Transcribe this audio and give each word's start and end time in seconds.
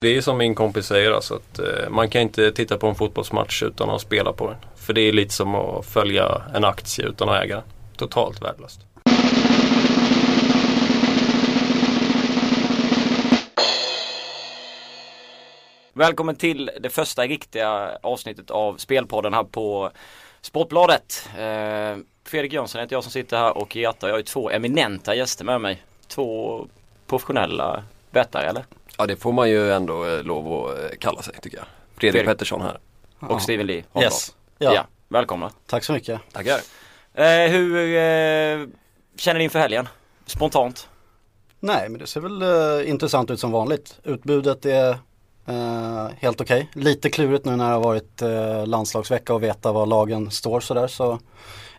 Det 0.00 0.16
är 0.16 0.20
som 0.20 0.38
min 0.38 0.54
kompis 0.54 0.86
säger 0.86 1.12
alltså 1.12 1.34
att 1.34 1.58
eh, 1.58 1.88
man 1.90 2.10
kan 2.10 2.22
inte 2.22 2.52
titta 2.52 2.78
på 2.78 2.86
en 2.86 2.94
fotbollsmatch 2.94 3.62
utan 3.62 3.90
att 3.90 4.00
spela 4.00 4.32
på 4.32 4.46
den. 4.50 4.56
För 4.76 4.92
det 4.92 5.00
är 5.00 5.12
lite 5.12 5.34
som 5.34 5.54
att 5.54 5.86
följa 5.86 6.42
en 6.54 6.64
aktie 6.64 7.06
utan 7.06 7.28
att 7.28 7.44
äga 7.44 7.56
den. 7.56 7.64
Totalt 7.96 8.42
värdelöst. 8.42 8.80
Välkommen 15.92 16.36
till 16.36 16.70
det 16.80 16.90
första 16.90 17.22
riktiga 17.22 17.98
avsnittet 18.02 18.50
av 18.50 18.76
Spelpodden 18.76 19.34
här 19.34 19.44
på 19.44 19.90
Sportbladet. 20.40 21.28
Eh, 21.38 21.96
Fredrik 22.24 22.52
Jönsson 22.52 22.80
heter 22.80 22.96
jag 22.96 23.02
som 23.02 23.12
sitter 23.12 23.36
här 23.36 23.58
och 23.58 23.68
Greta, 23.68 24.06
jag 24.06 24.14
har 24.14 24.18
ju 24.18 24.24
två 24.24 24.50
eminenta 24.50 25.14
gäster 25.14 25.44
med 25.44 25.60
mig. 25.60 25.82
Två 26.08 26.66
professionella 27.06 27.84
bettare 28.10 28.46
eller? 28.46 28.64
Ja 28.98 29.06
det 29.06 29.16
får 29.16 29.32
man 29.32 29.50
ju 29.50 29.72
ändå 29.72 30.04
eh, 30.06 30.22
lov 30.22 30.52
att 30.52 30.78
eh, 30.78 30.98
kalla 31.00 31.22
sig 31.22 31.34
tycker 31.42 31.56
jag. 31.56 31.66
Fredrik, 31.96 32.12
Fredrik. 32.12 32.26
Pettersson 32.26 32.62
här. 32.62 32.78
Och 33.20 33.42
Steven 33.42 33.66
Lee 33.66 33.84
Holmdahl. 33.92 34.12
Yes. 34.12 34.34
Ja. 34.58 34.74
Ja. 34.74 34.86
välkomna. 35.08 35.50
Tack 35.66 35.84
så 35.84 35.92
mycket. 35.92 36.20
Tackar. 36.32 36.60
Eh, 37.14 37.50
hur 37.50 37.76
eh, 37.76 38.68
känner 39.16 39.38
ni 39.38 39.44
inför 39.44 39.58
helgen? 39.58 39.88
Spontant? 40.26 40.88
Nej 41.60 41.88
men 41.88 42.00
det 42.00 42.06
ser 42.06 42.20
väl 42.20 42.42
eh, 42.42 42.90
intressant 42.90 43.30
ut 43.30 43.40
som 43.40 43.50
vanligt. 43.52 43.98
Utbudet 44.04 44.66
är 44.66 44.90
eh, 45.46 46.08
helt 46.18 46.40
okej. 46.40 46.70
Lite 46.72 47.10
klurigt 47.10 47.44
nu 47.44 47.56
när 47.56 47.68
det 47.68 47.74
har 47.74 47.80
varit 47.80 48.22
eh, 48.22 48.66
landslagsvecka 48.66 49.34
och 49.34 49.42
veta 49.42 49.72
var 49.72 49.86
lagen 49.86 50.30
står 50.30 50.60
sådär. 50.60 50.86
Så 50.86 51.18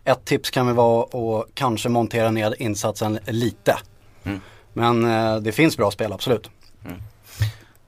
ett 0.04 0.24
tips 0.24 0.50
kan 0.50 0.66
väl 0.66 0.74
vara 0.74 1.02
att 1.02 1.46
kanske 1.54 1.88
montera 1.88 2.30
ner 2.30 2.62
insatsen 2.62 3.18
lite. 3.26 3.78
Mm. 4.24 4.40
Men 4.72 5.04
eh, 5.04 5.36
det 5.36 5.52
finns 5.52 5.76
bra 5.76 5.90
spel 5.90 6.12
absolut. 6.12 6.50
Mm. 6.84 6.98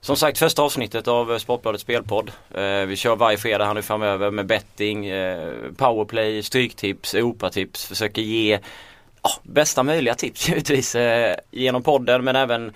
Som 0.00 0.16
sagt 0.16 0.38
första 0.38 0.62
avsnittet 0.62 1.08
av 1.08 1.32
eh, 1.32 1.38
Sportbladets 1.38 1.82
spelpodd. 1.82 2.32
Eh, 2.54 2.86
vi 2.86 2.96
kör 2.96 3.16
varje 3.16 3.38
fredag 3.38 3.66
här 3.66 3.74
nu 3.74 3.82
framöver 3.82 4.30
med 4.30 4.46
betting, 4.46 5.06
eh, 5.06 5.52
powerplay, 5.76 6.42
stryktips, 6.42 7.14
opatips. 7.14 7.86
Försöker 7.86 8.22
ge 8.22 8.58
oh, 9.22 9.38
bästa 9.42 9.82
möjliga 9.82 10.14
tips 10.14 10.48
givetvis 10.48 10.94
eh, 10.94 11.36
genom 11.50 11.82
podden 11.82 12.24
men 12.24 12.36
även 12.36 12.72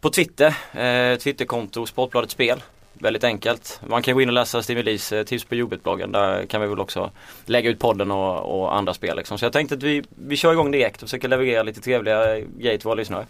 på 0.00 0.10
Twitter. 0.10 0.54
Eh, 0.72 1.18
Twitterkonto 1.18 1.86
Sportbladet 1.86 2.30
Spel. 2.30 2.62
Väldigt 2.92 3.24
enkelt. 3.24 3.80
Man 3.86 4.02
kan 4.02 4.14
gå 4.14 4.20
in 4.20 4.28
och 4.28 4.34
läsa 4.34 4.62
Steve 4.62 4.82
Lees 4.82 5.12
eh, 5.12 5.24
tips 5.24 5.44
på 5.44 5.54
Jobbet-bloggen. 5.54 6.12
Där 6.12 6.46
kan 6.46 6.60
vi 6.60 6.66
väl 6.66 6.80
också 6.80 7.10
lägga 7.46 7.70
ut 7.70 7.78
podden 7.78 8.10
och, 8.10 8.60
och 8.60 8.76
andra 8.76 8.94
spel. 8.94 9.16
Liksom. 9.16 9.38
Så 9.38 9.44
jag 9.44 9.52
tänkte 9.52 9.74
att 9.74 9.82
vi, 9.82 10.02
vi 10.08 10.36
kör 10.36 10.52
igång 10.52 10.70
direkt 10.70 11.02
och 11.02 11.08
försöker 11.08 11.28
leverera 11.28 11.62
lite 11.62 11.80
trevliga 11.80 12.38
grejer 12.38 12.78
till 12.78 12.84
våra 12.84 12.94
lyssnare. 12.94 13.26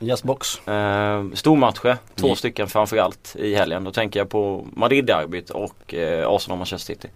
Yes 0.00 0.22
box. 0.22 0.68
Eh, 0.68 1.24
stormatcher, 1.34 1.96
två 2.14 2.26
Mm. 2.26 2.36
stycken 2.36 2.68
framförallt 2.68 3.36
i 3.38 3.54
helgen. 3.54 3.84
Då 3.84 3.90
tänker 3.92 4.20
jag 4.20 4.28
på 4.28 4.66
Madrid-derbyt 4.72 5.50
och 5.50 5.94
eh, 5.94 6.28
Arsenal-Manchester 6.28 6.94
City. 6.94 7.08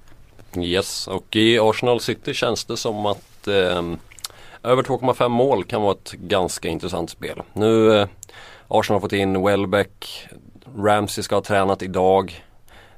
Yes, 0.56 1.06
och 1.08 1.36
i 1.36 1.58
Arsenal 1.58 2.00
City 2.00 2.34
känns 2.34 2.64
det 2.64 2.77
som 2.77 3.06
att 3.06 3.48
eh, 3.48 3.83
över 4.62 4.83
2,5 4.83 5.28
mål 5.28 5.64
kan 5.64 5.83
vara 5.83 5.92
ett 5.92 6.12
ganska 6.12 6.69
intressant 6.69 7.10
spel. 7.10 7.42
Nu 7.53 7.98
eh, 8.00 8.08
Arsenal 8.69 8.94
har 8.97 9.00
fått 9.00 9.12
in 9.12 9.42
Welbeck, 9.44 10.28
Ramsey 10.78 11.22
ska 11.25 11.34
ha 11.34 11.42
tränat 11.42 11.83
idag 11.83 12.44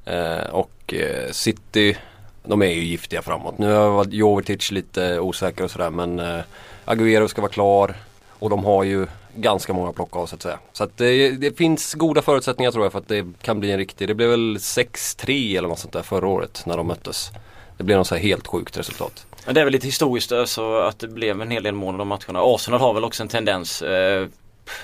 eh, 0.05 0.49
och 0.51 0.93
eh, 0.93 1.31
City 1.31 1.97
de 2.43 2.61
är 2.61 2.69
ju 2.71 2.83
giftiga 2.83 3.21
framåt. 3.21 3.57
Nu 3.57 3.73
har 3.73 4.05
Jovetic 4.05 4.71
lite 4.71 5.19
osäker 5.19 5.63
och 5.63 5.71
sådär 5.71 5.89
men 5.89 6.19
eh, 6.19 6.41
Agüero 6.85 7.27
ska 7.27 7.41
vara 7.41 7.51
klar 7.51 7.95
och 8.39 8.49
de 8.49 8.65
har 8.65 8.83
ju 8.83 9.07
ganska 9.35 9.73
många 9.73 9.93
plocka 9.93 10.19
av 10.19 10.25
så 10.25 10.35
att 10.35 10.41
säga. 10.41 10.59
Så 10.73 10.83
att 10.83 10.97
det, 10.97 11.31
det 11.31 11.57
finns 11.57 11.93
goda 11.93 12.21
förutsättningar 12.21 12.71
tror 12.71 12.85
jag 12.85 12.91
för 12.91 12.99
att 12.99 13.07
det 13.07 13.25
kan 13.41 13.59
bli 13.59 13.71
en 13.71 13.77
riktig, 13.77 14.07
det 14.07 14.13
blev 14.13 14.29
väl 14.29 14.57
6-3 14.57 15.57
eller 15.57 15.67
något 15.67 15.79
sånt 15.79 15.93
där 15.93 16.01
förra 16.01 16.27
året 16.27 16.63
när 16.65 16.77
de 16.77 16.87
möttes. 16.87 17.31
Det 17.77 17.83
blev 17.83 17.97
något 17.97 18.07
så 18.07 18.15
här 18.15 18.21
helt 18.21 18.47
sjukt 18.47 18.77
resultat. 18.77 19.25
Men 19.45 19.55
det 19.55 19.61
är 19.61 19.65
väl 19.65 19.73
lite 19.73 19.87
historiskt 19.87 20.31
eh, 20.31 20.45
så 20.45 20.79
att 20.79 20.99
det 20.99 21.07
blev 21.07 21.41
en 21.41 21.51
hel 21.51 21.63
del 21.63 21.73
mål 21.73 21.95
i 21.95 21.97
de 21.97 22.07
matcherna. 22.07 22.41
Arsenal 22.43 22.79
har 22.79 22.93
väl 22.93 23.03
också 23.03 23.23
en 23.23 23.29
tendens 23.29 23.81
eh, 23.81 24.27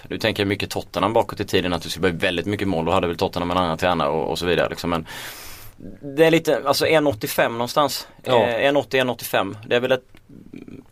nu 0.08 0.18
tänker 0.18 0.44
jag 0.44 0.48
mycket 0.48 0.70
Tottenham 0.70 1.14
bakåt 1.14 1.40
i 1.40 1.46
tiden 1.46 1.74
att 1.74 1.82
det 1.82 1.90
skulle 1.90 2.12
bli 2.12 2.28
väldigt 2.28 2.46
mycket 2.46 2.68
mål. 2.68 2.86
Då 2.86 2.92
hade 2.92 3.08
väl 3.08 3.18
Tottenham 3.18 3.52
en 3.52 3.58
annan 3.58 3.78
tränare 3.78 4.10
och, 4.10 4.32
och 4.32 4.40
så 4.40 4.46
vidare. 4.46 4.70
Liksom. 4.70 4.90
Men 4.90 5.08
det 6.02 6.26
är 6.26 6.32
lite, 6.32 6.62
alltså 6.66 6.86
1,85 6.86 7.50
någonstans. 7.50 8.08
Ja. 8.24 8.48
Eh, 8.48 8.72
1,80-1,85. 8.72 9.56
Det 9.68 9.76
är 9.76 9.80
väl 9.80 9.92
ett, 9.92 10.06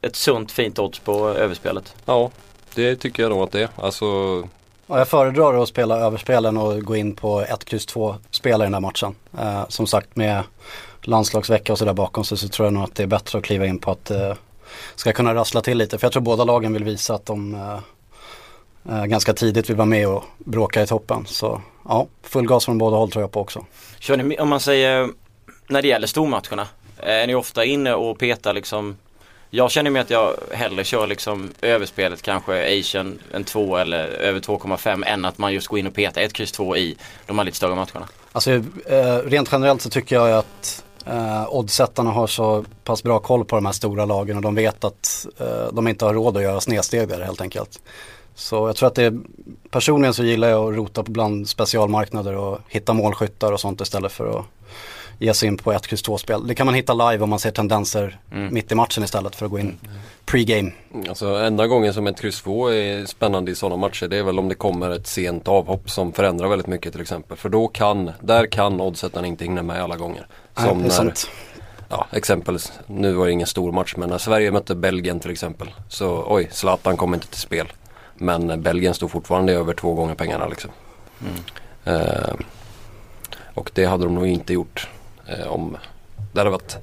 ett 0.01 0.15
sunt 0.15 0.51
fint 0.51 0.79
odds 0.79 0.99
på 0.99 1.29
överspelet. 1.29 1.95
Ja, 2.05 2.31
det 2.75 2.95
tycker 2.95 3.23
jag 3.23 3.29
nog 3.29 3.43
att 3.43 3.51
det 3.51 3.61
är. 3.61 3.69
Alltså, 3.75 4.05
Och 4.87 4.99
jag 4.99 5.07
föredrar 5.07 5.63
att 5.63 5.69
spela 5.69 5.97
överspelen 5.97 6.57
och 6.57 6.81
gå 6.81 6.95
in 6.95 7.15
på 7.15 7.41
1, 7.41 7.73
X 7.73 7.85
2 7.85 8.15
spela 8.31 8.63
i 8.63 8.67
den 8.67 8.73
här 8.73 8.81
matchen. 8.81 9.15
Eh, 9.39 9.67
som 9.67 9.87
sagt 9.87 10.15
med 10.15 10.43
landslagsvecka 11.01 11.73
och 11.73 11.79
sådär 11.79 11.93
bakom 11.93 12.23
sig 12.23 12.37
så 12.37 12.47
tror 12.47 12.65
jag 12.65 12.73
nog 12.73 12.83
att 12.83 12.95
det 12.95 13.03
är 13.03 13.07
bättre 13.07 13.39
att 13.39 13.45
kliva 13.45 13.65
in 13.65 13.79
på 13.79 13.91
att 13.91 14.05
det 14.05 14.37
ska 14.95 15.13
kunna 15.13 15.35
rassla 15.35 15.61
till 15.61 15.77
lite. 15.77 15.97
För 15.97 16.05
jag 16.05 16.11
tror 16.11 16.23
båda 16.23 16.43
lagen 16.43 16.73
vill 16.73 16.83
visa 16.83 17.13
att 17.13 17.25
de 17.25 17.55
eh, 17.55 17.79
eh, 18.95 19.05
ganska 19.05 19.33
tidigt 19.33 19.69
vill 19.69 19.75
vara 19.75 19.85
med 19.85 20.07
och 20.07 20.23
bråka 20.37 20.81
i 20.81 20.87
toppen. 20.87 21.25
Så 21.25 21.61
ja, 21.85 22.07
full 22.23 22.47
gas 22.47 22.65
från 22.65 22.77
båda 22.77 22.97
håll 22.97 23.11
tror 23.11 23.23
jag 23.23 23.31
på 23.31 23.41
också. 23.41 23.65
Kör 23.99 24.17
ni, 24.17 24.37
om 24.37 24.49
man 24.49 24.59
säger 24.59 25.09
när 25.67 25.81
det 25.81 25.87
gäller 25.87 26.07
stormatcherna. 26.07 26.67
Är 26.97 27.27
ni 27.27 27.35
ofta 27.35 27.65
inne 27.65 27.93
och 27.93 28.19
petar 28.19 28.53
liksom 28.53 28.97
jag 29.51 29.71
känner 29.71 29.91
mig 29.91 30.01
att 30.01 30.09
jag 30.09 30.35
hellre 30.51 30.83
kör 30.83 31.07
liksom 31.07 31.49
överspelet 31.61 32.21
kanske 32.21 32.79
Asian 32.79 33.19
en 33.33 33.43
2 33.43 33.77
eller 33.77 34.07
över 34.07 34.39
2,5 34.39 35.05
än 35.05 35.25
att 35.25 35.37
man 35.37 35.53
just 35.53 35.67
går 35.67 35.79
in 35.79 35.87
och 35.87 35.93
petar 35.93 36.21
1, 36.21 36.33
kryss 36.33 36.51
2 36.51 36.77
i 36.77 36.97
de 37.27 37.37
här 37.37 37.45
lite 37.45 37.57
större 37.57 37.75
matcherna. 37.75 38.07
Alltså 38.31 38.51
eh, 38.51 39.17
rent 39.25 39.49
generellt 39.51 39.81
så 39.81 39.89
tycker 39.89 40.15
jag 40.15 40.31
att 40.31 40.83
eh, 41.05 41.53
oddsättarna 41.55 42.11
har 42.11 42.27
så 42.27 42.65
pass 42.83 43.03
bra 43.03 43.19
koll 43.19 43.45
på 43.45 43.55
de 43.55 43.65
här 43.65 43.73
stora 43.73 44.05
lagen 44.05 44.35
och 44.35 44.41
de 44.41 44.55
vet 44.55 44.83
att 44.83 45.27
eh, 45.39 45.73
de 45.73 45.87
inte 45.87 46.05
har 46.05 46.13
råd 46.13 46.37
att 46.37 46.43
göra 46.43 46.61
snedsteg 46.61 47.07
där 47.07 47.21
helt 47.21 47.41
enkelt. 47.41 47.79
Så 48.35 48.67
jag 48.67 48.75
tror 48.75 48.87
att 48.87 48.95
det 48.95 49.03
är, 49.03 49.19
personligen 49.69 50.13
så 50.13 50.23
gillar 50.23 50.49
jag 50.49 50.69
att 50.69 50.75
rota 50.75 51.03
bland 51.03 51.49
specialmarknader 51.49 52.35
och 52.35 52.59
hitta 52.67 52.93
målskyttar 52.93 53.51
och 53.51 53.59
sånt 53.59 53.81
istället 53.81 54.11
för 54.11 54.39
att 54.39 54.45
ge 55.19 55.33
sig 55.33 55.47
in 55.47 55.57
på 55.57 55.71
ett 55.71 55.87
kryss 55.87 56.01
2 56.01 56.17
spel. 56.17 56.47
Det 56.47 56.55
kan 56.55 56.65
man 56.65 56.75
hitta 56.75 56.93
live 57.11 57.23
om 57.23 57.29
man 57.29 57.39
ser 57.39 57.51
tendenser 57.51 58.19
Mm. 58.31 58.53
mitt 58.53 58.71
i 58.71 58.75
matchen 58.75 59.03
istället 59.03 59.35
för 59.35 59.45
att 59.45 59.51
gå 59.51 59.59
in 59.59 59.77
pre-game. 60.25 60.71
alltså 61.09 61.27
enda 61.27 61.67
gången 61.67 61.93
som 61.93 62.07
ett 62.07 62.21
kryss 62.21 62.41
2 62.41 62.67
är 62.71 63.05
spännande 63.05 63.51
i 63.51 63.55
sådana 63.55 63.75
matcher 63.77 64.07
det 64.07 64.17
är 64.17 64.23
väl 64.23 64.39
om 64.39 64.49
det 64.49 64.55
kommer 64.55 64.89
ett 64.89 65.07
sent 65.07 65.47
avhopp 65.47 65.89
som 65.89 66.13
förändrar 66.13 66.47
väldigt 66.47 66.67
mycket 66.67 66.91
till 66.91 67.01
exempel. 67.01 67.37
För 67.37 67.49
då 67.49 67.67
kan, 67.67 68.11
där 68.21 68.45
kan 68.45 68.81
oddsättarna 68.81 69.27
inte 69.27 69.43
hinna 69.43 69.63
med 69.63 69.83
alla 69.83 69.95
gånger. 69.97 70.27
Nej, 70.57 70.67
Som 70.67 70.77
det 70.77 70.83
är 70.83 70.87
när, 70.87 70.95
sant. 70.95 71.29
ja 71.89 72.07
exempel, 72.11 72.59
nu 72.87 73.13
var 73.13 73.25
det 73.25 73.31
ingen 73.31 73.47
stor 73.47 73.71
match 73.71 73.93
men 73.97 74.09
när 74.09 74.17
Sverige 74.17 74.51
mötte 74.51 74.75
Belgien 74.75 75.19
till 75.19 75.31
exempel. 75.31 75.67
Så 75.89 76.25
oj, 76.27 76.47
Zlatan 76.51 76.97
kom 76.97 77.13
inte 77.13 77.27
till 77.27 77.39
spel. 77.41 77.71
Men 78.15 78.61
Belgien 78.61 78.93
stod 78.93 79.11
fortfarande 79.11 79.53
över 79.53 79.73
två 79.73 79.93
gånger 79.93 80.15
pengarna 80.15 80.47
liksom. 80.47 80.71
Eh, 81.85 82.33
och 83.53 83.71
det 83.73 83.85
hade 83.85 84.03
de 84.03 84.15
nog 84.15 84.27
inte 84.27 84.53
gjort 84.53 84.87
om 85.47 85.77
det 86.33 86.39
hade 86.39 86.49
varit 86.49 86.77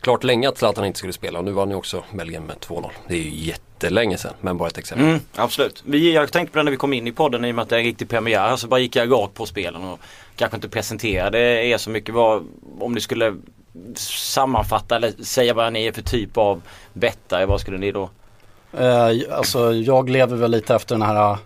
klart 0.00 0.24
länge 0.24 0.48
att 0.48 0.58
Zlatan 0.58 0.84
inte 0.84 0.98
skulle 0.98 1.12
spela. 1.12 1.38
Och 1.38 1.44
nu 1.44 1.50
vann 1.50 1.70
ju 1.70 1.76
också 1.76 2.04
Belgien 2.12 2.42
med 2.42 2.56
2-0. 2.56 2.90
Det 3.08 3.14
är 3.14 3.18
ju 3.18 3.30
jättelänge 3.30 4.18
sedan 4.18 4.34
men 4.40 4.56
bara 4.56 4.68
ett 4.68 4.78
exempel. 4.78 5.06
Mm, 5.06 5.20
absolut. 5.34 5.82
Vi, 5.86 6.14
jag 6.14 6.32
tänkte 6.32 6.52
på 6.52 6.58
det 6.58 6.62
när 6.62 6.70
vi 6.70 6.76
kom 6.76 6.92
in 6.92 7.06
i 7.06 7.12
podden 7.12 7.44
i 7.44 7.50
och 7.50 7.54
med 7.54 7.62
att 7.62 7.68
det 7.68 7.76
är 7.76 7.80
en 7.80 7.84
riktig 7.84 8.08
premiär 8.08 8.56
så 8.56 8.68
bara 8.68 8.80
gick 8.80 8.96
jag 8.96 9.12
rakt 9.12 9.34
på 9.34 9.46
spelen 9.46 9.84
och 9.84 10.00
kanske 10.36 10.56
inte 10.56 10.68
presenterade 10.68 11.38
er 11.38 11.78
så 11.78 11.90
mycket. 11.90 12.14
Vad, 12.14 12.46
om 12.80 12.92
ni 12.92 13.00
skulle 13.00 13.36
sammanfatta 13.94 14.96
eller 14.96 15.12
säga 15.24 15.54
vad 15.54 15.72
ni 15.72 15.86
är 15.86 15.92
för 15.92 16.02
typ 16.02 16.36
av 16.36 16.62
bettare, 16.92 17.46
vad 17.46 17.60
skulle 17.60 17.78
ni 17.78 17.92
då? 17.92 18.10
Eh, 18.78 19.10
alltså 19.30 19.74
jag 19.74 20.10
lever 20.10 20.36
väl 20.36 20.50
lite 20.50 20.74
efter 20.74 20.94
den 20.94 21.02
här 21.02 21.30
eh, 21.30 21.38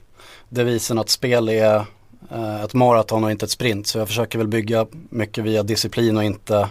devisen 0.48 0.98
att 0.98 1.08
spel 1.08 1.48
är 1.48 1.84
eh, 2.30 2.62
ett 2.62 2.74
maraton 2.74 3.24
och 3.24 3.30
inte 3.30 3.44
ett 3.44 3.50
sprint. 3.50 3.86
Så 3.86 3.98
jag 3.98 4.08
försöker 4.08 4.38
väl 4.38 4.48
bygga 4.48 4.86
mycket 4.92 5.44
via 5.44 5.62
disciplin 5.62 6.16
och 6.16 6.24
inte 6.24 6.68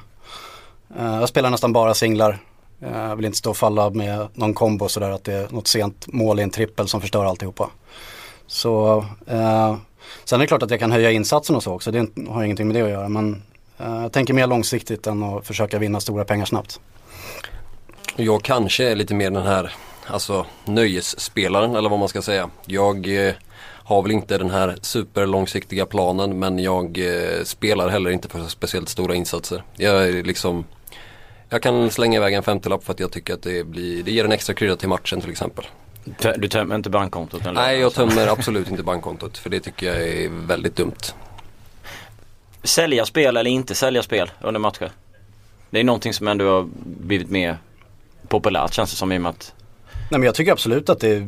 eh, 0.97 1.15
Jag 1.19 1.29
spelar 1.29 1.49
nästan 1.49 1.73
bara 1.73 1.93
singlar. 1.93 2.37
Eh, 2.81 2.99
jag 2.99 3.15
vill 3.15 3.25
inte 3.25 3.37
stå 3.37 3.49
och 3.49 3.57
falla 3.57 3.89
med 3.89 4.27
någon 4.33 4.53
kombo 4.53 4.87
sådär 4.87 5.09
att 5.09 5.23
det 5.23 5.33
är 5.33 5.47
något 5.49 5.67
sent 5.67 6.07
mål 6.07 6.39
i 6.39 6.43
en 6.43 6.49
trippel 6.49 6.87
som 6.87 7.01
förstör 7.01 7.25
alltihopa. 7.25 7.69
Så 8.47 9.05
eh, 9.27 9.75
Sen 10.25 10.39
är 10.39 10.43
det 10.43 10.47
klart 10.47 10.63
att 10.63 10.71
jag 10.71 10.79
kan 10.79 10.91
höja 10.91 11.11
insatsen 11.11 11.55
och 11.55 11.63
så 11.63 11.73
också. 11.73 11.91
Det 11.91 12.07
har 12.29 12.43
ingenting 12.43 12.67
med 12.67 12.75
det 12.75 12.81
att 12.81 12.89
göra. 12.89 13.09
Men 13.09 13.41
eh, 13.77 14.01
jag 14.01 14.11
tänker 14.11 14.33
mer 14.33 14.47
långsiktigt 14.47 15.07
än 15.07 15.23
att 15.23 15.47
försöka 15.47 15.79
vinna 15.79 15.99
stora 15.99 16.25
pengar 16.25 16.45
snabbt. 16.45 16.79
Jag 18.15 18.43
kanske 18.43 18.91
är 18.91 18.95
lite 18.95 19.13
mer 19.13 19.31
den 19.31 19.43
här 19.43 19.73
alltså 20.07 20.45
nöjesspelaren 20.65 21.75
eller 21.75 21.89
vad 21.89 21.99
man 21.99 22.09
ska 22.09 22.21
säga. 22.21 22.49
Jag 22.65 23.27
eh, 23.27 23.33
har 23.89 24.01
väl 24.01 24.11
inte 24.11 24.37
den 24.37 24.49
här 24.49 24.75
superlångsiktiga 24.81 25.85
planen 25.85 26.39
men 26.39 26.59
jag 26.59 26.97
eh, 26.97 27.43
spelar 27.43 27.89
heller 27.89 28.09
inte 28.09 28.29
för 28.29 28.47
speciellt 28.47 28.89
stora 28.89 29.15
insatser. 29.15 29.63
Jag 29.77 30.07
är 30.07 30.23
liksom 30.23 30.65
jag 31.49 31.61
kan 31.61 31.91
slänga 31.91 32.17
iväg 32.17 32.33
en 32.33 32.43
50-lapp 32.43 32.83
för 32.83 32.93
att 32.93 32.99
jag 32.99 33.11
tycker 33.11 33.33
att 33.33 33.41
det, 33.41 33.63
blir, 33.63 34.03
det 34.03 34.11
ger 34.11 34.25
en 34.25 34.31
extra 34.31 34.53
krydda 34.53 34.75
till 34.75 34.89
matchen 34.89 35.21
till 35.21 35.29
exempel. 35.29 35.65
Du 36.37 36.47
tömmer 36.47 36.75
inte 36.75 36.89
bankkontot? 36.89 37.41
Eller? 37.41 37.53
Nej, 37.53 37.79
jag 37.79 37.93
tömmer 37.93 38.27
absolut 38.27 38.69
inte 38.69 38.83
bankkontot 38.83 39.37
för 39.37 39.49
det 39.49 39.59
tycker 39.59 39.87
jag 39.87 40.07
är 40.07 40.29
väldigt 40.29 40.75
dumt. 40.75 41.13
sälja 42.63 43.05
spel 43.05 43.37
eller 43.37 43.51
inte 43.51 43.75
sälja 43.75 44.03
spel 44.03 44.31
under 44.41 44.59
matcher? 44.59 44.91
Det 45.69 45.79
är 45.79 45.83
någonting 45.83 46.13
som 46.13 46.27
ändå 46.27 46.49
har 46.49 46.67
blivit 46.83 47.29
mer 47.29 47.57
populärt 48.27 48.73
känns 48.73 48.91
det 48.91 48.97
som 48.97 49.11
i 49.11 49.17
och 49.17 49.21
med 49.21 49.29
att 49.29 49.53
Nej 50.11 50.19
men 50.19 50.23
jag 50.23 50.35
tycker 50.35 50.51
absolut 50.51 50.89
att 50.89 50.99
det 50.99 51.27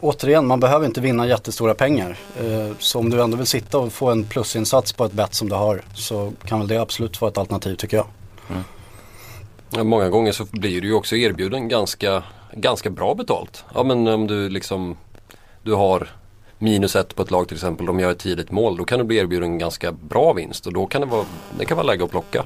Återigen, 0.00 0.46
man 0.46 0.60
behöver 0.60 0.86
inte 0.86 1.00
vinna 1.00 1.26
jättestora 1.26 1.74
pengar. 1.74 2.18
Eh, 2.40 2.76
så 2.78 2.98
om 2.98 3.10
du 3.10 3.22
ändå 3.22 3.36
vill 3.36 3.46
sitta 3.46 3.78
och 3.78 3.92
få 3.92 4.10
en 4.10 4.24
plusinsats 4.24 4.92
på 4.92 5.04
ett 5.04 5.12
bett 5.12 5.34
som 5.34 5.48
du 5.48 5.54
har 5.54 5.82
så 5.94 6.32
kan 6.44 6.58
väl 6.58 6.68
det 6.68 6.76
absolut 6.76 7.20
vara 7.20 7.30
ett 7.30 7.38
alternativ 7.38 7.74
tycker 7.74 7.96
jag. 7.96 8.06
Mm. 8.50 8.62
Ja, 9.70 9.84
många 9.84 10.08
gånger 10.08 10.32
så 10.32 10.44
blir 10.50 10.80
du 10.80 10.88
ju 10.88 10.94
också 10.94 11.16
erbjuden 11.16 11.68
ganska, 11.68 12.22
ganska 12.52 12.90
bra 12.90 13.14
betalt. 13.14 13.64
Ja 13.74 13.82
men 13.82 14.08
om 14.08 14.26
du 14.26 14.48
liksom 14.48 14.96
Du 15.62 15.74
har 15.74 16.08
minus 16.58 16.96
ett 16.96 17.14
på 17.14 17.22
ett 17.22 17.30
lag 17.30 17.48
till 17.48 17.56
exempel. 17.56 17.86
De 17.86 18.00
gör 18.00 18.10
ett 18.10 18.18
tidigt 18.18 18.50
mål. 18.50 18.76
Då 18.76 18.84
kan 18.84 18.98
du 18.98 19.04
bli 19.04 19.16
erbjuden 19.16 19.50
en 19.50 19.58
ganska 19.58 19.92
bra 19.92 20.32
vinst 20.32 20.66
och 20.66 20.72
då 20.72 20.86
kan 20.86 21.00
det 21.00 21.06
vara, 21.06 21.24
det 21.58 21.64
kan 21.64 21.76
vara 21.76 21.86
läge 21.86 22.04
att 22.04 22.10
plocka. 22.10 22.44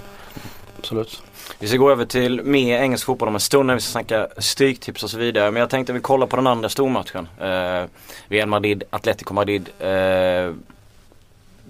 Absolut. 0.81 1.23
Vi 1.59 1.69
ska 1.69 1.77
gå 1.77 1.91
över 1.91 2.05
till 2.05 2.43
mer 2.43 2.79
engelsk 2.79 3.07
fotboll 3.07 3.29
om 3.29 3.35
en 3.35 3.41
stund 3.41 3.67
när 3.67 3.75
vi 3.75 3.81
ska 3.81 3.91
snacka 3.91 4.29
stryktips 4.39 5.03
och 5.03 5.11
så 5.11 5.19
vidare. 5.19 5.51
Men 5.51 5.61
jag 5.61 5.71
tänkte 5.71 5.93
vi 5.93 6.01
kollar 6.01 6.27
på 6.27 6.37
den 6.37 6.47
andra 6.47 6.69
stormatchen. 6.69 7.29
Eh, 7.41 7.85
Real 8.29 8.49
Madrid, 8.49 8.83
Atletico 8.91 9.35
Madrid. 9.35 9.69
Eh, 9.79 9.91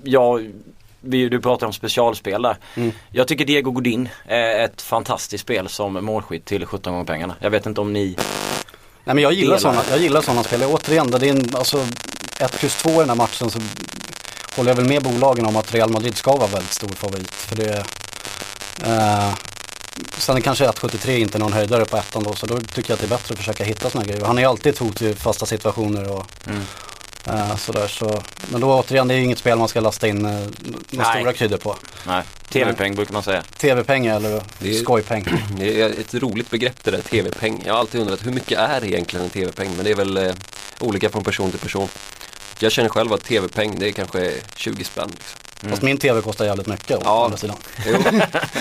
ja, 0.02 0.40
vi, 1.00 1.28
du 1.28 1.40
pratar 1.40 1.66
om 1.66 1.72
specialspel 1.72 2.42
där. 2.42 2.56
Mm. 2.74 2.92
Jag 3.10 3.28
tycker 3.28 3.44
Diego 3.44 3.70
Godin 3.70 4.08
är 4.26 4.64
ett 4.64 4.82
fantastiskt 4.82 5.42
spel 5.42 5.68
som 5.68 6.04
målskytt 6.04 6.44
till 6.44 6.66
17 6.66 6.92
gånger 6.92 7.06
pengarna. 7.06 7.34
Jag 7.40 7.50
vet 7.50 7.66
inte 7.66 7.80
om 7.80 7.92
ni 7.92 8.16
Nej 9.04 9.14
men 9.14 9.18
jag 9.18 9.32
gillar 9.32 9.58
sådana, 9.58 9.82
jag 9.90 9.98
gillar 9.98 10.20
sådana 10.20 10.42
spel. 10.42 10.62
Återigen, 10.62 11.10
det 11.10 11.26
är 11.26 11.30
en, 11.30 11.54
alltså 11.54 11.86
1 12.40 12.58
plus 12.58 12.82
2 12.82 12.90
i 12.90 12.94
den 12.94 13.08
här 13.08 13.16
matchen 13.16 13.50
så 13.50 13.58
håller 14.56 14.70
jag 14.70 14.76
väl 14.76 14.88
med 14.88 15.02
bolagen 15.02 15.46
om 15.46 15.56
att 15.56 15.74
Real 15.74 15.90
Madrid 15.90 16.16
ska 16.16 16.36
vara 16.36 16.46
väldigt 16.46 16.72
stor 16.72 16.88
favorit. 16.88 17.34
För 17.34 17.56
det 17.56 17.84
eh, 18.84 19.34
Sen 20.18 20.36
är 20.36 20.40
kanske 20.40 20.64
1,73 20.66 21.10
inte 21.18 21.38
någon 21.38 21.52
höjdare 21.52 21.84
på 21.84 21.96
ettan 21.96 22.22
då 22.22 22.34
så 22.34 22.46
då 22.46 22.58
tycker 22.58 22.90
jag 22.90 22.94
att 22.94 23.00
det 23.00 23.06
är 23.06 23.08
bättre 23.18 23.32
att 23.32 23.38
försöka 23.38 23.64
hitta 23.64 23.90
sådana 23.90 24.06
grejer. 24.08 24.24
Han 24.24 24.38
är 24.38 24.42
ju 24.42 24.48
alltid 24.48 24.72
ett 24.72 24.78
hot 24.78 25.02
i 25.02 25.14
fasta 25.14 25.46
situationer 25.46 26.10
och 26.10 26.26
Mm. 26.46 26.60
eh, 27.26 27.56
sådär 27.56 27.88
så. 27.88 28.22
Men 28.48 28.60
då 28.60 28.74
återigen, 28.80 29.08
det 29.08 29.14
är 29.14 29.18
ju 29.18 29.24
inget 29.24 29.38
spel 29.38 29.58
man 29.58 29.68
ska 29.68 29.80
lasta 29.80 30.08
in 30.08 30.24
eh, 30.26 30.46
några 30.90 31.14
stora 31.14 31.32
kryddor 31.32 31.56
på. 31.56 31.76
Nej, 32.06 32.22
tv-peng 32.48 32.94
brukar 32.94 33.12
man 33.12 33.22
säga. 33.22 33.42
TV-pengar 33.58 34.16
eller 34.16 34.42
Det 34.58 34.70
är- 34.78 34.82
skojpeng. 34.82 35.24
Det 35.58 35.80
är 35.80 35.90
ett 35.90 36.14
roligt 36.14 36.50
begrepp 36.50 36.84
det 36.84 36.90
där 36.90 37.00
TV-peng. 37.02 37.62
Jag 37.66 37.72
har 37.72 37.80
alltid 37.80 38.00
undrat 38.00 38.26
hur 38.26 38.32
mycket 38.32 38.58
är 38.58 38.84
egentligen 38.84 39.24
en 39.24 39.30
TV-peng? 39.30 39.70
Men 39.76 39.84
det 39.84 39.90
är 39.90 39.94
väl 39.94 40.16
eh, 40.16 40.32
olika 40.80 41.08
från 41.10 41.24
person 41.24 41.50
till 41.50 41.60
person. 41.60 41.88
Jag 42.58 42.72
känner 42.72 42.88
själv 42.88 43.12
att 43.12 43.24
TV-peng 43.24 43.78
det 43.78 43.88
är 43.88 43.92
kanske 43.92 44.32
20 44.56 44.84
spänn. 44.84 45.10
Liksom. 45.14 45.38
Fast 45.68 45.82
min 45.82 45.98
TV 45.98 46.20
kostar 46.20 46.44
jävligt 46.44 46.66
mycket 46.66 46.96
å 46.96 47.00
Ja. 47.04 47.24
andra 47.24 47.36
sidan. 47.38 47.56
Jo. 47.86 47.96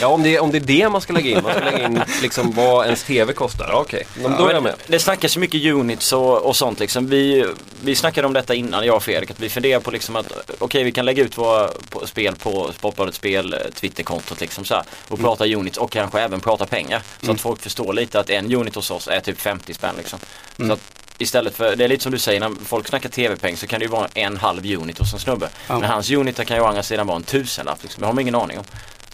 Ja 0.02 0.08
om 0.08 0.24
det, 0.24 0.36
är, 0.36 0.40
om 0.42 0.52
det 0.52 0.58
är 0.58 0.62
det 0.62 0.90
man 0.90 1.02
ska 1.02 1.14
lägga 1.14 1.30
in. 1.30 1.44
Man 1.44 1.52
ska 1.54 1.64
lägga 1.64 1.86
in 1.86 2.02
liksom 2.22 2.52
vad 2.52 2.86
ens 2.86 3.04
TV 3.04 3.34
kostar. 3.34 3.72
Okej, 3.74 4.04
Men 4.22 4.38
då 4.38 4.48
är 4.48 4.54
jag 4.54 4.64
med. 4.64 4.76
Det 4.88 5.00
snackas 5.00 5.36
ju 5.36 5.40
mycket 5.40 5.66
units 5.74 6.14
och, 6.14 6.38
och 6.42 6.56
sånt 6.56 6.80
liksom. 6.80 7.08
Vi, 7.08 7.46
vi 7.84 7.96
snackade 7.96 8.28
om 8.28 8.34
detta 8.34 8.54
innan, 8.54 8.86
jag 8.86 8.96
och 8.96 9.04
Fredrik, 9.04 9.32
att 9.32 9.40
vi 9.40 9.50
funderar 9.50 9.80
på 9.80 9.92
liksom 9.92 10.16
att 10.16 10.26
okej 10.60 10.84
vi 10.84 10.92
kan 10.92 11.06
lägga 11.06 11.24
ut 11.24 11.38
våra 11.38 11.70
spel 12.06 12.36
på 12.36 12.72
Sportbladets 12.78 13.18
spel, 13.18 13.54
eh, 13.54 13.60
Twitterkontot 13.76 14.42
liksom 14.42 14.66
så 14.66 14.74
här, 14.76 14.84
och 15.08 15.20
prata 15.20 15.46
units 15.46 15.78
och 15.78 15.92
kanske 15.92 16.20
även 16.22 16.40
prata 16.40 16.66
pengar. 16.66 17.02
Så 17.22 17.32
att 17.32 17.42
folk 17.42 17.62
förstår 17.62 17.94
lite 17.94 18.20
att 18.20 18.30
en 18.30 18.56
unit 18.56 18.76
hos 18.76 18.92
oss 18.92 19.08
är 19.08 19.20
typ 19.20 19.40
50 19.42 19.74
spänn 19.74 19.96
liksom. 19.98 20.20
Så 20.58 20.74
att 20.74 20.80
istället 21.20 21.56
för, 21.56 21.76
det 21.76 21.84
är 21.84 21.88
lite 21.88 22.04
som 22.04 22.12
du 22.12 22.20
säger, 22.20 22.40
när 22.40 22.52
folk 22.66 22.88
snackar 22.88 23.10
tv-peng 23.10 23.58
så 23.58 23.68
kan 23.68 23.80
det 23.80 23.84
ju 23.84 23.92
vara 23.92 24.08
en 24.14 24.38
halv 24.38 24.66
unit 24.66 24.98
hos 24.98 25.14
en 25.14 25.20
snubbe. 25.20 25.50
Ja. 25.68 25.80
Men 25.80 25.90
hans 25.90 26.12
unit 26.12 26.46
kan 26.48 26.58
ju 26.58 26.64
å 26.64 26.66
andra 26.66 26.84
sidan 26.84 27.08
vara 27.08 27.16
en 27.16 27.24
tusenlapp 27.24 27.84
liksom. 27.84 28.02
Det 28.02 28.08
har 28.08 28.14
man 28.14 28.22
ingen 28.22 28.36
aning 28.36 28.58
om. 28.58 28.66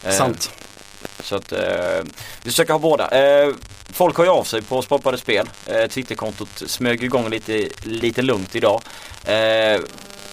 Eh, 0.04 0.12
Sant. 0.12 0.52
så 1.20 1.36
att 1.36 1.52
eh, 1.52 1.60
vi 2.44 2.50
försöker 2.50 2.74
ha 2.74 2.80
båda. 2.80 3.10
Eh, 3.10 3.54
folk 3.94 4.16
har 4.18 4.24
ju 4.24 4.32
av 4.32 4.44
sig 4.44 4.62
på 4.62 4.82
Sportbladet 4.82 5.20
Spel. 5.20 5.50
Eh, 5.66 5.88
Twitterkontot 5.88 6.64
smög 6.66 7.04
igång 7.04 7.30
lite, 7.30 7.70
lite 7.84 8.22
lugnt 8.22 8.56
idag. 8.56 8.82
Eh, 9.26 9.82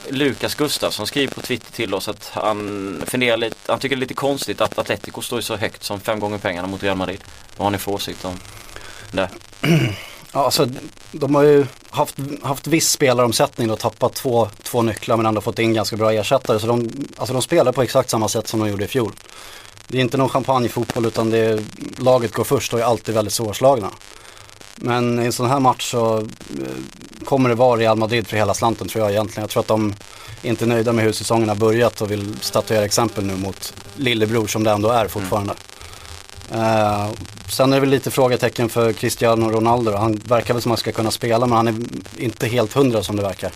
Lukas 0.09 0.55
Gustafsson 0.55 1.07
skriver 1.07 1.35
på 1.35 1.41
Twitter 1.41 1.73
till 1.73 1.95
oss 1.95 2.09
att 2.09 2.31
han 2.35 3.03
funderar 3.07 3.37
lite, 3.37 3.57
han 3.67 3.79
tycker 3.79 3.97
det 3.97 3.99
är 3.99 4.01
lite 4.01 4.15
konstigt 4.15 4.61
att 4.61 4.79
Atletico 4.79 5.21
står 5.23 5.41
så 5.41 5.57
högt 5.57 5.85
som 5.85 6.01
fem 6.01 6.21
gånger 6.21 6.39
pengarna 6.39 6.69
mot 6.69 6.83
Real 6.83 6.97
Madrid. 6.97 7.21
Vad 7.57 7.67
har 7.67 7.71
ni 7.71 7.79
för 7.79 7.93
åsikt 7.93 8.25
om 8.25 8.41
det? 9.13 9.29
Ja, 10.35 10.45
alltså, 10.45 10.69
de 11.13 11.35
har 11.35 11.43
ju 11.43 11.67
haft, 11.91 12.17
haft 12.43 12.67
viss 12.67 12.91
spelaromsättning 12.91 13.71
och 13.71 13.79
tappat 13.79 14.15
två, 14.15 14.49
två 14.63 14.83
nycklar 14.83 15.17
men 15.17 15.27
ändå 15.27 15.41
fått 15.41 15.59
in 15.59 15.75
ganska 15.75 15.97
bra 15.97 16.13
ersättare. 16.13 16.59
Så 16.59 16.67
de, 16.67 16.91
alltså 17.17 17.33
de 17.33 17.43
spelar 17.43 17.73
på 17.73 17.83
exakt 17.83 18.11
samma 18.11 18.29
sätt 18.29 18.49
som 18.49 18.61
de 18.61 18.69
gjorde 18.69 18.85
i 18.85 18.89
fjol. 18.89 19.13
Det 19.89 19.99
är 19.99 20.01
inte 20.01 20.17
någon 20.17 20.29
champagnefotboll 20.29 21.07
utan 21.07 21.31
det 21.31 21.39
är, 21.39 21.63
laget 21.97 22.33
går 22.33 22.45
först 22.45 22.73
och 22.73 22.81
är 22.81 22.85
alltid 22.85 23.15
väldigt 23.15 23.35
svårslagna. 23.35 23.91
Men 24.77 25.23
i 25.23 25.27
en 25.27 25.33
sån 25.33 25.47
här 25.47 25.61
match 25.61 25.91
så 25.91 26.19
eh, 26.19 26.25
kommer 27.25 27.49
det 27.49 27.55
vara 27.55 27.81
Real 27.81 27.99
Madrid 27.99 28.27
för 28.27 28.37
hela 28.37 28.55
slanten 28.55 28.89
tror 28.89 29.05
jag 29.05 29.13
egentligen. 29.13 29.43
Jag 29.43 29.51
tror 29.51 29.61
att 29.61 29.69
de 29.69 29.95
inte 30.43 30.65
är 30.65 30.67
nöjda 30.67 30.93
med 30.93 31.05
hur 31.05 31.13
säsongen 31.13 31.49
har 31.49 31.57
börjat 31.57 32.01
och 32.01 32.11
vill 32.11 32.37
statuera 32.41 32.85
exempel 32.85 33.25
nu 33.25 33.37
mot 33.37 33.75
lillebror 33.97 34.47
som 34.47 34.65
det 34.65 34.71
ändå 34.71 34.89
är 34.89 35.09
fortfarande. 35.09 35.55
Eh, 36.55 37.09
sen 37.49 37.73
är 37.73 37.77
det 37.77 37.81
väl 37.81 37.89
lite 37.89 38.11
frågetecken 38.11 38.69
för 38.69 38.93
Cristiano 38.93 39.51
Ronaldo. 39.51 39.93
Han 39.93 40.15
verkar 40.15 40.55
väl 40.55 40.63
som 40.63 40.73
att 40.73 40.79
han 40.79 40.81
ska 40.81 40.93
kunna 40.93 41.11
spela 41.11 41.47
men 41.47 41.57
han 41.57 41.69
är 41.69 41.75
inte 42.17 42.47
helt 42.47 42.73
hundra 42.73 43.03
som 43.03 43.17
det 43.17 43.23
verkar. 43.23 43.53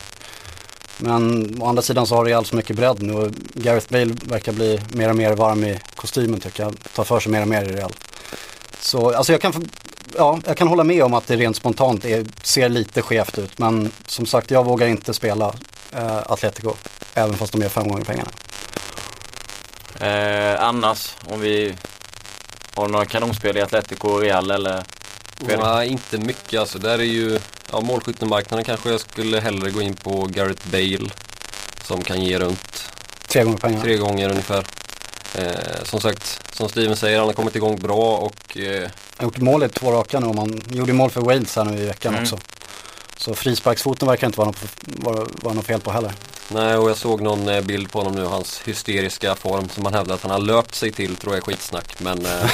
Men 0.98 1.56
å 1.62 1.66
andra 1.66 1.82
sidan 1.82 2.06
så 2.06 2.14
har 2.14 2.24
Real 2.24 2.44
så 2.44 2.56
mycket 2.56 2.76
bredd 2.76 3.02
nu 3.02 3.12
och 3.12 3.30
Gareth 3.54 3.92
Bale 3.92 4.16
verkar 4.24 4.52
bli 4.52 4.80
mer 4.92 5.08
och 5.08 5.16
mer 5.16 5.32
varm 5.32 5.64
i 5.64 5.78
kostymen 5.94 6.40
tycker 6.40 6.62
jag. 6.62 6.74
Tar 6.94 7.04
för 7.04 7.20
sig 7.20 7.32
mer 7.32 7.42
och 7.42 7.48
mer 7.48 7.62
i 7.62 7.72
Real. 7.72 7.92
Så 8.80 9.14
alltså 9.14 9.32
jag 9.32 9.40
kan, 9.40 9.68
ja, 10.16 10.38
jag 10.46 10.56
kan 10.56 10.68
hålla 10.68 10.84
med 10.84 11.02
om 11.02 11.14
att 11.14 11.26
det 11.26 11.36
rent 11.36 11.56
spontant 11.56 12.04
är, 12.04 12.26
ser 12.42 12.68
lite 12.68 13.02
skevt 13.02 13.38
ut. 13.38 13.58
Men 13.58 13.92
som 14.06 14.26
sagt 14.26 14.50
jag 14.50 14.64
vågar 14.64 14.86
inte 14.86 15.14
spela 15.14 15.54
eh, 15.92 16.16
Atletico. 16.16 16.74
Även 17.14 17.34
fast 17.34 17.52
de 17.52 17.62
gör 17.62 17.68
fem 17.68 17.88
gånger 17.88 18.04
pengarna. 18.04 18.30
Eh, 20.00 20.64
annars, 20.64 21.14
om 21.24 21.40
vi 21.40 21.74
har 22.76 22.88
några 22.88 23.04
kanonspel 23.04 23.56
i 23.56 23.62
Atletico 23.62 24.08
och 24.08 24.20
Real 24.20 24.50
eller? 24.50 24.82
Fredrik? 25.38 25.58
Nej, 25.64 25.88
inte 25.88 26.18
mycket 26.18 26.60
alltså. 26.60 26.78
Där 26.78 26.98
är 26.98 27.02
ju, 27.02 27.38
ja 27.72 27.80
målskyttemarknaden 27.80 28.64
kanske 28.64 28.90
jag 28.90 29.00
skulle 29.00 29.40
hellre 29.40 29.70
gå 29.70 29.80
in 29.82 29.96
på 29.96 30.26
Gareth 30.26 30.68
Bale. 30.70 31.10
Som 31.82 32.02
kan 32.02 32.22
ge 32.22 32.38
runt 32.38 32.92
Tre 33.28 33.42
gånger 33.44 33.58
pengarna. 33.58 33.82
tre 33.82 33.96
gånger 33.96 34.30
ungefär. 34.30 34.64
Eh, 35.38 35.84
som 35.84 36.00
sagt, 36.00 36.40
som 36.56 36.68
Steven 36.68 36.96
säger, 36.96 37.18
han 37.18 37.26
har 37.26 37.34
kommit 37.34 37.56
igång 37.56 37.76
bra 37.76 38.16
och 38.16 38.56
eh, 38.58 38.80
Han 38.82 38.90
har 39.16 39.24
gjort 39.24 39.38
mål 39.38 39.62
i 39.62 39.68
två 39.68 39.92
raka 39.92 40.20
nu 40.20 40.26
och 40.26 40.34
man 40.34 40.60
gjorde 40.70 40.92
mål 40.92 41.10
för 41.10 41.20
Wales 41.20 41.56
här 41.56 41.64
nu 41.64 41.78
i 41.82 41.86
veckan 41.86 42.12
Mm. 42.14 42.22
också. 42.22 42.38
Så 43.16 43.34
frisparksfoten 43.34 44.08
verkar 44.08 44.26
inte 44.26 44.38
vara 44.38 44.48
något, 44.48 44.64
vara, 44.80 45.26
vara 45.42 45.54
något 45.54 45.66
fel 45.66 45.80
på 45.80 45.90
heller. 45.90 46.12
Nej, 46.48 46.76
och 46.76 46.90
jag 46.90 46.96
såg 46.96 47.20
någon 47.20 47.48
eh, 47.48 47.60
bild 47.60 47.92
på 47.92 47.98
honom 47.98 48.14
nu, 48.14 48.24
hans 48.24 48.60
hysteriska 48.64 49.34
form 49.34 49.68
som 49.68 49.84
han 49.84 49.94
hävdar 49.94 50.14
att 50.14 50.22
han 50.22 50.30
har 50.30 50.38
löpt 50.38 50.74
sig 50.74 50.92
till, 50.92 51.16
tror 51.16 51.34
jag 51.34 51.42
är 51.42 51.44
skitsnack. 51.44 52.00
Men 52.00 52.26
eh, 52.26 52.44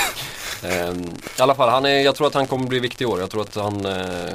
eh, 0.62 0.90
i 1.38 1.42
alla 1.42 1.54
fall, 1.54 1.68
han 1.68 1.84
är, 1.84 2.00
jag 2.00 2.14
tror 2.14 2.26
att 2.26 2.34
han 2.34 2.46
kommer 2.46 2.66
bli 2.66 2.80
viktig 2.80 3.04
i 3.04 3.06
år. 3.06 3.20
Jag 3.20 3.30
tror 3.30 3.42
att 3.42 3.54
han, 3.54 3.86
eh, 3.86 4.32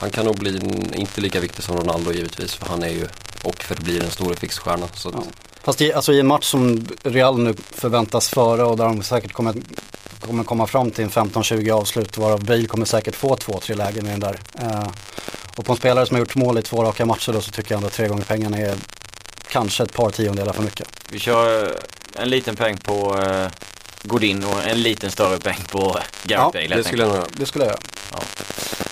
han 0.00 0.10
kan 0.10 0.24
nog 0.24 0.38
bli 0.38 0.60
inte 0.94 1.20
lika 1.20 1.40
viktig 1.40 1.64
som 1.64 1.76
Ronaldo 1.76 2.12
givetvis, 2.12 2.54
för 2.54 2.66
han 2.66 2.82
är 2.82 2.88
ju 2.88 3.08
och 3.44 3.62
förblir 3.62 4.02
en 4.02 4.10
stor 4.10 4.34
fixstjärna. 4.34 4.88
Så 4.94 5.08
att, 5.08 5.14
Ja. 5.14 5.22
Fast 5.64 5.80
i, 5.80 5.92
alltså 5.92 6.12
i 6.12 6.20
en 6.20 6.26
match 6.26 6.44
som 6.44 6.86
Real 7.02 7.38
nu 7.38 7.54
förväntas 7.70 8.28
före 8.28 8.64
och 8.64 8.76
där 8.76 8.84
de 8.84 9.02
säkert 9.02 9.32
kommer, 9.32 9.54
kommer 10.20 10.44
komma 10.44 10.66
fram 10.66 10.90
till 10.90 11.04
en 11.04 11.10
15-20 11.10 11.70
avslut 11.70 12.18
varav 12.18 12.44
Bale 12.44 12.66
kommer 12.66 12.86
säkert 12.86 13.16
få 13.16 13.36
två, 13.36 13.60
tre 13.60 13.74
lägen 13.74 14.06
i 14.06 14.10
den 14.10 14.20
där. 14.20 14.40
Eh, 14.60 14.88
och 15.56 15.64
på 15.64 15.72
en 15.72 15.78
spelare 15.78 16.06
som 16.06 16.14
har 16.14 16.20
gjort 16.20 16.34
mål 16.34 16.58
i 16.58 16.62
två 16.62 16.84
raka 16.84 17.06
matcher 17.06 17.32
då 17.32 17.40
så 17.40 17.50
tycker 17.50 17.72
jag 17.72 17.76
ändå 17.76 17.86
att 17.86 17.92
tre 17.94 18.08
gånger 18.08 18.24
pengarna 18.24 18.58
är 18.58 18.74
kanske 19.48 19.82
ett 19.82 19.92
par 19.92 20.10
tiondelar 20.10 20.52
för 20.52 20.62
mycket. 20.62 20.88
Vi 21.10 21.18
kör 21.18 21.64
eh, 21.64 22.22
en 22.22 22.28
liten 22.30 22.56
peng 22.56 22.76
på 22.76 23.20
eh, 23.22 23.46
Godin 24.02 24.44
och 24.44 24.64
en 24.68 24.82
liten 24.82 25.10
större 25.10 25.38
peng 25.38 25.58
på 25.70 25.78
Gareth 25.88 26.02
Ja, 26.24 26.50
Bale. 26.52 26.60
helt 26.60 26.74
det 26.74 26.84
skulle 26.84 27.02
jag. 27.02 27.26
Det 27.36 27.46
skulle 27.46 27.64
jag 27.64 27.70
göra. 27.72 27.80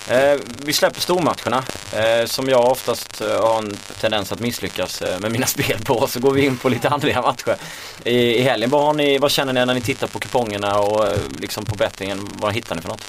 Eh, 0.09 0.39
vi 0.57 0.73
släpper 0.73 1.01
stormatcherna 1.01 1.63
eh, 1.93 2.25
som 2.25 2.49
jag 2.49 2.71
oftast 2.71 3.21
eh, 3.21 3.41
har 3.41 3.57
en 3.57 3.77
tendens 4.01 4.31
att 4.31 4.39
misslyckas 4.39 5.01
eh, 5.01 5.19
med 5.19 5.31
mina 5.31 5.45
spel 5.55 5.79
på. 5.85 6.07
Så 6.07 6.19
går 6.19 6.31
vi 6.31 6.45
in 6.45 6.57
på 6.57 6.69
lite 6.69 6.89
andra 6.89 7.21
matcher 7.21 7.55
i, 8.03 8.15
i 8.15 8.41
helgen. 8.41 8.69
Vad, 8.69 8.83
har 8.83 8.93
ni, 8.93 9.17
vad 9.17 9.31
känner 9.31 9.53
ni 9.53 9.65
när 9.65 9.73
ni 9.73 9.81
tittar 9.81 10.07
på 10.07 10.19
kupongerna 10.19 10.79
och 10.79 11.07
eh, 11.07 11.13
liksom 11.39 11.65
på 11.65 11.75
bettingen? 11.75 12.29
Vad 12.33 12.53
hittar 12.53 12.75
ni 12.75 12.81
för 12.81 12.89
något? 12.89 13.03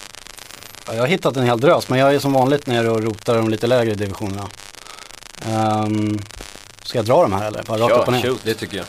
Ja, 0.87 0.93
jag 0.93 1.01
har 1.01 1.07
hittat 1.07 1.37
en 1.37 1.45
hel 1.45 1.59
drös 1.59 1.89
men 1.89 1.99
jag 1.99 2.15
är 2.15 2.19
som 2.19 2.33
vanligt 2.33 2.67
nere 2.67 2.89
och 2.89 3.03
rotar 3.03 3.35
de 3.35 3.49
lite 3.49 3.67
lägre 3.67 3.93
divisionerna. 3.93 4.47
Um, 5.85 6.19
ska 6.83 6.97
jag 6.97 7.05
dra 7.05 7.21
de 7.21 7.33
här 7.33 7.47
eller? 7.47 7.63
Bara 7.63 7.77
rakt 7.77 7.93
upp 7.93 8.07
och 8.07 8.13
ner? 8.13 8.21
shoot. 8.21 8.41
Det 8.43 8.53
tycker 8.53 8.77
jag. 8.77 8.85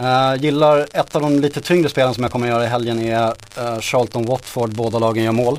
Uh, 0.00 0.42
gillar 0.42 0.86
ett 0.92 1.16
av 1.16 1.22
de 1.22 1.40
lite 1.40 1.60
tyngre 1.60 1.88
spelen 1.88 2.14
som 2.14 2.22
jag 2.22 2.32
kommer 2.32 2.48
göra 2.48 2.64
i 2.64 2.66
helgen 2.66 2.98
är 2.98 3.28
uh, 3.58 3.80
Charlton 3.80 4.26
Watford, 4.26 4.70
båda 4.70 4.98
lagen 4.98 5.24
gör 5.24 5.32
mål. 5.32 5.58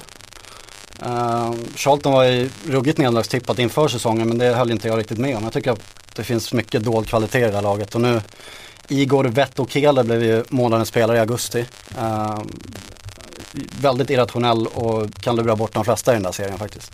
Uh, 1.06 1.54
Charlton 1.76 2.14
var 2.14 2.24
ju 2.24 2.50
ruggigt 2.68 2.98
nederlagstippat 2.98 3.60
inför 3.60 3.88
säsongen 3.88 4.28
men 4.28 4.38
det 4.38 4.54
höll 4.54 4.72
inte 4.72 4.88
jag 4.88 5.00
riktigt 5.00 5.18
med 5.18 5.38
om. 5.38 5.44
Jag 5.44 5.54
tycker 5.54 5.72
att 5.72 5.82
det 6.16 6.24
finns 6.24 6.54
mycket 6.54 6.84
dold 6.84 7.08
kvalitet 7.08 7.40
i 7.40 7.48
det 7.48 7.56
här 7.56 7.62
laget 7.62 7.96
och 7.96 8.02
nu 8.02 8.22
Igor 8.88 9.24
Vettokele 9.24 10.04
blev 10.04 10.24
ju 10.24 10.44
månadens 10.50 10.90
spelare 10.90 11.18
i 11.18 11.20
augusti. 11.20 11.66
Uh, 11.98 12.40
väldigt 13.82 14.10
irrationell 14.10 14.68
och 14.68 15.14
kan 15.22 15.36
lura 15.36 15.56
bort 15.56 15.74
de 15.74 15.86
flesta 15.86 16.12
i 16.12 16.16
den 16.16 16.24
där 16.24 16.32
serien 16.32 16.58
faktiskt. 16.58 16.92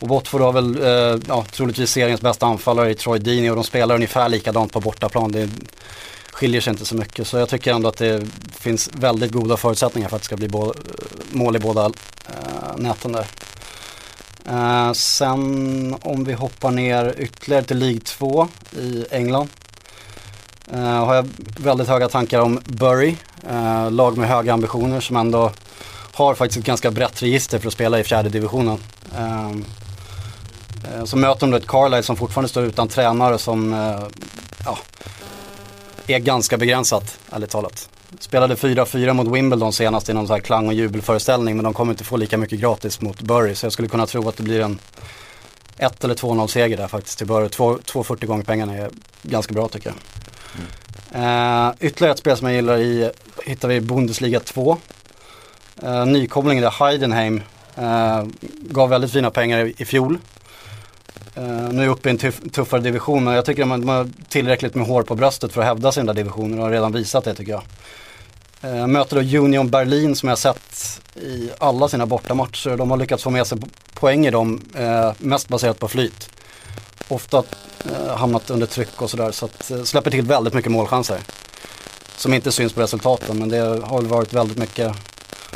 Och 0.00 0.08
Watford 0.08 0.40
har 0.40 0.52
väl 0.52 0.82
eh, 0.82 1.20
ja, 1.28 1.44
troligtvis 1.52 1.90
seriens 1.90 2.20
bästa 2.20 2.46
anfallare 2.46 2.90
i 2.90 2.94
Troy 2.94 3.18
Deeney 3.18 3.50
och 3.50 3.56
de 3.56 3.64
spelar 3.64 3.94
ungefär 3.94 4.28
likadant 4.28 4.72
på 4.72 4.80
bortaplan. 4.80 5.32
Det 5.32 5.48
skiljer 6.30 6.60
sig 6.60 6.70
inte 6.70 6.84
så 6.84 6.94
mycket. 6.94 7.26
Så 7.26 7.38
jag 7.38 7.48
tycker 7.48 7.72
ändå 7.74 7.88
att 7.88 7.96
det 7.96 8.26
finns 8.50 8.90
väldigt 8.92 9.32
goda 9.32 9.56
förutsättningar 9.56 10.08
för 10.08 10.16
att 10.16 10.22
det 10.22 10.26
ska 10.26 10.36
bli 10.36 10.46
eh, 10.46 10.70
mål 11.30 11.56
i 11.56 11.58
båda 11.58 11.84
eh, 11.84 12.76
näten 12.76 13.12
där. 13.12 13.26
Eh, 14.48 14.92
sen 14.92 15.96
om 16.02 16.24
vi 16.24 16.32
hoppar 16.32 16.70
ner 16.70 17.14
ytterligare 17.18 17.64
till 17.64 17.78
League 17.78 18.00
2 18.00 18.48
i 18.72 19.04
England. 19.10 19.48
Eh, 20.72 21.04
har 21.04 21.14
jag 21.14 21.26
väldigt 21.60 21.88
höga 21.88 22.08
tankar 22.08 22.40
om 22.40 22.60
Bury, 22.64 23.16
eh, 23.48 23.90
lag 23.90 24.18
med 24.18 24.28
höga 24.28 24.52
ambitioner 24.52 25.00
som 25.00 25.16
ändå 25.16 25.50
har 26.16 26.34
faktiskt 26.34 26.58
ett 26.58 26.66
ganska 26.66 26.90
brett 26.90 27.22
register 27.22 27.58
för 27.58 27.68
att 27.68 27.74
spela 27.74 28.00
i 28.00 28.04
fjärde 28.04 28.28
divisionen. 28.28 28.78
Uh, 29.18 29.56
så 31.04 31.16
möter 31.16 31.46
de 31.46 31.54
ett 31.54 31.66
Carlisle 31.66 32.02
som 32.02 32.16
fortfarande 32.16 32.48
står 32.48 32.64
utan 32.64 32.88
tränare 32.88 33.38
som 33.38 33.72
ja, 34.64 34.78
är 36.06 36.18
ganska 36.18 36.56
begränsat, 36.56 37.18
ärligt 37.30 37.50
talat. 37.50 37.88
Spelade 38.20 38.54
4-4 38.54 39.12
mot 39.12 39.28
Wimbledon 39.28 39.72
senast 39.72 40.08
i 40.08 40.12
någon 40.12 40.26
sån 40.26 40.34
här 40.34 40.40
klang 40.40 40.66
och 40.66 40.74
jubelföreställning 40.74 41.56
men 41.56 41.64
de 41.64 41.74
kommer 41.74 41.92
inte 41.92 42.04
få 42.04 42.16
lika 42.16 42.38
mycket 42.38 42.60
gratis 42.60 43.00
mot 43.00 43.20
Bury 43.20 43.54
så 43.54 43.66
jag 43.66 43.72
skulle 43.72 43.88
kunna 43.88 44.06
tro 44.06 44.28
att 44.28 44.36
det 44.36 44.42
blir 44.42 44.60
en 44.60 44.78
1 45.78 46.04
eller 46.04 46.14
2-0 46.14 46.46
seger 46.46 46.76
där 46.76 46.88
faktiskt 46.88 47.18
till 47.18 47.26
Bury. 47.26 47.48
2,40 47.48 48.26
gånger 48.26 48.44
pengarna 48.44 48.74
är 48.74 48.90
ganska 49.22 49.54
bra 49.54 49.68
tycker 49.68 49.90
jag. 49.90 49.96
Mm. 51.12 51.68
Uh, 51.68 51.74
ytterligare 51.80 52.12
ett 52.12 52.18
spel 52.18 52.36
som 52.36 52.46
jag 52.46 52.56
gillar 52.56 52.78
i, 52.78 53.10
hittar 53.44 53.68
vi 53.68 53.74
i 53.74 53.80
Bundesliga 53.80 54.40
2. 54.40 54.78
Eh, 55.82 56.06
nykomlingen 56.06 56.64
där 56.64 56.70
Heidenheim 56.70 57.42
eh, 57.76 58.24
gav 58.60 58.88
väldigt 58.88 59.12
fina 59.12 59.30
pengar 59.30 59.66
i, 59.66 59.74
i 59.78 59.84
fjol. 59.84 60.18
Eh, 61.34 61.44
nu 61.44 61.84
är 61.84 61.88
uppe 61.88 62.08
i 62.08 62.10
en 62.10 62.18
tuff, 62.18 62.40
tuffare 62.52 62.80
division 62.80 63.24
men 63.24 63.34
jag 63.34 63.44
tycker 63.44 63.62
att 63.62 63.68
de 63.68 63.88
har 63.88 64.08
tillräckligt 64.28 64.74
med 64.74 64.86
hår 64.86 65.02
på 65.02 65.14
bröstet 65.14 65.52
för 65.52 65.60
att 65.60 65.66
hävda 65.66 65.92
sig 65.92 66.00
i 66.00 66.06
den 66.06 66.16
där 66.16 66.22
divisionen 66.22 66.58
och 66.58 66.64
har 66.64 66.72
redan 66.72 66.92
visat 66.92 67.24
det 67.24 67.34
tycker 67.34 67.52
jag. 67.52 67.62
Eh, 68.60 68.86
möter 68.86 69.22
då 69.22 69.38
Union 69.38 69.70
Berlin 69.70 70.16
som 70.16 70.28
jag 70.28 70.38
sett 70.38 71.00
i 71.14 71.50
alla 71.58 71.88
sina 71.88 72.06
bortamatcher. 72.06 72.76
De 72.76 72.90
har 72.90 72.96
lyckats 72.96 73.22
få 73.22 73.30
med 73.30 73.46
sig 73.46 73.58
poäng 73.94 74.26
i 74.26 74.30
dem, 74.30 74.60
eh, 74.74 75.12
mest 75.18 75.48
baserat 75.48 75.78
på 75.78 75.88
flyt. 75.88 76.28
Ofta 77.08 77.42
eh, 77.84 78.16
hamnat 78.16 78.50
under 78.50 78.66
tryck 78.66 79.02
och 79.02 79.10
sådär 79.10 79.30
så 79.32 79.44
att 79.44 79.70
eh, 79.70 79.82
släpper 79.82 80.10
till 80.10 80.22
väldigt 80.22 80.54
mycket 80.54 80.72
målchanser. 80.72 81.20
Som 82.16 82.34
inte 82.34 82.52
syns 82.52 82.72
på 82.72 82.80
resultaten 82.80 83.38
men 83.38 83.48
det 83.48 83.58
har 83.58 84.02
varit 84.02 84.32
väldigt 84.32 84.58
mycket 84.58 84.96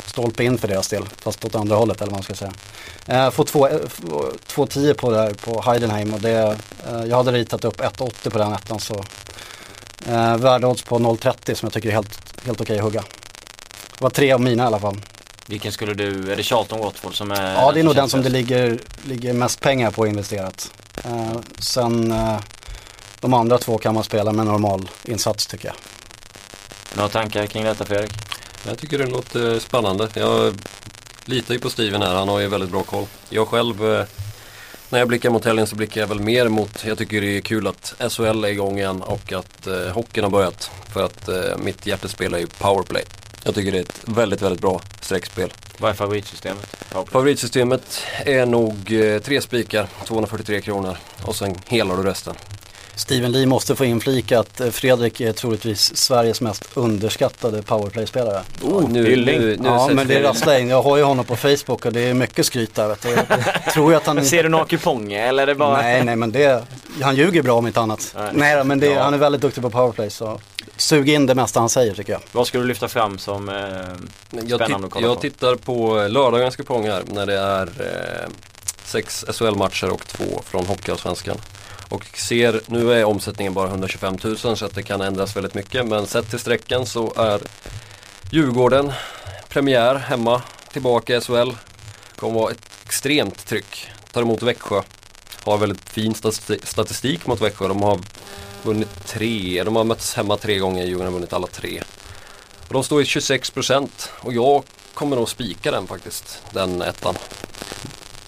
stolpe 0.05 0.43
in 0.43 0.57
för 0.57 0.67
deras 0.67 0.87
del, 0.87 1.03
fast 1.17 1.45
åt 1.45 1.55
andra 1.55 1.75
hållet 1.75 2.01
eller 2.01 2.11
vad 2.11 2.17
man 2.17 2.23
ska 2.23 2.35
säga. 2.35 2.53
Eh, 3.05 3.29
får 3.31 3.45
2,10 3.45 4.87
eh, 4.89 4.93
på, 4.93 5.11
där, 5.11 5.33
på 5.33 5.61
Heidenheim 5.61 6.13
och 6.13 6.21
det, 6.21 6.57
eh, 6.89 7.05
jag 7.05 7.17
hade 7.17 7.31
ritat 7.31 7.65
upp 7.65 7.81
1,80 7.81 8.29
på 8.29 8.37
den 8.37 8.53
ettan 8.53 8.79
så 8.79 9.03
eh, 10.07 10.37
värdeodds 10.37 10.81
på 10.81 10.99
0,30 10.99 11.53
som 11.53 11.65
jag 11.65 11.73
tycker 11.73 11.89
är 11.89 11.93
helt, 11.93 12.45
helt 12.45 12.61
okej 12.61 12.77
att 12.77 12.83
hugga. 12.83 13.03
Det 13.97 14.03
var 14.03 14.09
tre 14.09 14.31
av 14.31 14.41
mina 14.41 14.63
i 14.63 14.65
alla 14.65 14.79
fall. 14.79 14.97
Vilken 15.45 15.71
skulle 15.71 15.93
du, 15.93 16.31
är 16.31 16.35
det 16.35 16.43
Charlton 16.43 16.79
Watford 16.79 17.15
som 17.15 17.31
är? 17.31 17.53
Ja 17.53 17.71
det 17.71 17.79
är 17.79 17.83
nog 17.83 17.95
den 17.95 18.09
som 18.09 18.21
det 18.21 18.29
ligger, 18.29 18.79
ligger 19.03 19.33
mest 19.33 19.59
pengar 19.59 19.91
på 19.91 20.07
investerat. 20.07 20.71
Eh, 21.05 21.39
sen 21.59 22.11
eh, 22.11 22.39
de 23.19 23.33
andra 23.33 23.57
två 23.57 23.77
kan 23.77 23.93
man 23.93 24.03
spela 24.03 24.31
med 24.31 24.45
normal 24.45 24.89
insats 25.03 25.47
tycker 25.47 25.67
jag. 25.67 25.75
Några 26.95 27.09
tankar 27.09 27.45
kring 27.45 27.63
detta 27.63 27.85
Fredrik? 27.85 28.11
Jag 28.67 28.77
tycker 28.77 28.97
det 28.97 29.05
låter 29.05 29.59
spännande. 29.59 30.09
Jag 30.13 30.53
litar 31.25 31.53
ju 31.53 31.59
på 31.59 31.69
Steven 31.69 32.01
här, 32.01 32.15
han 32.15 32.27
har 32.27 32.39
ju 32.39 32.47
väldigt 32.47 32.71
bra 32.71 32.83
koll. 32.83 33.05
Jag 33.29 33.47
själv, 33.47 33.93
eh, 33.93 34.05
när 34.89 34.99
jag 34.99 35.07
blickar 35.07 35.29
mot 35.29 35.45
helgen 35.45 35.67
så 35.67 35.75
blickar 35.75 36.01
jag 36.01 36.07
väl 36.07 36.19
mer 36.19 36.47
mot, 36.47 36.85
jag 36.85 36.97
tycker 36.97 37.21
det 37.21 37.37
är 37.37 37.41
kul 37.41 37.67
att 37.67 37.93
SHL 38.11 38.43
är 38.43 38.47
igång 38.47 38.77
igen 38.77 39.01
och 39.01 39.33
att 39.33 39.67
eh, 39.67 39.93
hockeyn 39.93 40.23
har 40.23 40.31
börjat. 40.31 40.71
För 40.93 41.05
att 41.05 41.27
eh, 41.27 41.57
mitt 41.57 41.87
hjärtespel 41.87 42.33
är 42.33 42.39
ju 42.39 42.47
powerplay. 42.47 43.03
Jag 43.43 43.55
tycker 43.55 43.71
det 43.71 43.77
är 43.77 43.81
ett 43.81 44.01
väldigt, 44.05 44.41
väldigt 44.41 44.61
bra 44.61 44.81
streckspel. 45.01 45.53
Vad 45.77 45.91
är 45.91 45.95
favoritsystemet? 45.95 46.89
Powerplay. 46.89 47.11
Favoritsystemet 47.11 48.03
är 48.25 48.45
nog 48.45 48.91
eh, 48.91 49.21
tre 49.21 49.41
spikar, 49.41 49.87
243 50.05 50.61
kronor 50.61 50.97
och 51.23 51.35
sen 51.35 51.55
helar 51.67 51.97
du 51.97 52.03
resten. 52.03 52.35
Steven 53.01 53.31
Lee 53.31 53.45
måste 53.45 53.75
få 53.75 53.85
inflika 53.85 54.39
att 54.39 54.61
eh, 54.61 54.69
Fredrik 54.69 55.21
är 55.21 55.33
troligtvis 55.33 55.97
Sveriges 55.97 56.41
mest 56.41 56.69
underskattade 56.73 57.61
powerplay-spelare. 57.61 58.41
Oh, 58.61 58.89
nu, 58.89 59.15
nu, 59.15 59.25
nu, 59.25 59.57
ja, 59.63 59.89
men 59.93 60.07
det 60.07 60.15
är 60.15 60.23
rasslar 60.23 60.59
in. 60.59 60.69
Jag 60.69 60.81
har 60.81 60.97
ju 60.97 61.03
honom 61.03 61.25
på 61.25 61.35
Facebook 61.35 61.85
och 61.85 61.93
det 61.93 62.01
är 62.01 62.13
mycket 62.13 62.45
skryt 62.45 62.75
där. 62.75 62.87
Vet 62.87 63.01
du. 63.01 63.09
Jag 63.09 63.73
tror 63.73 63.95
att 63.95 64.05
han... 64.05 64.25
Ser 64.31 64.43
du 64.43 64.49
några 64.49 64.65
kuponger 64.65 65.27
eller 65.27 65.43
är 65.43 65.47
det 65.47 65.55
bara? 65.55 65.81
Nej, 65.81 66.03
nej, 66.03 66.15
men 66.15 66.31
det, 66.31 66.63
han 67.01 67.15
ljuger 67.15 67.43
bra 67.43 67.53
om 67.53 67.67
inte 67.67 67.79
annat. 67.79 68.15
Nej, 68.15 68.31
nej 68.33 68.63
men 68.63 68.79
det, 68.79 68.87
ja. 68.87 69.03
han 69.03 69.13
är 69.13 69.17
väldigt 69.17 69.41
duktig 69.41 69.63
på 69.63 69.69
powerplay 69.69 70.09
så 70.09 70.39
sug 70.77 71.09
in 71.09 71.25
det 71.25 71.35
mesta 71.35 71.59
han 71.59 71.69
säger 71.69 71.93
tycker 71.93 72.13
jag. 72.13 72.21
Vad 72.31 72.47
ska 72.47 72.59
du 72.59 72.65
lyfta 72.65 72.87
fram 72.87 73.17
som 73.17 73.49
eh, 73.49 73.55
spännande 74.29 74.49
jag 74.49 74.85
att 74.85 74.91
kolla 74.91 75.07
Jag 75.07 75.21
tittar 75.21 75.55
på 75.55 76.07
lördagens 76.09 76.55
kuponger 76.55 77.03
när 77.05 77.25
det 77.25 77.39
är 77.39 77.61
eh, 77.61 78.29
sex 78.83 79.25
SHL-matcher 79.27 79.89
och 79.89 80.07
två 80.07 80.41
från 80.45 80.65
Hockeyallsvenskan. 80.65 81.37
Och 81.91 82.17
ser, 82.17 82.61
nu 82.65 82.93
är 82.93 83.03
omsättningen 83.03 83.53
bara 83.53 83.69
125 83.69 84.17
000 84.23 84.37
så 84.37 84.65
att 84.65 84.75
det 84.75 84.83
kan 84.83 85.01
ändras 85.01 85.35
väldigt 85.35 85.53
mycket. 85.53 85.85
Men 85.85 86.07
sett 86.07 86.29
till 86.29 86.39
sträckan 86.39 86.85
så 86.85 87.13
är 87.17 87.41
Djurgården 88.31 88.91
premiär 89.49 89.95
hemma, 89.95 90.41
tillbaka 90.71 91.17
i 91.17 91.21
SHL. 91.21 91.51
Kommer 92.15 92.33
vara 92.39 92.51
ett 92.51 92.69
extremt 92.85 93.45
tryck. 93.47 93.89
Tar 94.11 94.21
emot 94.21 94.41
Växjö. 94.41 94.81
Har 95.43 95.57
väldigt 95.57 95.89
fin 95.89 96.13
statistik 96.63 97.27
mot 97.27 97.41
Växjö. 97.41 97.67
De 97.67 97.81
har 97.81 97.99
vunnit 98.63 99.05
tre, 99.05 99.63
de 99.63 99.75
har 99.75 99.83
mötts 99.83 100.15
hemma 100.15 100.37
tre 100.37 100.57
gånger, 100.57 100.85
Djurgården 100.85 101.07
har 101.07 101.13
vunnit 101.13 101.33
alla 101.33 101.47
tre. 101.47 101.83
Och 102.67 102.73
de 102.73 102.83
står 102.83 103.01
i 103.01 103.05
26% 103.05 103.89
och 104.19 104.33
jag 104.33 104.63
kommer 104.93 105.15
nog 105.15 105.29
spika 105.29 105.71
den 105.71 105.87
faktiskt, 105.87 106.43
den 106.51 106.81
ettan 106.81 107.15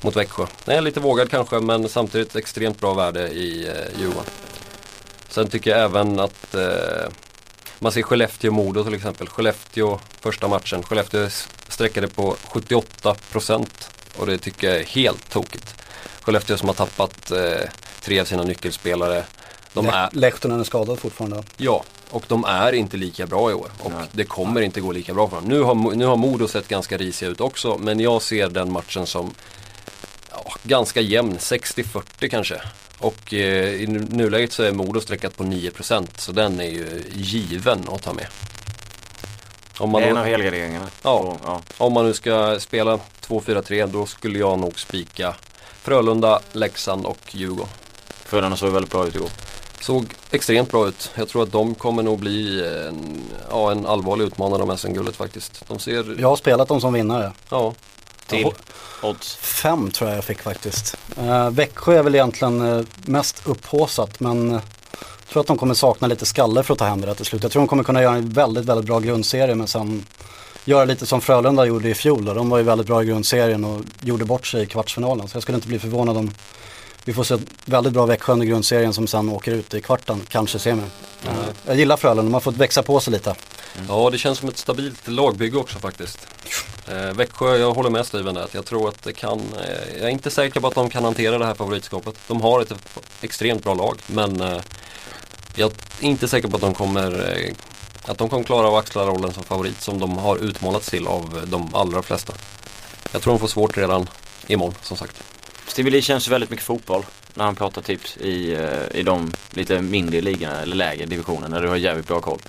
mot 0.04 0.16
Växjö. 0.16 0.46
Är 0.66 0.82
lite 0.82 1.00
vågad 1.00 1.30
kanske 1.30 1.60
men 1.60 1.90
samtidigt 1.90 2.36
extremt 2.36 2.80
bra 2.80 2.94
värde 2.94 3.28
i 3.28 3.68
eh, 3.68 4.00
Djurgården. 4.00 4.32
Sen 5.30 5.48
tycker 5.48 5.72
jag 5.72 5.80
även 5.80 6.20
att 6.20 6.56
eh, 6.56 7.12
man 7.80 7.92
ser 7.92 8.02
Skellefteå-Modo 8.02 8.84
till 8.84 8.94
exempel. 8.94 9.28
Skellefteå 9.28 10.00
första 10.20 10.48
matchen. 10.48 10.84
Skellefteå 10.84 11.30
sträckade 11.68 12.08
på 12.08 12.36
78% 12.50 13.68
och 14.18 14.28
det 14.28 14.38
tycker 14.38 14.68
jag 14.68 14.78
är 14.78 14.86
helt 14.86 15.30
tokigt. 15.30 15.76
Skellefteå 16.22 16.58
som 16.58 16.70
har 16.70 16.76
tappat 16.76 17.32
eh, 17.32 17.70
tre 18.02 18.20
av 18.20 18.26
sina 18.26 18.44
nyckelspelare. 18.44 19.24
De 19.74 19.88
är... 19.88 20.10
Lehtonen 20.12 20.60
är 20.60 20.64
skadad 20.64 21.00
fortfarande. 21.00 21.44
Ja, 21.58 21.84
och 22.10 22.24
de 22.28 22.46
är 22.46 22.74
inte 22.74 22.98
lika 22.98 23.28
bra 23.28 23.52
i 23.52 23.54
år. 23.54 23.72
Och 23.80 23.92
Nej. 23.92 24.08
det 24.12 24.24
kommer 24.24 24.62
inte 24.62 24.82
gå 24.82 24.92
lika 24.92 25.14
bra 25.14 25.30
för 25.30 25.36
dem. 25.36 25.46
Nu 25.46 25.62
har, 25.62 25.96
nu 25.96 26.06
har 26.06 26.16
Modo 26.16 26.48
sett 26.48 26.68
ganska 26.68 26.98
risiga 26.98 27.30
ut 27.30 27.42
också, 27.42 27.78
men 27.78 28.00
jag 28.00 28.22
ser 28.22 28.50
den 28.50 28.72
matchen 28.72 29.06
som 29.06 29.34
ganska 30.64 31.02
jämn, 31.02 31.38
60-40 31.38 32.30
kanske. 32.30 32.62
Och 32.98 33.34
eh, 33.34 33.74
i 33.74 33.88
nuläget 33.88 34.52
så 34.52 34.64
är 34.64 34.72
Modo 34.72 35.02
sträckat 35.02 35.38
på 35.38 35.44
9% 35.44 36.08
så 36.18 36.32
den 36.32 36.60
är 36.60 36.70
ju 36.70 37.04
given 37.14 37.90
att 37.90 38.04
ta 38.04 38.14
med. 38.14 38.28
Om 39.78 39.90
man 39.90 40.02
det 40.02 40.08
är 40.08 40.12
en 40.12 40.18
av 40.18 40.26
helgarderingarna. 40.26 40.88
Ja, 41.04 41.38
ja, 41.44 41.62
om 41.78 41.94
man 41.94 42.06
nu 42.06 42.14
ska 42.14 42.60
spela 42.60 43.00
2-4-3 43.28 43.88
då 43.88 44.06
skulle 44.06 44.40
jag 44.40 44.60
nog 44.60 44.80
spika 44.80 45.36
Frölunda, 45.82 46.40
Leksand 46.52 47.06
och 47.06 47.20
Djurgården. 47.32 47.74
Frölunda 48.26 48.58
såg 48.58 48.74
väldigt 48.74 48.92
bra 48.92 49.08
ut 49.08 49.16
igår. 49.16 49.30
Såg 49.82 50.06
extremt 50.32 50.72
bra 50.72 50.88
ut. 50.88 51.12
Jag 51.16 51.30
tror 51.30 51.44
att 51.44 51.52
de 51.52 51.76
kommer 51.76 52.04
nog 52.04 52.20
bli 52.20 52.68
en, 52.88 53.22
ja, 53.50 53.72
en 53.72 53.86
allvarlig 53.86 54.26
utmanare 54.26 54.64
om 54.64 54.78
SM-guldet 54.78 55.16
faktiskt. 55.16 55.68
De 55.68 55.80
ser... 55.80 56.16
Jag 56.20 56.28
har 56.28 56.36
spelat 56.36 56.68
dem 56.68 56.82
som 56.82 56.94
vinnare. 56.94 57.32
Ja. 57.50 57.74
Till? 58.28 58.52
Odds? 59.02 59.36
Fem 59.36 59.92
tror 59.92 60.10
jag 60.10 60.18
jag 60.18 60.24
fick 60.24 60.42
faktiskt. 60.42 60.98
Uh, 61.18 61.50
Växjö 61.50 62.00
är 62.00 62.04
väl 62.04 62.16
egentligen 62.16 62.62
uh, 62.62 62.86
mest 63.06 63.48
upphåsat 63.48 64.20
men 64.20 64.52
jag 64.52 64.62
tror 65.30 65.42
att 65.42 65.48
de 65.48 65.58
kommer 65.58 65.74
sakna 65.74 66.08
lite 66.08 66.26
skalle 66.26 66.64
för 66.64 66.74
att 66.74 66.80
ta 66.80 66.86
hem 66.86 67.02
det 67.02 67.08
där 67.08 67.14
till 67.14 67.26
slut. 67.26 67.44
Jag 67.44 67.52
tror 67.52 67.62
de 67.62 67.68
kommer 67.68 67.84
kunna 67.84 68.02
göra 68.02 68.16
en 68.16 68.30
väldigt, 68.30 68.66
väldigt 68.66 68.86
bra 68.86 69.00
grundserie 69.00 69.56
men 69.56 69.68
sen 69.68 70.06
göra 70.66 70.86
lite 70.86 71.06
som 71.06 71.22
Frölunda 71.22 71.66
gjorde 71.66 71.90
i 71.90 71.94
fjol. 71.94 72.26
De 72.26 72.50
var 72.50 72.58
ju 72.58 72.64
väldigt 72.64 72.88
bra 72.88 73.04
i 73.04 73.06
grundserien 73.06 73.64
och 73.64 73.82
gjorde 74.02 74.26
bort 74.26 74.48
sig 74.48 74.64
i 74.64 74.66
kvartsfinalen. 74.66 75.28
Så 75.28 75.36
jag 75.36 75.44
skulle 75.44 75.56
inte 75.56 75.68
bli 75.68 75.80
förvånad 75.80 76.18
om 76.18 76.32
vi 77.06 77.14
får 77.14 77.24
se 77.24 77.38
väldigt 77.66 77.94
bra 77.94 78.06
Växjö 78.06 78.34
under 78.34 78.46
grundserien 78.46 78.94
som 78.94 79.08
sen 79.08 79.30
åker 79.30 79.52
ut 79.52 79.74
i 79.74 79.82
kvarten, 79.82 80.22
kanske 80.30 80.60
semi. 80.60 80.82
Mm. 80.82 81.36
Jag 81.66 81.76
gillar 81.76 81.98
Frölunda, 81.98 82.24
de 82.24 82.34
har 82.34 82.42
fått 82.42 82.58
växa 82.58 82.84
på 82.84 83.00
sig 83.00 83.14
lite. 83.14 83.36
Mm. 83.76 83.86
Ja, 83.90 84.10
det 84.10 84.18
känns 84.18 84.40
som 84.40 84.50
ett 84.50 84.58
stabilt 84.58 85.08
lagbygge 85.08 85.58
också 85.58 85.80
faktiskt. 85.80 86.28
Eh, 86.88 87.14
Växjö, 87.14 87.58
jag 87.58 87.74
håller 87.74 87.90
med 87.90 88.06
Steven 88.06 88.36
där. 88.36 88.48
Jag 88.52 88.66
tror 88.66 88.90
att 88.90 89.04
det 89.04 89.14
kan, 89.14 89.40
eh, 89.40 89.98
jag 89.98 90.06
är 90.06 90.10
inte 90.10 90.32
säker 90.32 90.60
på 90.60 90.68
att 90.68 90.76
de 90.76 90.90
kan 90.90 91.04
hantera 91.04 91.38
det 91.38 91.46
här 91.46 91.54
favoritskapet. 91.54 92.16
De 92.28 92.42
har 92.42 92.62
ett 92.62 92.74
extremt 93.22 93.64
bra 93.64 93.74
lag, 93.74 94.00
men 94.08 94.42
eh, 94.42 94.62
jag 95.56 95.72
är 96.02 96.06
inte 96.06 96.28
säker 96.28 96.48
på 96.48 96.56
att 96.56 96.62
de 96.62 96.74
kommer 96.74 97.38
eh, 97.38 97.54
att 98.06 98.18
de 98.18 98.30
kommer 98.30 98.44
klara 98.44 98.68
av 98.68 98.76
att 98.76 98.84
axla 98.84 99.06
rollen 99.06 99.34
som 99.34 99.44
favorit 99.44 99.82
som 99.82 100.00
de 100.00 100.18
har 100.18 100.38
utmanats 100.38 100.90
till 100.90 101.08
av 101.08 101.44
de 101.48 101.76
allra 101.76 102.02
flesta. 102.02 102.34
Jag 103.12 103.22
tror 103.22 103.34
de 103.34 103.40
får 103.40 103.48
svårt 103.48 103.78
redan 103.78 104.10
imorgon 104.48 104.76
som 104.82 104.98
sagt. 104.98 105.24
Stevie 105.68 105.92
Lee 105.92 106.02
känns 106.02 106.28
väldigt 106.28 106.50
mycket 106.50 106.66
fotboll 106.66 107.06
när 107.34 107.46
han 107.46 107.56
pratar 107.56 107.82
tips 107.82 108.18
i, 108.18 108.54
eh, 108.54 109.00
i 109.00 109.04
de 109.04 109.32
lite 109.52 109.82
mindre 109.82 110.22
ligorna 110.22 110.62
eller 110.62 110.76
lägre 110.76 111.06
divisionerna 111.06 111.56
där 111.56 111.64
du 111.64 111.70
har 111.70 111.76
jävligt 111.76 112.08
bra 112.08 112.22
koll. 112.22 112.40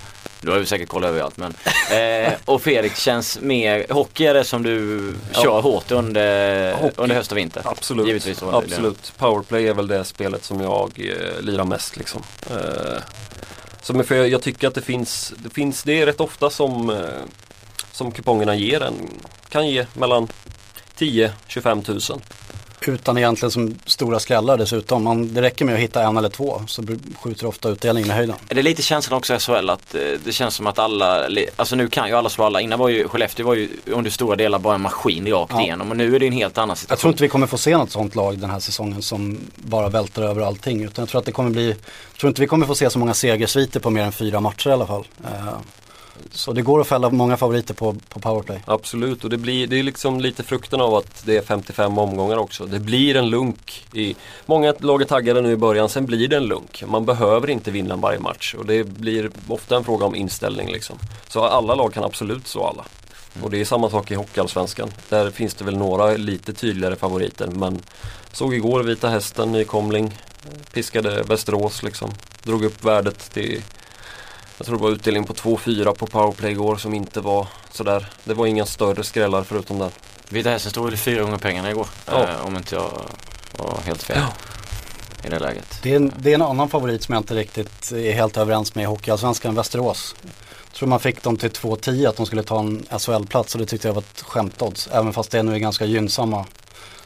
Du 0.45 0.51
har 0.51 0.57
ju 0.59 0.65
säkert 0.65 0.89
koll 0.89 1.03
överallt 1.03 1.37
men. 1.37 1.53
Eh, 1.91 2.33
och 2.45 2.61
Fredrik 2.61 2.95
känns 2.97 3.39
mer, 3.41 3.85
hockey 3.89 4.25
är 4.25 4.33
det 4.33 4.43
som 4.43 4.63
du 4.63 5.13
Ja. 5.33 5.41
kör 5.43 5.61
hårt 5.61 5.91
under, 5.91 6.73
Hockey. 6.73 6.93
under 7.01 7.15
höst 7.15 7.31
och 7.31 7.37
vinter. 7.37 7.61
Absolut. 7.65 8.07
Givetvis 8.07 8.43
Absolut. 8.43 9.13
Powerplay 9.17 9.67
är 9.67 9.73
väl 9.73 9.87
det 9.87 10.03
spelet 10.03 10.43
som 10.43 10.61
jag 10.61 10.91
eh, 10.99 11.41
lirar 11.41 11.63
mest 11.63 11.97
liksom. 11.97 12.23
Eh, 12.49 13.01
så 13.81 13.93
men 13.93 14.05
för 14.05 14.15
jag, 14.15 14.29
jag 14.29 14.41
tycker 14.41 14.67
att 14.67 14.75
det 14.75 14.81
finns, 14.81 15.33
det 15.37 15.49
finns, 15.49 15.83
det 15.83 16.01
är 16.01 16.05
rätt 16.05 16.21
ofta 16.21 16.49
som, 16.49 16.89
eh, 16.89 16.97
som 17.91 18.11
kupongerna 18.11 18.55
ger 18.55 18.83
en, 18.83 18.93
kan 19.49 19.67
ge 19.67 19.85
mellan 19.93 20.27
10-25 20.97 21.83
tusen. 21.83 22.21
Utan 22.87 23.17
egentligen 23.17 23.51
som 23.51 23.75
stora 23.85 24.19
skrällar 24.19 24.57
dessutom. 24.57 25.03
Man, 25.03 25.33
det 25.33 25.41
räcker 25.41 25.65
med 25.65 25.73
att 25.75 25.81
hitta 25.81 26.03
en 26.03 26.17
eller 26.17 26.29
två 26.29 26.61
så 26.67 26.83
skjuter 27.21 27.45
ofta 27.47 27.69
utdelningen 27.69 28.09
i 28.09 28.13
höjden. 28.13 28.35
Är 28.49 28.55
det 28.55 28.61
lite 28.63 28.81
känslan 28.81 29.17
också 29.17 29.35
i 29.35 29.39
SHL 29.39 29.69
att 29.69 29.95
eh, 29.95 30.01
det 30.25 30.31
känns 30.31 30.55
som 30.55 30.67
att 30.67 30.79
alla, 30.79 31.27
alltså 31.55 31.75
nu 31.75 31.87
kan 31.87 32.07
ju 32.07 32.13
alla 32.15 32.29
slå 32.29 32.43
alla. 32.45 32.61
Innan 32.61 32.79
var 32.79 32.89
ju 32.89 33.07
Skellefteå 33.07 33.45
var 33.45 33.55
ju 33.55 33.69
under 33.85 34.11
stora 34.11 34.35
delar 34.35 34.59
bara 34.59 34.75
en 34.75 34.81
maskin 34.81 35.27
rakt 35.27 35.51
Ja. 35.55 35.61
igenom 35.61 35.91
och 35.91 35.97
nu 35.97 36.15
är 36.15 36.19
det 36.19 36.27
en 36.27 36.33
helt 36.33 36.57
annan 36.57 36.69
Jag 36.69 36.77
situation. 36.77 36.99
tror 36.99 37.11
inte 37.11 37.23
vi 37.23 37.29
kommer 37.29 37.47
få 37.47 37.57
se 37.57 37.77
något 37.77 37.91
sånt 37.91 38.15
lag 38.15 38.37
den 38.39 38.49
här 38.49 38.59
säsongen 38.59 39.01
som 39.01 39.39
bara 39.55 39.89
välter 39.89 40.21
över 40.21 40.41
allting. 40.41 40.83
Utan 40.83 41.01
jag 41.03 41.09
tror 41.09 41.19
att 41.19 41.25
det 41.25 41.31
kommer 41.31 41.49
bli, 41.49 41.67
jag 41.69 42.19
tror 42.19 42.27
inte 42.27 42.41
vi 42.41 42.47
kommer 42.47 42.65
få 42.65 42.75
se 42.75 42.89
så 42.89 42.99
många 42.99 43.13
segersviter 43.13 43.79
på 43.79 43.89
mer 43.89 44.01
än 44.03 44.11
fyra 44.11 44.39
matcher 44.39 44.69
i 44.69 44.73
alla 44.73 44.87
fall. 44.87 45.03
Så 46.31 46.53
det 46.53 46.61
går 46.61 46.81
att 46.81 46.87
fälla 46.87 47.09
många 47.09 47.37
favoriter 47.37 47.73
på, 47.73 47.95
på 48.09 48.19
powerplay. 48.19 48.63
Absolut 48.65 49.23
och 49.23 49.29
det 49.29 49.37
blir 49.37 49.67
det 49.67 49.79
är 49.79 49.83
liksom 49.83 50.19
lite 50.19 50.43
frukten 50.43 50.81
av 50.81 50.95
att 50.95 51.25
det 51.25 51.37
är 51.37 51.41
55 51.41 51.97
omgångar 51.97 52.37
också. 52.37 52.65
Det 52.65 52.79
blir 52.79 53.15
en 53.15 53.29
lunk. 53.29 53.85
I, 53.93 54.15
många 54.45 54.73
lag 54.79 55.01
är 55.01 55.05
taggade 55.05 55.41
nu 55.41 55.51
i 55.51 55.55
början, 55.55 55.89
sen 55.89 56.05
blir 56.05 56.27
det 56.27 56.37
en 56.37 56.45
lunk. 56.45 56.83
Man 56.87 57.05
behöver 57.05 57.49
inte 57.49 57.71
vinna 57.71 57.95
varje 57.95 58.19
match 58.19 58.55
och 58.57 58.65
det 58.65 58.83
blir 58.83 59.31
ofta 59.47 59.75
en 59.75 59.83
fråga 59.83 60.05
om 60.05 60.15
inställning 60.15 60.71
liksom. 60.71 60.97
Så 61.27 61.43
alla 61.43 61.75
lag 61.75 61.93
kan 61.93 62.03
absolut 62.03 62.47
slå 62.47 62.63
alla. 62.63 62.85
Och 63.41 63.51
det 63.51 63.61
är 63.61 63.65
samma 63.65 63.89
sak 63.89 64.11
i 64.11 64.15
Hockeyallsvenskan. 64.15 64.91
Där 65.09 65.31
finns 65.31 65.53
det 65.53 65.65
väl 65.65 65.77
några 65.77 66.11
lite 66.11 66.53
tydligare 66.53 66.95
favoriter 66.95 67.47
men 67.47 67.81
såg 68.31 68.53
igår 68.53 68.83
Vita 68.83 69.09
Hästen, 69.09 69.51
nykomling, 69.51 70.17
piskade 70.73 71.23
Västerås 71.23 71.83
liksom. 71.83 72.11
Drog 72.43 72.63
upp 72.63 72.83
värdet 72.83 73.33
till 73.33 73.61
jag 74.57 74.67
tror 74.67 74.77
det 74.77 74.83
var 74.83 74.91
utdelning 74.91 75.23
på 75.23 75.33
2-4 75.33 75.95
på 75.95 76.07
powerplay 76.07 76.51
igår 76.51 76.75
som 76.75 76.93
inte 76.93 77.21
var 77.21 77.47
sådär. 77.71 78.09
Det 78.23 78.33
var 78.33 78.47
inga 78.47 78.65
större 78.65 79.03
skrällar 79.03 79.43
förutom 79.43 79.79
den. 79.79 79.91
Vita 80.29 80.49
Hästen 80.49 80.71
stod 80.71 80.85
väl 80.85 80.97
fyra 80.97 81.23
gånger 81.23 81.37
pengarna 81.37 81.69
igår. 81.71 81.87
Ja. 82.05 82.23
Eh, 82.23 82.45
om 82.45 82.55
inte 82.55 82.75
jag 82.75 82.91
var 83.57 83.79
helt 83.85 84.03
fel 84.03 84.21
i 85.25 85.29
det 85.29 85.39
läget. 85.39 85.79
Det 85.83 85.91
är, 85.91 85.95
en, 85.95 86.13
det 86.17 86.29
är 86.29 86.35
en 86.35 86.41
annan 86.41 86.69
favorit 86.69 87.03
som 87.03 87.13
jag 87.13 87.19
inte 87.19 87.35
riktigt 87.35 87.91
är 87.91 88.13
helt 88.13 88.37
överens 88.37 88.75
med 88.75 88.83
i 88.83 88.85
Hockeyallsvenskan, 88.85 89.55
Västerås. 89.55 90.15
Jag 90.65 90.73
tror 90.73 90.89
man 90.89 90.99
fick 90.99 91.23
dem 91.23 91.37
till 91.37 91.49
2-10 91.49 92.09
att 92.09 92.17
de 92.17 92.25
skulle 92.25 92.43
ta 92.43 92.59
en 92.59 92.85
SHL-plats 92.99 93.55
och 93.55 93.61
det 93.61 93.67
tyckte 93.67 93.87
jag 93.87 93.93
var 93.93 94.01
ett 94.01 94.21
skämtodds. 94.21 94.89
Även 94.91 95.13
fast 95.13 95.31
det 95.31 95.43
nu 95.43 95.53
är 95.53 95.57
ganska 95.57 95.85
gynnsamma 95.85 96.45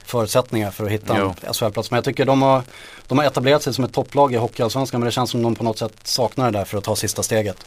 förutsättningar 0.09 0.71
för 0.71 0.85
att 0.85 0.91
hitta 0.91 1.17
Jo. 1.17 1.33
en 1.41 1.53
SHL-plats. 1.53 1.91
Men 1.91 1.97
jag 1.97 2.03
tycker 2.05 2.25
de 2.25 2.41
har, 2.41 2.63
de 3.07 3.17
har 3.17 3.25
etablerat 3.25 3.63
sig 3.63 3.73
som 3.73 3.83
ett 3.83 3.93
topplag 3.93 4.33
i 4.33 4.37
Hockeyallsvenskan 4.37 4.99
men 4.99 5.05
det 5.05 5.11
känns 5.11 5.31
som 5.31 5.41
de 5.43 5.55
på 5.55 5.63
något 5.63 5.77
sätt 5.77 5.93
saknar 6.03 6.51
det 6.51 6.57
där 6.57 6.65
för 6.65 6.77
att 6.77 6.83
ta 6.83 6.95
sista 6.95 7.23
steget. 7.23 7.57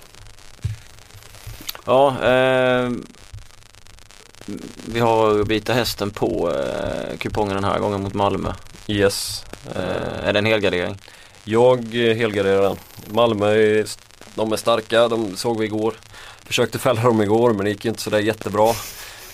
Ja, 1.86 2.08
eh, 2.08 2.90
vi 4.86 5.00
har 5.00 5.44
Vita 5.44 5.72
Hästen 5.72 6.10
på 6.10 6.52
eh, 6.52 7.16
kupongen 7.18 7.54
den 7.54 7.64
här 7.64 7.78
gången 7.78 8.02
mot 8.02 8.14
Malmö. 8.14 8.52
Yes. 8.86 9.44
Eh, 9.76 10.28
är 10.28 10.32
det 10.32 10.38
en 10.38 10.46
helgardering? 10.46 10.98
Jag 11.44 11.94
helgarderar 11.94 12.62
den. 12.62 12.76
Malmö 13.06 13.54
är, 13.54 13.86
de 14.34 14.52
är 14.52 14.56
starka, 14.56 15.08
de 15.08 15.36
såg 15.36 15.58
vi 15.58 15.64
igår. 15.64 15.94
Försökte 16.44 16.78
fälla 16.78 17.02
dem 17.02 17.22
igår 17.22 17.52
men 17.52 17.64
det 17.64 17.70
gick 17.70 17.84
ju 17.84 17.88
inte 17.88 18.02
sådär 18.02 18.18
jättebra. 18.18 18.74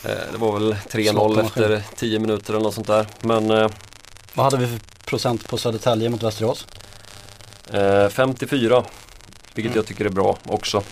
Eh, 0.04 0.10
Det 0.32 0.38
var 0.38 0.52
väl 0.58 0.76
3-0 0.90 1.10
Zlatan 1.10 1.46
efter 1.46 1.82
10 1.96 2.18
minuter 2.18 2.52
eller 2.54 2.62
något 2.62 2.74
sånt 2.74 2.86
där. 2.86 3.06
Men 3.20 3.50
eh, 3.50 3.70
Vad 4.34 4.44
hade 4.44 4.56
vi 4.56 4.66
för 4.66 4.78
procent 5.04 5.48
på 5.48 5.58
Södertälje 5.58 6.08
mot 6.08 6.22
Västerås? 6.22 6.66
eh, 7.72 8.08
54 8.08 8.84
vilket 9.54 9.70
Mm. 9.70 9.76
jag 9.76 9.86
tycker 9.86 10.04
är 10.04 10.08
bra 10.08 10.38
också. 10.46 10.82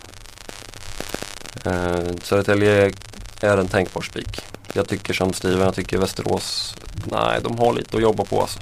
Eh, 1.65 1.99
Södertälje 2.23 2.91
är 3.41 3.57
en 3.57 3.67
tänkbar 3.67 4.01
spik. 4.01 4.41
Jag 4.73 4.87
tycker 4.89 5.13
som 5.13 5.33
Steven, 5.33 5.59
jag 5.61 5.75
tycker 5.75 5.97
Västerås, 5.97 6.75
nej 7.05 7.39
de 7.43 7.57
har 7.59 7.73
lite 7.73 7.97
att 7.97 8.03
jobba 8.03 8.25
på 8.25 8.41
alltså. 8.41 8.59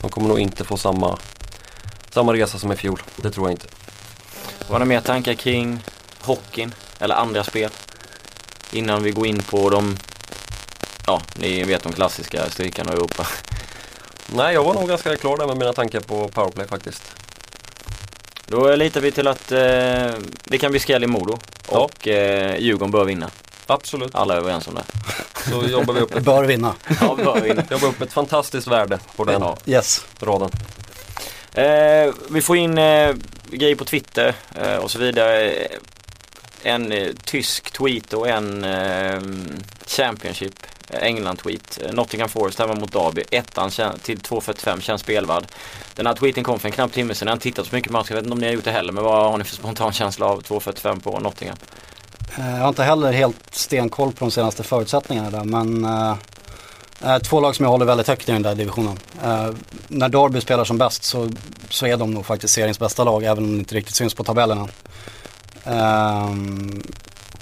De 0.00 0.08
kommer 0.10 0.28
nog 0.28 0.38
inte 0.40 0.64
få 0.64 0.76
samma, 0.76 1.18
samma 2.10 2.32
resa 2.32 2.58
som 2.58 2.72
i 2.72 2.76
fjol. 2.76 3.02
Det 3.16 3.30
tror 3.30 3.46
jag 3.46 3.52
inte. 3.52 3.66
Var 4.68 4.78
det 4.78 4.84
mer 4.84 5.00
tankar 5.00 5.34
kring 5.34 5.78
hockeyn 6.20 6.74
eller 6.98 7.14
andra 7.14 7.44
spel? 7.44 7.70
Innan 8.72 9.02
vi 9.02 9.10
går 9.10 9.26
in 9.26 9.42
på 9.42 9.70
de, 9.70 9.96
ja 11.06 11.22
ni 11.34 11.62
vet 11.64 11.82
de 11.82 11.92
klassiska 11.92 12.50
strykarna 12.50 12.92
i 12.92 12.94
Europa. 12.94 13.26
Nej, 14.26 14.54
jag 14.54 14.64
var 14.64 14.74
nog 14.74 14.88
ganska 14.88 15.16
klar 15.16 15.36
där 15.36 15.46
med 15.46 15.56
mina 15.58 15.72
tankar 15.72 16.00
på 16.00 16.28
powerplay 16.28 16.66
faktiskt. 16.66 17.02
Då 18.46 18.76
litar 18.76 19.00
vi 19.00 19.12
till 19.12 19.28
att 19.28 19.52
eh, 19.52 19.58
det 20.44 20.58
kan 20.60 20.70
bli 20.70 20.80
skräll 20.80 21.04
i 21.04 21.06
Modo 21.06 21.38
Ja. 21.72 21.78
och 21.78 22.08
eh, 22.08 22.56
Djurgården 22.58 22.90
bör 22.90 23.04
vinna. 23.04 23.30
Absolut. 23.66 24.14
Alla 24.14 24.34
är 24.34 24.38
överens 24.38 24.68
om 24.68 24.74
det. 24.74 24.84
Så 25.50 25.66
jobbar 25.68 25.94
vi 25.94 26.00
upp 26.00 26.14
ett, 26.14 26.22
Bör 26.24 26.44
vinna. 26.44 26.74
Ja, 27.00 27.14
bör 27.24 27.40
vinna. 27.40 27.64
jobbar 27.70 27.88
upp 27.88 28.00
ett 28.02 28.12
fantastiskt 28.12 28.66
värde 28.66 28.98
på 29.16 29.24
den 29.24 29.40
Ja. 29.42 29.56
Yes. 29.66 30.04
raden. 30.20 30.50
Eh, 31.52 32.14
vi 32.30 32.42
får 32.42 32.56
in 32.56 32.78
eh, 32.78 33.14
grejer 33.50 33.74
på 33.76 33.84
Twitter 33.84 34.34
eh, 34.54 34.76
och 34.76 34.90
så 34.90 34.98
vidare. 34.98 35.52
En 36.66 36.92
eh, 36.92 37.08
tysk 37.24 37.70
tweet 37.70 38.12
och 38.12 38.28
en 38.28 38.64
eh, 38.64 39.20
Championship 39.86 40.66
eh, 40.90 41.02
England-tweet. 41.02 41.78
Eh, 41.82 41.92
Nottingham 41.92 42.28
Forest 42.28 42.58
hemma 42.58 42.74
mot 42.74 42.92
Derby. 42.92 43.22
Ettan 43.30 43.70
till 44.02 44.18
2.45 44.18 44.80
känns 44.80 45.00
spelvärd. 45.00 45.44
Den 45.94 46.06
här 46.06 46.14
tweeten 46.14 46.44
kom 46.44 46.58
för 46.58 46.68
en 46.68 46.72
knapp 46.72 46.92
timme 46.92 47.14
sedan. 47.14 47.26
Jag 47.26 47.32
har 47.32 47.36
inte 47.36 47.42
tittat 47.42 47.66
så 47.66 47.74
mycket 47.74 47.92
match. 47.92 48.06
Jag 48.10 48.16
vet 48.16 48.24
inte 48.24 48.32
om 48.32 48.38
ni 48.38 48.46
har 48.46 48.54
gjort 48.54 48.64
det 48.64 48.70
heller. 48.70 48.92
Men 48.92 49.04
vad 49.04 49.30
har 49.30 49.38
ni 49.38 49.44
för 49.44 49.54
spontan 49.54 49.92
känsla 49.92 50.26
av 50.26 50.42
2.45 50.42 51.00
på 51.00 51.20
Nottingham? 51.20 51.56
Eh, 52.38 52.50
jag 52.50 52.60
har 52.60 52.68
inte 52.68 52.84
heller 52.84 53.12
helt 53.12 53.54
stenkoll 53.54 54.12
på 54.12 54.24
de 54.24 54.30
senaste 54.30 54.62
förutsättningarna 54.62 55.30
där 55.30 55.44
men 55.44 55.84
eh, 57.04 57.18
två 57.18 57.40
lag 57.40 57.56
som 57.56 57.64
jag 57.64 57.70
håller 57.70 57.86
väldigt 57.86 58.08
högt 58.08 58.28
i 58.28 58.32
den 58.32 58.42
där 58.42 58.54
divisionen. 58.54 58.98
Eh, 59.24 59.48
när 59.88 60.08
Derby 60.08 60.40
spelar 60.40 60.64
som 60.64 60.78
bäst 60.78 61.04
så, 61.04 61.30
så 61.70 61.86
är 61.86 61.96
de 61.96 62.10
nog 62.10 62.26
faktiskt 62.26 62.54
seriens 62.54 62.78
bästa 62.78 63.04
lag 63.04 63.24
även 63.24 63.44
om 63.44 63.52
det 63.52 63.58
inte 63.58 63.74
riktigt 63.74 63.94
syns 63.94 64.14
på 64.14 64.24
tabellerna. 64.24 64.68
Um, 65.66 66.82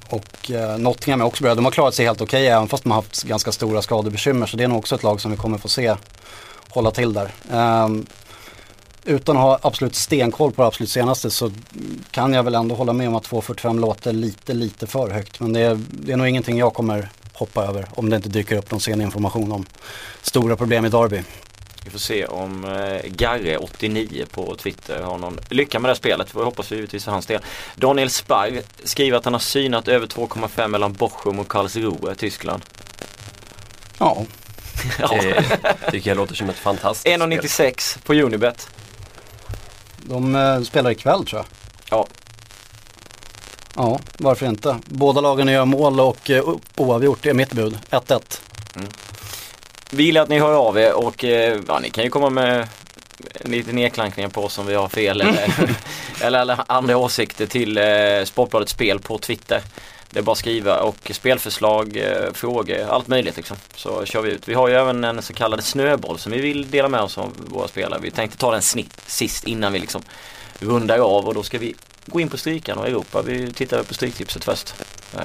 och 0.09 0.51
uh, 0.51 0.79
Nottingham 0.79 1.21
är 1.21 1.25
också 1.25 1.43
bra. 1.43 1.55
De 1.55 1.65
har 1.65 1.73
klarat 1.73 1.95
sig 1.95 2.07
helt 2.07 2.21
okej 2.21 2.47
även 2.47 2.69
fast 2.69 2.83
de 2.83 2.91
har 2.91 2.97
haft 2.97 3.23
ganska 3.23 3.53
stora 3.53 3.83
skadebekymmer 3.83 4.47
så 4.47 4.57
det 4.57 4.65
är 4.65 4.69
nog 4.69 4.79
också 4.79 4.95
ett 4.95 5.03
lag 5.03 5.21
som 5.21 5.31
vi 5.31 5.37
kommer 5.37 5.59
få 5.59 5.69
se 5.69 5.95
hålla 6.69 6.91
till 6.91 7.13
där. 7.13 7.35
Um, 7.85 8.07
utan 9.05 9.37
att 9.37 9.43
ha 9.43 9.59
absolut 9.63 9.95
stenkoll 9.95 10.53
på 10.53 10.63
det 10.63 10.69
absolut 10.69 10.91
senaste 10.91 11.31
så 11.31 11.51
kan 12.11 12.33
jag 12.33 12.43
väl 12.43 12.55
ändå 12.55 12.75
hålla 12.75 12.93
med 12.93 13.09
om 13.09 13.15
att 13.15 13.29
2.45 13.29 13.81
låter 13.81 14.13
lite, 14.13 14.55
lite 14.55 14.87
för 14.87 15.11
högt. 15.11 15.41
Men 15.41 15.53
det 15.53 15.61
är, 15.61 15.81
det 15.91 16.13
är 16.13 16.17
nog 16.17 16.29
ingenting 16.29 16.59
jag 16.59 16.75
kommer 16.75 17.09
hoppa 17.33 17.65
över 17.65 17.87
om 17.91 18.11
det 18.11 18.17
inte 18.17 18.29
dyker 18.29 18.57
upp 18.57 18.71
någon 18.71 18.81
sen 18.81 19.01
information 19.01 19.53
om 19.53 19.67
stora 20.23 20.57
problem 20.57 20.85
i 20.85 20.89
Derby. 20.89 21.23
Vi 21.85 21.91
får 21.91 21.99
se 21.99 22.27
om 22.27 22.65
eh, 22.65 22.71
Garre89 23.11 24.27
på 24.27 24.55
Twitter 24.57 25.03
har 25.03 25.19
någon 25.19 25.39
lycka 25.51 25.79
med 25.79 25.89
det 25.89 25.93
här 25.93 25.97
spelet. 25.99 26.29
Det 26.33 26.39
hoppas 26.43 26.73
vi 26.73 26.77
givetvis 26.77 27.05
för 27.05 27.13
hans 27.13 27.27
del. 27.27 27.41
Daniel 27.75 28.11
Sparr 28.11 28.63
skriver 28.85 29.19
att 29.19 29.25
han 29.25 29.35
har 29.35 29.41
synat 29.41 29.89
över 29.89 30.07
2,5 30.07 30.69
mellan 30.69 30.93
Bochum 30.93 31.39
och 31.39 31.49
Karlsruhe, 31.49 32.15
Tyskland. 32.15 32.63
Ja, 33.99 34.25
Ja. 34.99 35.09
Det 35.13 35.91
tycker 35.91 36.11
jag 36.11 36.17
låter 36.17 36.35
som 36.35 36.51
ett 36.51 36.57
fantastiskt 36.57 37.01
spel. 37.01 37.21
1,96 37.23 37.99
på 38.05 38.15
Unibet. 38.15 38.69
de 40.03 40.35
eh, 40.35 40.61
spelar 40.61 40.91
ikväll 40.91 41.27
tror 41.27 41.39
jag. 41.41 41.47
Ja. 41.99 42.07
Ja, 43.77 43.99
varför 44.19 44.47
inte? 44.47 44.77
Båda 44.87 45.21
lagen 45.21 45.49
gör 45.49 45.65
mål 45.65 46.01
och 46.01 46.31
eh, 46.31 46.45
oavgjort, 46.77 47.19
det 47.23 47.31
är 47.31 47.35
mitt 47.35 47.53
bud. 47.53 47.79
1-1. 47.91 48.21
Vi 49.95 50.05
vill 50.05 50.17
att 50.17 50.29
ni 50.29 50.39
hör 50.39 50.53
av 50.53 50.79
er 50.79 50.93
och 50.93 51.25
eh, 51.25 51.61
ja, 51.69 51.79
ni 51.79 51.91
kan 51.91 52.05
ju 52.05 52.11
komma 52.11 52.31
med 52.31 52.69
lite 53.41 53.73
nedklankningar 53.73 54.29
på 54.29 54.45
oss 54.45 54.59
om 54.59 54.67
vi 54.67 54.75
har 54.75 54.89
fel 54.89 55.21
eller, 55.21 55.55
eller, 56.23 56.41
eller 56.41 56.59
andra 56.67 56.97
åsikter 56.97 57.47
till 57.47 57.79
eh, 57.79 58.25
Sportbladet 58.25 58.69
Spel 58.69 59.01
på 59.01 59.19
Twitter. 59.19 59.61
Det 60.11 60.19
är 60.19 60.23
bara 60.23 60.33
att 60.33 60.39
skriva 60.39 60.81
och 60.81 61.11
spelförslag, 61.11 61.97
eh, 61.97 62.33
frågor, 62.33 62.89
allt 62.89 63.09
möjligt 63.09 63.37
liksom. 63.37 63.57
Så 63.75 64.05
kör 64.05 64.23
vi 64.23 64.31
ut. 64.31 64.49
Vi 64.49 64.55
har 64.55 64.69
ju 64.69 64.75
även 64.75 65.05
en 65.05 65.23
så 65.23 65.35
kallad 65.35 65.65
snöboll 65.65 66.19
som 66.19 66.33
vi 66.33 66.41
vill 66.41 66.71
dela 66.71 66.89
med 66.89 67.01
oss 67.01 67.19
av 67.19 67.33
våra 67.47 67.69
spelare. 67.69 68.01
Vi 68.03 68.11
tänkte 68.11 68.39
ta 68.39 68.51
den 68.51 68.63
snitt 68.63 69.01
sist 69.07 69.47
innan 69.47 69.73
vi 69.73 69.79
liksom 69.79 70.03
rundar 70.59 70.99
av 70.99 71.29
och 71.29 71.35
då 71.35 71.43
ska 71.43 71.59
vi 71.59 71.75
gå 72.07 72.21
in 72.21 72.29
på 72.29 72.37
Strykan 72.37 72.79
och 72.79 72.87
Europa. 72.87 73.23
Vi 73.23 73.53
tittar 73.53 73.83
på 73.83 73.95
Stryktipset 73.95 74.45
först. 74.45 74.75
Uh, 75.17 75.21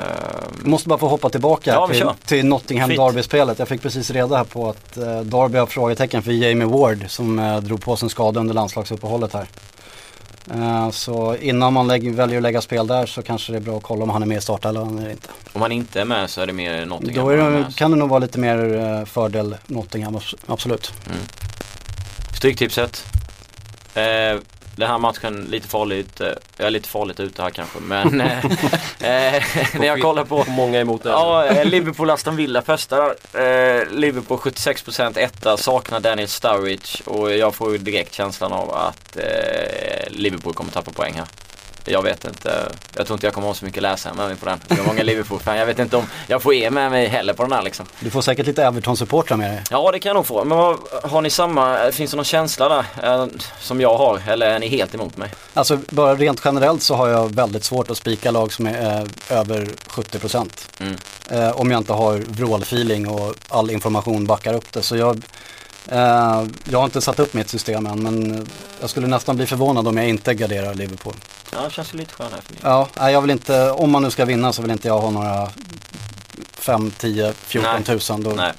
Måste 0.63 0.89
bara 0.89 0.99
få 0.99 1.07
hoppa 1.07 1.29
tillbaka 1.29 1.71
Ja, 1.73 1.87
till, 1.87 2.05
till 2.25 2.45
Nottingham. 2.45 2.89
Derby-spelet. 2.89 3.59
Jag 3.59 3.67
fick 3.67 3.81
precis 3.81 4.11
reda 4.11 4.37
här 4.37 4.43
på 4.43 4.69
att 4.69 4.97
uh, 4.97 5.21
Derby 5.21 5.57
har 5.57 5.65
frågetecken 5.65 6.23
för 6.23 6.31
Jamie 6.31 6.67
Ward 6.67 7.05
som 7.07 7.39
eh, 7.39 7.57
drog 7.59 7.81
på 7.81 7.95
sig 7.95 8.05
en 8.05 8.09
skada 8.09 8.39
under 8.39 8.53
landslagsuppehållet 8.53 9.33
här. 9.33 9.47
Eh, 10.53 10.89
så 10.89 11.35
innan 11.35 11.73
man 11.73 11.87
lägger, 11.87 12.11
väljer 12.11 12.37
att 12.37 12.43
lägga 12.43 12.61
spel 12.61 12.87
där 12.87 13.05
så 13.05 13.21
kanske 13.21 13.51
det 13.51 13.57
är 13.57 13.61
bra 13.61 13.77
att 13.77 13.83
kolla 13.83 14.03
om 14.03 14.09
han 14.09 14.21
är 14.21 14.27
med 14.27 14.37
i 14.37 14.41
startelvan 14.41 14.99
eller 14.99 15.09
inte. 15.11 15.27
om 15.53 15.61
han 15.61 15.71
inte 15.71 16.01
är 16.01 16.05
med 16.05 16.29
så 16.29 16.41
är 16.41 16.47
det 16.47 16.53
mer 16.53 16.85
Nottingham. 16.85 17.25
Då 17.27 17.31
det, 17.31 17.65
kan 17.75 17.91
det 17.91 17.97
nog 17.97 18.09
vara 18.09 18.19
lite 18.19 18.39
mer 18.39 19.05
fördel 19.05 19.55
Nottingham, 19.67 20.17
abs- 20.17 20.35
absolut. 20.47 20.91
Stryktipset. 22.37 23.03
Eh, 23.93 24.03
den 24.79 24.89
här 24.89 24.97
matchen 24.97 25.47
lite 25.49 25.67
farligt, 25.67 26.21
eh, 26.21 26.27
jag 26.57 26.67
är 26.67 26.71
lite 26.71 26.89
farligt 26.89 27.19
ute 27.19 27.41
här 27.41 27.49
kanske 27.49 27.79
men 27.79 28.21
eh, 28.21 28.45
eh, 28.45 29.43
när 29.79 29.85
jag 29.85 30.01
kollar 30.01 30.23
på 30.23 30.45
Många 30.47 30.79
emot 30.79 31.03
det. 31.03 31.09
Ja, 31.09 31.45
eh, 31.45 31.65
Liverpool 31.65 32.09
Aston 32.09 32.35
Villa 32.35 32.61
första 32.61 32.95
där. 32.95 33.79
Eh, 33.79 33.87
Liverpool 33.91 34.37
76% 34.37 35.17
etta, 35.19 35.57
saknar 35.57 35.99
Daniel 35.99 36.27
Sturridge 36.27 37.03
och 37.05 37.35
jag 37.35 37.55
får 37.55 37.71
ju 37.71 37.77
direkt 37.77 38.13
känslan 38.13 38.51
av 38.53 38.73
att 38.73 39.17
eh, 39.17 40.09
Liverpool 40.09 40.53
kommer 40.53 40.71
tappa 40.71 40.91
poäng 40.91 41.13
här. 41.13 41.25
Jag 41.89 42.01
vet 42.01 42.25
inte, 42.25 42.71
jag 42.95 43.07
tror 43.07 43.15
inte 43.15 43.27
jag 43.27 43.33
kommer 43.33 43.47
ha 43.47 43.53
så 43.53 43.65
mycket 43.65 43.83
läsare 43.83 44.13
med 44.13 44.27
mig 44.27 44.35
på 44.35 44.45
den. 44.45 44.59
Det 44.67 44.79
är 44.79 44.83
många 44.83 45.03
Liverpool-fan, 45.03 45.57
jag 45.57 45.65
vet 45.65 45.79
inte 45.79 45.97
om 45.97 46.03
jag 46.27 46.41
får 46.41 46.53
er 46.53 46.69
med 46.69 46.91
mig 46.91 47.07
heller 47.07 47.33
på 47.33 47.43
den 47.43 47.51
här 47.51 47.61
liksom. 47.61 47.85
Du 47.99 48.09
får 48.09 48.21
säkert 48.21 48.45
lite 48.45 48.63
Everton-supportrar 48.63 49.37
med 49.37 49.51
dig. 49.51 49.63
Ja 49.71 49.91
det 49.91 49.99
kan 49.99 50.09
jag 50.09 50.15
nog 50.15 50.25
få, 50.25 50.43
men 50.43 50.57
vad, 50.57 50.77
har 51.03 51.21
ni 51.21 51.29
samma, 51.29 51.91
finns 51.91 52.11
det 52.11 52.17
någon 52.17 52.25
känsla 52.25 52.69
där 52.69 52.85
eh, 53.03 53.27
som 53.59 53.81
jag 53.81 53.97
har 53.97 54.21
eller 54.27 54.49
är 54.49 54.59
ni 54.59 54.67
helt 54.67 54.95
emot 54.95 55.17
mig? 55.17 55.33
Alltså 55.53 55.79
bara 55.89 56.15
rent 56.15 56.41
generellt 56.45 56.83
så 56.83 56.95
har 56.95 57.07
jag 57.07 57.35
väldigt 57.35 57.63
svårt 57.63 57.91
att 57.91 57.97
spika 57.97 58.31
lag 58.31 58.53
som 58.53 58.67
är 58.67 59.01
eh, 59.29 59.37
över 59.37 59.65
70%. 59.65 60.49
Mm. 60.79 60.95
Eh, 61.29 61.59
om 61.59 61.71
jag 61.71 61.77
inte 61.77 61.93
har 61.93 62.17
vrålfeeling 62.17 63.07
och 63.07 63.35
all 63.47 63.71
information 63.71 64.25
backar 64.25 64.53
upp 64.53 64.73
det. 64.73 64.81
Så 64.81 64.97
jag, 64.97 65.21
jag 66.69 66.79
har 66.79 66.85
inte 66.85 67.01
satt 67.01 67.19
upp 67.19 67.33
mitt 67.33 67.49
system 67.49 67.85
än 67.85 68.03
men 68.03 68.47
jag 68.81 68.89
skulle 68.89 69.07
nästan 69.07 69.35
bli 69.35 69.45
förvånad 69.45 69.87
om 69.87 69.97
jag 69.97 70.09
inte 70.09 70.33
garderar 70.33 70.73
Liverpool. 70.73 71.13
Ja 71.51 71.61
det 71.61 71.69
känns 71.71 71.93
ju 71.93 71.97
lite 71.97 72.13
skönare 72.13 72.41
för 72.41 72.53
mig. 72.53 72.61
Ja, 72.63 73.11
jag 73.11 73.21
vill 73.21 73.31
inte, 73.31 73.71
om 73.71 73.91
man 73.91 74.03
nu 74.03 74.11
ska 74.11 74.25
vinna 74.25 74.53
så 74.53 74.61
vill 74.61 74.71
inte 74.71 74.87
jag 74.87 74.99
ha 74.99 75.09
några 75.09 75.49
5, 76.53 76.91
10, 76.97 77.33
14 77.33 77.71
Nej. 77.75 77.83
tusen. 77.83 78.23
Då, 78.23 78.29
Nej. 78.29 78.53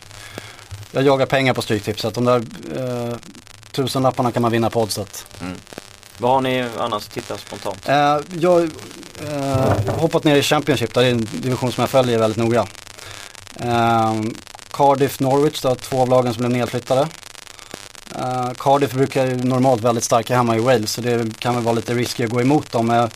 Jag 0.92 1.02
jagar 1.02 1.26
pengar 1.26 1.54
på 1.54 1.62
Stryktipset. 1.62 2.14
De 2.14 2.24
där 2.24 2.42
eh, 2.76 3.16
tusenlapparna 3.72 4.32
kan 4.32 4.42
man 4.42 4.52
vinna 4.52 4.70
på 4.70 4.82
oddset. 4.82 5.26
Vad 6.18 6.30
har 6.30 6.40
ni 6.40 6.66
annars 6.78 7.06
tittat 7.06 7.40
spontant? 7.40 7.88
Eh, 7.88 8.18
jag 8.40 8.50
har 8.50 8.68
eh, 9.88 9.94
hoppat 9.94 10.24
ner 10.24 10.36
i 10.36 10.42
Championship, 10.42 10.94
där 10.94 11.02
är 11.02 11.10
en 11.10 11.28
division 11.32 11.72
som 11.72 11.82
jag 11.82 11.90
följer 11.90 12.18
väldigt 12.18 12.44
noga. 12.44 12.66
Eh, 13.60 14.14
Cardiff 14.70 15.20
Norwich, 15.20 15.60
då, 15.60 15.74
två 15.74 16.02
av 16.02 16.08
lagen 16.08 16.34
som 16.34 16.40
blev 16.40 16.50
nedflyttade. 16.50 17.08
Uh, 18.18 18.50
Cardiff 18.58 18.92
brukar 18.92 19.26
ju 19.26 19.36
normalt 19.36 19.82
väldigt 19.82 20.04
starka 20.04 20.36
hemma 20.36 20.56
i 20.56 20.60
Wales 20.60 20.92
så 20.92 21.00
det 21.00 21.38
kan 21.38 21.54
väl 21.54 21.64
vara 21.64 21.74
lite 21.74 21.94
riskigt 21.94 22.26
att 22.26 22.32
gå 22.32 22.40
emot 22.40 22.72
dem. 22.72 22.86
Men 22.86 22.96
jag 22.96 23.10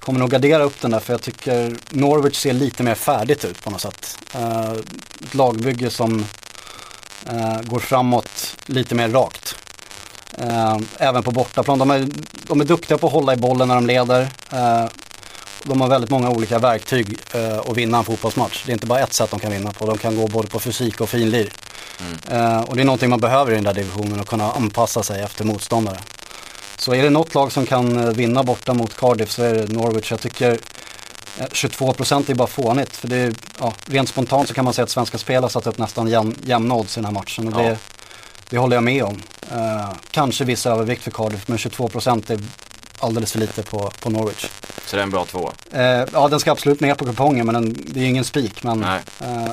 kommer 0.00 0.20
nog 0.20 0.30
gardera 0.30 0.62
upp 0.62 0.80
den 0.80 0.90
där 0.90 1.00
för 1.00 1.12
jag 1.12 1.22
tycker 1.22 1.76
Norwich 1.90 2.36
ser 2.36 2.52
lite 2.52 2.82
mer 2.82 2.94
färdigt 2.94 3.44
ut 3.44 3.64
på 3.64 3.70
något 3.70 3.80
sätt. 3.80 4.18
Uh, 4.36 4.72
ett 5.20 5.34
lagbygge 5.34 5.90
som 5.90 6.26
uh, 7.32 7.62
går 7.62 7.78
framåt 7.78 8.56
lite 8.66 8.94
mer 8.94 9.08
rakt. 9.08 9.56
Även 10.98 11.22
på 11.22 11.30
bortaplan. 11.30 11.78
De 11.78 11.90
är, 11.90 12.08
de 12.46 12.60
är 12.60 12.64
duktiga 12.64 12.98
på 12.98 13.06
att 13.06 13.12
hålla 13.12 13.32
i 13.32 13.36
bollen 13.36 13.68
när 13.68 13.74
de 13.74 13.86
leder. 13.86 14.28
De 15.64 15.80
har 15.80 15.88
väldigt 15.88 16.10
många 16.10 16.30
olika 16.30 16.58
verktyg 16.58 17.18
att 17.68 17.76
vinna 17.76 17.98
en 17.98 18.04
fotbollsmatch. 18.04 18.62
Det 18.66 18.72
är 18.72 18.74
inte 18.74 18.86
bara 18.86 19.00
ett 19.00 19.12
sätt 19.12 19.30
de 19.30 19.40
kan 19.40 19.52
vinna 19.52 19.72
på. 19.72 19.86
De 19.86 19.98
kan 19.98 20.16
gå 20.16 20.26
både 20.26 20.48
på 20.48 20.60
fysik 20.60 21.00
och 21.00 21.08
finlir. 21.08 21.52
Eh, 22.30 22.60
och 22.60 22.76
det 22.76 22.82
är 22.82 22.84
någonting 22.84 23.10
man 23.10 23.20
behöver 23.20 23.52
i 23.52 23.54
den 23.54 23.64
där 23.64 23.74
divisionen 23.74 24.20
att 24.20 24.28
kunna 24.28 24.52
anpassa 24.52 25.02
sig 25.02 25.22
efter 25.22 25.44
motståndare. 25.44 25.98
Så 26.78 26.94
är 26.94 27.02
det 27.02 27.10
något 27.10 27.34
lag 27.34 27.52
som 27.52 27.66
kan 27.66 27.98
eh, 27.98 28.10
vinna 28.10 28.42
borta 28.42 28.74
mot 28.74 28.96
Cardiff 28.96 29.30
så 29.30 29.42
är 29.42 29.54
det 29.54 29.72
Norwich. 29.72 30.10
Jag 30.10 30.20
tycker 30.20 30.50
eh, 31.38 31.44
22% 31.46 32.30
är 32.30 32.34
bara 32.34 32.48
fånigt. 32.48 32.96
För 32.96 33.08
det 33.08 33.16
är, 33.16 33.34
ja, 33.60 33.72
rent 33.86 34.08
spontant 34.08 34.48
så 34.48 34.54
kan 34.54 34.64
man 34.64 34.74
säga 34.74 34.84
att 34.84 34.90
svenska 34.90 35.18
spel 35.18 35.42
har 35.42 35.50
satt 35.50 35.66
upp 35.66 35.78
nästan 35.78 36.08
jäm, 36.08 36.34
jämna 36.44 36.74
odds 36.74 36.96
i 36.96 37.00
den 37.00 37.04
här 37.04 37.12
matchen. 37.12 37.52
Och 37.54 37.60
Ja. 37.62 37.68
det, 37.68 37.78
det 38.50 38.58
håller 38.58 38.76
jag 38.76 38.84
med 38.84 39.04
om. 39.04 39.22
Eh, 39.52 39.88
kanske 40.10 40.44
viss 40.44 40.66
övervikt 40.66 41.02
för 41.02 41.10
Cardiff 41.10 41.48
men 41.48 41.58
22% 41.58 42.32
är 42.32 42.38
alldeles 42.98 43.32
för 43.32 43.38
lite 43.38 43.62
på, 43.62 43.90
på 44.00 44.10
Norwich. 44.10 44.46
Så 44.86 44.96
det 44.96 45.00
är 45.00 45.04
en 45.04 45.10
bra 45.10 45.24
tvåa? 45.24 45.52
Eh, 45.72 46.04
ja 46.12 46.28
den 46.28 46.40
ska 46.40 46.52
absolut 46.52 46.80
med 46.80 46.98
på 46.98 47.04
kupongen 47.04 47.46
men 47.46 47.54
den, 47.54 47.76
det 47.86 48.00
är 48.00 48.04
ingen 48.04 48.24
spik 48.24 48.62
men 48.62 48.82
eh, 48.84 48.96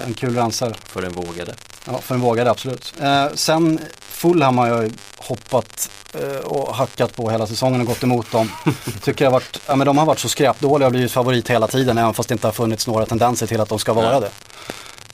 en 0.08 0.14
kul 0.14 0.36
rensare. 0.36 0.74
För 0.86 1.02
den 1.02 1.12
vågade. 1.12 1.54
Ja, 1.92 1.98
för 2.02 2.16
en 2.16 2.22
vågade 2.22 2.52
absolut. 2.52 2.94
Eh, 3.02 3.26
sen 3.34 3.80
Fulham 4.00 4.58
har 4.58 4.68
jag 4.68 4.92
hoppat 5.18 5.90
eh, 6.14 6.46
och 6.46 6.76
hackat 6.76 7.16
på 7.16 7.30
hela 7.30 7.48
säsongen 7.48 7.82
och 7.82 7.88
gått 7.88 8.04
emot 8.04 8.32
dem. 8.32 8.52
Tycker 9.04 9.26
jag 9.26 9.32
varit, 9.32 9.60
ja 9.68 9.76
men 9.76 9.88
de 9.88 9.98
har 9.98 10.06
varit 10.06 10.20
så 10.20 10.30
skräpdåliga 10.30 10.88
och 10.88 10.92
blivit 10.92 11.12
favorit 11.12 11.50
hela 11.50 11.68
tiden 11.68 11.98
även 11.98 12.14
fast 12.14 12.30
det 12.30 12.34
inte 12.34 12.48
har 12.48 12.52
funnits 12.52 12.88
några 12.88 13.06
tendenser 13.06 13.48
till 13.48 13.62
att 13.62 13.70
de 13.70 13.80
ska 13.80 13.94
vara 13.94 14.20
det. 14.20 14.32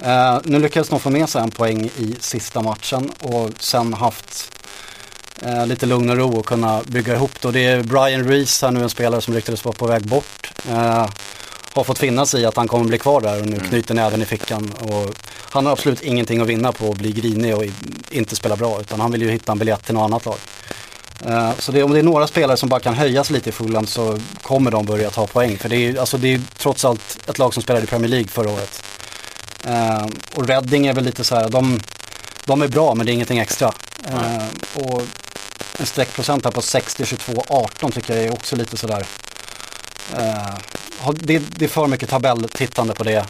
Eh, 0.02 0.38
nu 0.44 0.60
lyckades 0.60 0.90
de 0.90 1.00
få 1.00 1.10
med 1.10 1.30
sig 1.30 1.42
en 1.42 1.52
poäng 1.52 1.86
i 1.98 2.16
sista 2.20 2.62
matchen 2.62 3.12
och 3.22 3.50
sen 3.60 3.94
haft 3.94 4.52
eh, 5.42 5.68
lite 5.68 5.86
lugn 5.86 6.10
och 6.10 6.18
ro 6.18 6.40
och 6.40 6.46
kunna 6.46 6.82
bygga 6.88 7.16
ihop 7.16 7.42
det. 7.42 7.48
Och 7.48 7.54
det 7.54 7.66
är 7.66 7.84
Brian 7.84 8.24
Reese 8.24 8.62
här 8.62 8.72
nu, 8.72 8.84
en 8.84 8.90
spelare 8.90 9.22
som 9.22 9.34
ryktades 9.34 9.66
vara 9.66 9.76
på 9.76 9.88
väg 9.88 10.08
bort. 10.08 10.54
Har 11.76 11.84
fått 11.84 11.98
finna 12.00 12.26
sig 12.26 12.42
i 12.42 12.46
att 12.46 12.56
han 12.58 12.68
kommer 12.68 12.86
bli 12.86 12.98
kvar 12.98 13.22
där 13.22 13.40
och 13.42 13.48
nu 13.48 13.60
knyter 13.60 13.94
näven 13.96 14.22
i 14.22 14.26
fickan. 14.26 14.72
Och 14.82 15.16
han 15.52 15.66
har 15.66 15.74
absolut 15.74 16.02
ingenting 16.02 16.42
att 16.42 16.48
vinna 16.48 16.72
på 16.72 16.90
att 16.92 16.98
bli 16.98 17.12
grinig 17.12 17.56
och 17.56 17.64
inte 18.10 18.36
spela 18.36 18.56
bra 18.56 18.82
utan 18.82 19.00
han 19.00 19.12
vill 19.12 19.22
ju 19.22 19.32
hitta 19.32 19.52
en 19.52 19.58
biljett 19.60 19.86
till 19.86 19.94
något 19.94 20.04
annat 20.04 20.26
lag. 20.26 20.36
Eh, 21.26 21.52
Så 21.60 21.72
det, 21.72 21.84
om 21.84 21.92
det 21.94 22.00
är 22.00 22.04
några 22.04 22.28
spelare 22.28 22.58
som 22.58 22.70
bara 22.70 22.80
kan 22.80 22.94
höjas 22.94 23.30
lite 23.30 23.50
i 23.50 23.52
Fulham 23.52 23.88
så 23.88 24.20
kommer 24.42 24.72
de 24.72 24.86
börja 24.86 25.10
ta 25.10 25.28
poäng. 25.28 25.58
För 25.58 25.70
det 25.70 25.76
är 25.76 25.80
ju 25.80 26.00
alltså 26.00 26.18
det 26.18 26.28
är 26.28 26.32
ju 26.32 26.42
trots 26.58 26.86
allt 26.86 27.18
ett 27.30 27.38
lag 27.40 27.54
som 27.54 27.64
spelade 27.64 27.84
i 27.84 27.88
Premier 27.88 28.10
League 28.10 28.28
förra 28.28 28.50
året. 28.52 28.84
Eh, 29.66 30.06
och 30.36 30.48
Reading 30.48 30.88
är 30.88 30.94
väl 30.94 31.04
lite 31.04 31.24
så 31.24 31.36
här, 31.36 31.50
de, 31.50 31.80
de 32.46 32.62
är 32.62 32.68
bra 32.68 32.96
men 32.96 33.06
det 33.06 33.12
är 33.12 33.14
ingenting 33.14 33.40
extra. 33.40 33.74
Eh, 34.08 34.84
och 34.84 35.02
en 35.80 35.86
streckprocent 35.86 36.44
här 36.46 36.52
på 36.52 36.62
60, 36.62 37.06
22, 37.06 37.44
18 37.48 37.92
tycker 37.92 38.16
jag 38.16 38.26
är 38.26 38.34
också 38.34 38.56
lite 38.56 38.78
sådär. 38.78 39.06
Det, 41.14 41.40
det 41.40 41.66
är 41.66 41.70
för 41.70 41.88
mycket 41.88 42.10
tabelltittande 42.10 42.94
på 42.94 43.04
det. 43.04 43.26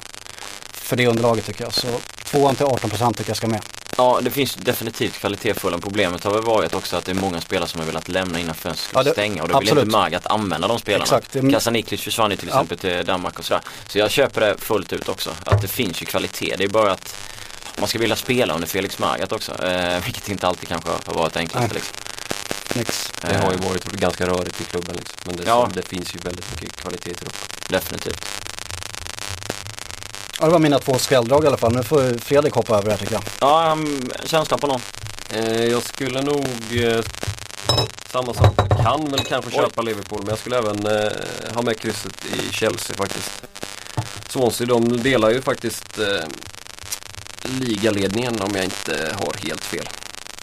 För 0.71 0.95
det 0.95 1.08
underlaget 1.08 1.45
tycker 1.45 1.63
jag. 1.63 1.73
Så 1.73 1.88
2 2.23 2.54
till 2.54 2.65
18 2.65 2.89
procent 2.89 3.17
tycker 3.17 3.30
jag 3.30 3.38
ska 3.38 3.47
med. 3.47 3.62
Ja, 3.97 4.19
det 4.21 4.32
finns 4.32 4.56
definitivt 4.56 5.13
kvalitetsfulla. 5.13 5.78
Problemet 5.78 6.23
har 6.23 6.32
väl 6.34 6.43
varit 6.43 6.73
också 6.73 6.97
att 6.97 7.06
det 7.06 7.12
är 7.12 7.15
många 7.15 7.41
spelare 7.41 7.69
som 7.69 7.80
har 7.80 7.88
velat 7.88 8.10
lämna 8.10 8.39
innan 8.39 8.56
fönstret 8.56 8.89
skulle 8.89 9.10
Ja, 9.10 9.13
stänga 9.13 9.41
och 9.43 9.47
det 9.49 9.60
vill 9.60 9.69
inte 9.69 9.86
Margat 9.86 10.28
använda 10.28 10.67
de 10.67 10.80
spelarna. 10.80 11.04
Exakt, 11.04 11.36
Kasaniklic 11.51 12.01
försvann 12.01 12.32
ju 12.32 12.38
till 12.38 12.47
Ja. 12.47 12.54
exempel 12.56 12.78
till 12.78 13.06
Danmark 13.06 13.39
och 13.39 13.45
sådär. 13.45 13.62
Så 13.88 13.97
jag 13.97 14.12
köper 14.12 14.41
det 14.41 14.56
fullt 14.58 14.93
ut 14.93 15.10
också. 15.10 15.30
Att 15.45 15.62
det 15.62 15.67
finns 15.67 16.01
ju 16.01 16.06
kvalitet. 16.06 16.56
Det 16.58 16.63
är 16.63 16.67
bara 16.67 16.91
att 16.91 17.15
man 17.80 17.88
ska 17.88 17.99
vilja 17.99 18.15
spela 18.15 18.54
under 18.54 18.67
Felix 18.67 18.99
Margat 18.99 19.32
också. 19.32 19.63
Eh, 19.65 20.04
vilket 20.04 20.30
inte 20.30 20.47
alltid 20.47 20.67
kanske 20.69 20.89
har 21.06 21.13
varit 21.13 21.36
Nej. 21.36 21.43
liksom. 21.73 21.93
Nix. 22.75 23.11
Det 23.21 23.38
har 23.38 23.51
ju 23.51 23.57
varit 23.57 23.83
ganska 23.85 24.25
rörigt 24.27 24.61
i 24.61 24.63
klubben 24.63 24.95
liksom. 24.95 25.17
Men 25.25 25.35
det, 25.35 25.43
Ja. 25.47 25.69
det 25.73 25.81
finns 25.81 26.15
ju 26.15 26.19
väldigt 26.19 26.51
mycket 26.61 26.75
kvalitet 26.75 27.11
i 27.11 27.13
det. 27.13 27.29
Definitivt. 27.77 28.25
Ja, 30.39 30.45
det 30.45 30.51
var 30.51 30.59
mina 30.59 30.79
två 30.79 30.97
skrälldrag 30.97 31.43
i 31.43 31.47
alla 31.47 31.57
fall. 31.57 31.75
Nu 31.75 31.83
får 31.83 32.19
Fredrik 32.19 32.53
hoppa 32.53 32.77
över 32.77 32.89
här 32.91 32.97
tycker 32.97 33.13
jag. 33.13 33.23
Ja, 33.39 33.71
um, 33.71 34.11
känsla 34.25 34.57
på 34.57 34.67
någon. 34.67 34.81
Eh, 35.29 35.63
jag 35.65 35.83
skulle 35.83 36.21
nog 36.21 36.45
eh, 36.73 37.01
samma 38.11 38.33
sak. 38.33 38.53
Jag 38.69 38.77
kan 38.83 39.11
väl 39.11 39.19
kanske 39.25 39.49
Oj. 39.51 39.55
köpa 39.55 39.81
Liverpool 39.81 40.19
men 40.19 40.29
jag 40.29 40.38
skulle 40.39 40.57
även 40.57 40.85
eh, 40.85 41.11
ha 41.53 41.61
med 41.61 41.79
krysset 41.79 42.25
i 42.25 42.53
Chelsea 42.53 42.95
faktiskt. 42.97 43.31
Swansea 44.29 44.67
de 44.67 44.97
delar 45.03 45.29
ju 45.29 45.41
faktiskt 45.41 45.99
eh, 45.99 46.23
ligaledningen 47.59 48.41
om 48.41 48.51
jag 48.55 48.63
inte 48.63 49.15
har 49.15 49.47
helt 49.47 49.63
fel. 49.63 49.89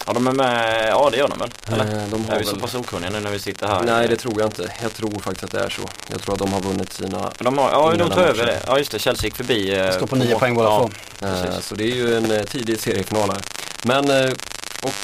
Ja, 0.07 0.12
de 0.12 0.27
är 0.27 0.33
med. 0.33 0.88
Ja, 0.91 1.09
det 1.11 1.17
gör 1.17 1.29
de 1.29 1.38
väl? 1.38 1.51
Eller? 1.73 1.85
Eh, 1.85 2.09
de 2.11 2.25
är 2.25 2.31
har 2.33 2.38
vi 2.38 2.45
så 2.45 2.53
väl... 2.53 2.61
pass 2.61 2.75
okunniga 2.75 3.11
nu 3.11 3.21
när 3.21 3.31
vi 3.31 3.38
sitter 3.38 3.67
här? 3.67 3.83
Nej 3.83 4.09
det 4.09 4.17
tror 4.17 4.41
jag 4.41 4.49
inte. 4.49 4.73
Jag 4.83 4.95
tror 4.95 5.21
faktiskt 5.21 5.45
att 5.45 5.51
det 5.53 5.61
är 5.61 5.69
så. 5.71 5.83
Jag 6.11 6.23
tror 6.23 6.33
att 6.35 6.38
de 6.38 6.53
har 6.53 6.61
vunnit 6.61 6.93
sina 6.93 7.33
De 7.38 7.59
har, 7.59 7.71
ja, 7.71 7.95
de 7.99 8.11
tar 8.11 8.23
över 8.23 8.47
det. 8.47 8.62
Ja, 8.67 8.79
just 8.79 8.91
det. 8.93 8.99
Chelsea 8.99 9.25
gick 9.25 9.37
förbi. 9.37 9.75
eh, 9.79 9.91
Står 9.91 10.07
på 10.07 10.17
nio 10.17 10.38
poäng 10.38 10.55
båda 10.55 10.69
ja, 10.69 10.91
två. 11.21 11.27
Eh. 11.27 11.61
Så 11.61 11.75
det 11.75 11.85
är 11.85 11.95
ju 11.95 12.17
en 12.17 12.31
eh, 12.31 12.43
tidig 12.43 12.81
seriefinal 12.81 13.31
här. 13.31 13.41
Men, 13.83 14.11
eh, 14.11 14.31
och 14.83 14.95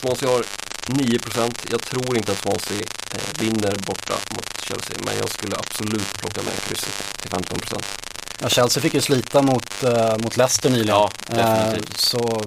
Swansea 0.00 0.28
har 0.28 0.42
9%. 0.86 1.66
Jag 1.70 1.82
tror 1.82 2.16
inte 2.16 2.32
att 2.32 2.38
Swansea 2.38 2.76
eh, 3.14 3.40
vinner 3.40 3.74
borta 3.86 4.14
mot 4.34 4.60
Chelsea. 4.64 4.96
Men 5.04 5.14
jag 5.20 5.28
skulle 5.30 5.56
absolut 5.56 6.18
plocka 6.18 6.42
med 6.42 6.52
krysset 6.68 6.94
till 7.20 7.30
15%. 7.30 7.84
Ja, 8.42 8.48
Chelsea 8.48 8.82
fick 8.82 8.94
ju 8.94 9.00
slita 9.00 9.42
mot, 9.42 9.84
uh, 9.84 10.18
mot 10.18 10.36
Leicester 10.36 10.70
nyligen. 10.70 10.86
Ja, 10.96 11.10
definitivt. 11.26 11.96
Så 11.98 12.42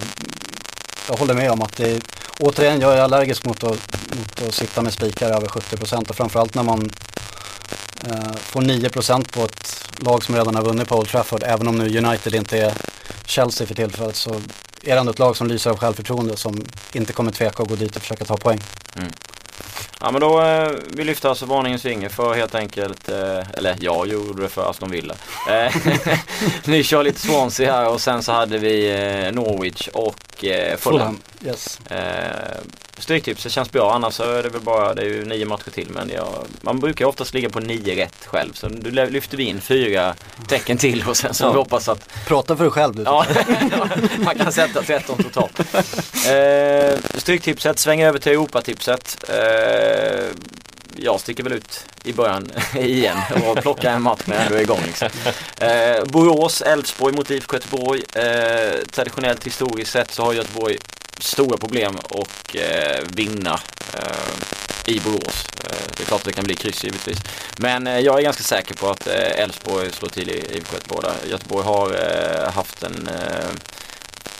jag 1.08 1.16
håller 1.16 1.34
med 1.34 1.50
om 1.50 1.62
att 1.62 1.76
det 1.76 1.90
är, 1.90 2.00
återigen, 2.40 2.80
jag 2.80 2.92
är 2.92 3.00
allergisk 3.00 3.44
mot 3.44 3.64
att, 3.64 3.96
mot 4.16 4.48
att 4.48 4.54
sitta 4.54 4.82
med 4.82 4.92
spikar 4.92 5.30
över 5.30 5.46
70% 5.46 6.08
och 6.10 6.16
framförallt 6.16 6.54
när 6.54 6.62
man 6.62 6.90
eh, 8.06 8.34
får 8.36 8.62
9% 8.62 9.32
på 9.32 9.44
ett 9.44 9.88
lag 9.98 10.24
som 10.24 10.34
redan 10.34 10.54
har 10.54 10.62
vunnit 10.62 10.88
på 10.88 10.96
Old 10.96 11.08
Trafford. 11.08 11.42
Även 11.42 11.68
om 11.68 11.76
nu 11.76 11.98
United 11.98 12.34
inte 12.34 12.58
är 12.58 12.72
Chelsea 13.26 13.66
för 13.66 13.74
tillfället 13.74 14.16
så 14.16 14.34
är 14.82 14.94
det 14.94 14.98
ändå 14.98 15.12
ett 15.12 15.18
lag 15.18 15.36
som 15.36 15.46
lyser 15.46 15.70
av 15.70 15.78
självförtroende 15.78 16.36
som 16.36 16.64
inte 16.92 17.12
kommer 17.12 17.32
tveka 17.32 17.62
att 17.62 17.68
gå 17.68 17.76
dit 17.76 17.96
och 17.96 18.02
försöka 18.02 18.24
ta 18.24 18.36
poäng. 18.36 18.60
Ja 20.04 20.10
men 20.10 20.20
då, 20.20 20.40
eh, 20.42 20.70
vi 20.88 21.04
lyfter 21.04 21.28
alltså 21.28 21.46
varningens 21.46 21.82
finger 21.82 22.08
för 22.08 22.34
helt 22.34 22.54
enkelt, 22.54 23.08
eh, 23.08 23.50
eller 23.54 23.76
jag 23.80 24.06
gjorde 24.06 24.42
det 24.42 24.48
för 24.48 24.70
Aston 24.70 24.90
Villa. 24.90 25.14
Eh, 25.50 25.76
ni 26.64 26.82
kör 26.82 27.02
lite 27.02 27.20
Swansea 27.20 27.72
här 27.72 27.88
och 27.88 28.00
sen 28.00 28.22
så 28.22 28.32
hade 28.32 28.58
vi 28.58 28.90
eh, 28.90 29.32
Norwich 29.32 29.88
och 29.88 30.44
eh, 30.44 30.76
Fulham. 30.76 31.18
Yes. 31.46 31.78
Stryktipset 32.98 33.52
känns 33.52 33.72
bra 33.72 33.92
annars 33.94 34.14
så 34.14 34.22
är 34.22 34.42
det 34.42 34.48
väl 34.48 34.60
bara, 34.60 34.94
det 34.94 35.02
är 35.02 35.06
ju 35.06 35.24
nio 35.24 35.46
matcher 35.46 35.70
till 35.70 35.90
men 35.90 36.10
jag, 36.14 36.46
man 36.60 36.80
brukar 36.80 37.04
oftast 37.04 37.34
ligga 37.34 37.50
på 37.50 37.60
nio 37.60 38.04
rätt 38.04 38.26
själv. 38.26 38.52
Så 38.52 38.68
nu 38.68 38.90
lyfter 38.90 39.36
vi 39.36 39.44
in 39.44 39.60
fyra 39.60 40.14
tecken 40.48 40.78
till 40.78 41.04
och 41.08 41.16
sen 41.16 41.34
så 41.34 41.44
ja. 41.44 41.50
vi 41.50 41.56
hoppas 41.56 41.88
att 41.88 42.08
Prata 42.26 42.56
för 42.56 42.64
dig 42.64 42.70
själv 42.70 42.94
du. 42.94 43.02
ja, 43.02 43.26
man 44.18 44.34
kan 44.34 44.52
sätta 44.52 44.82
13 44.82 45.22
totalt. 45.22 45.60
Eh, 46.28 46.98
stryktipset, 47.14 47.78
sväng 47.78 48.02
över 48.02 48.18
till 48.18 48.32
Europatipset. 48.32 49.24
Eh, 49.28 50.24
jag 50.96 51.20
sticker 51.20 51.42
väl 51.42 51.52
ut 51.52 51.86
i 52.04 52.12
början 52.12 52.50
igen 52.74 53.18
och 53.46 53.56
plockar 53.56 53.92
en 53.92 54.02
match 54.02 54.20
när 54.24 54.36
jag 54.36 54.44
ändå 54.44 54.58
är 54.58 54.62
igång. 54.62 54.80
Liksom. 54.86 55.08
Eh, 55.60 56.04
Borås, 56.04 56.62
Elfsborg 56.62 57.16
mot 57.16 57.30
IFK 57.30 57.56
Göteborg. 57.56 58.02
Eh, 58.14 58.78
traditionellt 58.90 59.46
historiskt 59.46 59.90
sett 59.90 60.10
så 60.10 60.24
har 60.24 60.32
Göteborg 60.32 60.78
stora 61.24 61.58
problem 61.58 61.96
och 62.08 62.56
eh, 62.56 63.04
vinna 63.08 63.60
eh, 63.94 64.94
i 64.94 65.00
Borås. 65.00 65.46
Eh, 65.64 65.86
det 65.96 66.02
är 66.02 66.06
klart 66.06 66.20
att 66.20 66.26
det 66.26 66.32
kan 66.32 66.44
bli 66.44 66.54
kryss 66.54 66.84
givetvis. 66.84 67.18
Men 67.58 67.86
jag 67.86 68.18
är 68.18 68.22
ganska 68.22 68.42
säker 68.42 68.74
på 68.74 68.88
att 68.90 69.06
Elfsborg 69.06 69.92
slår 69.92 70.08
till 70.08 70.30
i 70.30 70.56
IFK 70.56 70.76
Göteborg. 70.76 71.08
Göteborg 71.30 71.64
har 71.64 72.50
haft 72.50 72.82
en 72.82 73.08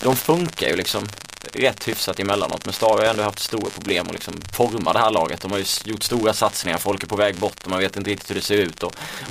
de 0.04 0.16
funkar 0.16 0.68
ju 0.68 0.76
liksom 0.76 1.08
rätt 1.52 1.88
hyfsat 1.88 2.20
emellanåt. 2.20 2.64
Men 2.64 2.74
Stare 2.74 3.00
har 3.00 3.04
ändå 3.04 3.22
haft 3.22 3.38
stora 3.38 3.70
problem 3.70 4.06
att 4.06 4.12
liksom 4.12 4.34
forma 4.52 4.92
det 4.92 4.98
här 4.98 5.10
laget. 5.10 5.40
De 5.40 5.50
har 5.50 5.58
ju 5.58 5.64
gjort 5.84 6.02
stora 6.02 6.32
satsningar, 6.32 6.78
folk 6.78 7.02
är 7.02 7.06
på 7.06 7.16
väg 7.16 7.36
bort 7.36 7.64
och 7.64 7.70
man 7.70 7.78
vet 7.78 7.96
inte 7.96 8.10
riktigt 8.10 8.30
hur 8.30 8.34
det 8.34 8.40
ser 8.40 8.58
ut. 8.58 8.82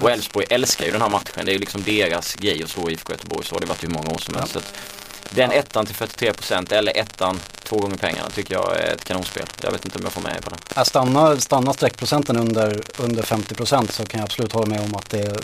Och 0.02 0.12
Elfsborg 0.12 0.46
älskar 0.50 0.86
ju 0.86 0.92
den 0.92 1.02
här 1.02 1.10
matchen. 1.10 1.46
Det 1.46 1.52
är 1.52 1.54
ju 1.54 1.60
liksom 1.60 1.84
deras 1.84 2.36
grej 2.36 2.63
att 2.63 2.70
slå 2.70 2.89
IFK 2.89 3.13
Göteborg. 3.13 3.46
Så 3.46 3.56
har 3.56 3.60
det 3.60 3.66
varit 3.66 3.84
i 3.84 3.88
många 3.88 4.10
år 4.10 4.18
som 4.18 4.36
helst. 4.36 4.58
Den 5.36 5.52
ettan 5.52 5.86
till 5.86 5.96
43% 5.96 6.74
eller 6.74 6.98
ettan 6.98 7.39
två 7.63 7.78
gånger 7.78 7.98
pengarna 7.98 8.30
tycker 8.30 8.54
jag 8.54 8.78
är 8.78 8.93
ett 8.93 9.06
kanonspel. 9.06 9.46
Jag 9.62 9.72
vet 9.72 9.86
inte 9.86 9.98
om 9.98 10.04
jag 10.04 10.13
får 10.13 10.22
med 10.22 10.41
på 10.41 10.50
den. 10.50 10.60
Jag 10.76 10.88
stannar, 10.88 11.36
stannar 11.36 11.74
streckprocenten 11.74 12.38
under, 12.38 12.82
under 12.98 13.24
50% 13.24 13.91
så 13.91 14.06
kan 14.06 14.19
jag 14.19 14.26
absolut 14.26 14.52
hålla 14.52 14.65
med 14.65 14.80
om 14.80 14.96
att 14.96 15.10
det 15.10 15.19
är 15.19 15.39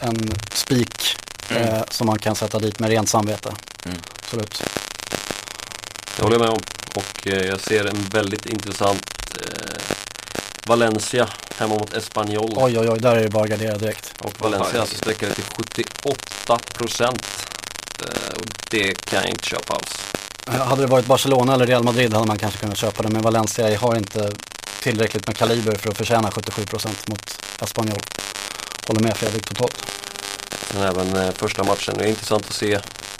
en 0.00 0.34
spik 0.52 1.16
mm. 1.50 1.62
eh, 1.62 1.82
som 1.90 2.06
man 2.06 2.18
kan 2.18 2.34
sätta 2.34 2.58
dit 2.58 2.78
med 2.78 2.90
rent 2.90 3.08
samvete. 3.08 3.54
Mm. 3.84 3.98
Absolut. 4.22 4.62
Det 6.16 6.22
håller 6.22 6.36
jag 6.36 6.40
med 6.40 6.50
om. 6.50 6.60
Och 6.94 7.26
eh, 7.26 7.46
jag 7.46 7.60
ser 7.60 7.84
en 7.84 8.02
väldigt 8.02 8.46
intressant 8.46 9.10
eh, 9.34 9.80
Valencia 10.66 11.28
hemma 11.56 11.74
mot 11.74 11.94
Espanyol. 11.94 12.52
Oj, 12.56 12.78
oj, 12.78 12.90
oj, 12.90 12.98
där 12.98 13.16
är 13.16 13.22
det 13.22 13.28
bara 13.28 13.44
att 13.44 13.50
gardera 13.50 13.78
direkt. 13.78 14.14
Och 14.20 14.40
Valencia 14.40 14.86
så 14.86 14.94
sträcker 14.94 15.26
det 15.28 15.34
till 15.34 15.44
78 15.44 16.58
procent. 16.72 17.26
Eh, 18.02 18.32
och 18.36 18.46
det 18.70 19.04
kan 19.04 19.18
jag 19.20 19.28
inte 19.28 19.48
köpa 19.48 19.74
alls. 19.74 20.14
Hade 20.46 20.82
det 20.82 20.88
varit 20.88 21.06
Barcelona 21.06 21.54
eller 21.54 21.66
Real 21.66 21.84
Madrid 21.84 22.14
hade 22.14 22.26
man 22.26 22.38
kanske 22.38 22.60
kunnat 22.60 22.78
köpa 22.78 23.02
det. 23.02 23.08
Men 23.08 23.22
Valencia 23.22 23.78
har 23.78 23.96
inte 23.96 24.32
tillräckligt 24.82 25.26
med 25.26 25.36
kaliber 25.36 25.76
för 25.76 25.90
att 25.90 25.96
förtjäna 25.96 26.30
77 26.30 26.64
procent 26.64 27.08
mot 27.08 27.40
Espanyol. 27.62 27.98
Håller 28.86 29.00
med 29.00 29.16
Fredrik 29.16 29.46
totalt. 29.46 29.84
Men 30.74 30.82
även 30.82 31.16
eh, 31.16 31.30
första 31.30 31.64
matchen, 31.64 31.94
det 31.98 32.04
är 32.04 32.08
intressant 32.08 32.46
att 32.48 32.54
se 32.54 32.78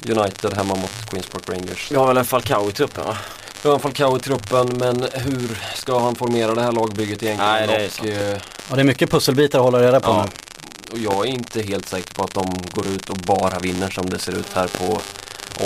United 0.08 0.54
hemma 0.54 0.74
mot 0.74 1.10
Queens 1.10 1.26
Park 1.26 1.42
Rangers. 1.48 1.90
Vi 1.90 1.96
har 1.96 2.06
väl 2.06 2.16
en 2.16 2.24
Falcao 2.24 2.68
i 2.68 2.72
truppen 2.72 3.04
va? 3.04 3.16
Vi 3.62 3.68
har 3.68 3.74
en 3.74 3.80
Falcao 3.80 4.16
i 4.16 4.20
truppen 4.20 4.78
men 4.78 5.06
hur 5.12 5.58
ska 5.74 5.98
han 5.98 6.14
formera 6.14 6.54
det 6.54 6.62
här 6.62 6.72
lagbygget 6.72 7.22
egentligen? 7.22 7.38
Nej, 7.38 7.66
det 7.66 7.74
är 7.74 7.88
sant. 7.88 8.08
Eh, 8.08 8.42
ja, 8.68 8.74
det 8.74 8.80
är 8.80 8.84
mycket 8.84 9.10
pusselbitar 9.10 9.58
att 9.58 9.64
hålla 9.64 9.80
reda 9.80 10.00
på 10.00 10.10
ja. 10.10 10.24
nu. 10.24 10.47
Och 10.92 10.98
jag 10.98 11.26
är 11.26 11.30
inte 11.30 11.62
helt 11.62 11.88
säker 11.88 12.14
på 12.14 12.24
att 12.24 12.34
de 12.34 12.54
går 12.72 12.86
ut 12.86 13.10
och 13.10 13.16
bara 13.16 13.58
vinner 13.58 13.90
som 13.90 14.10
det 14.10 14.18
ser 14.18 14.32
ut 14.32 14.52
här 14.54 14.68
på 14.68 15.00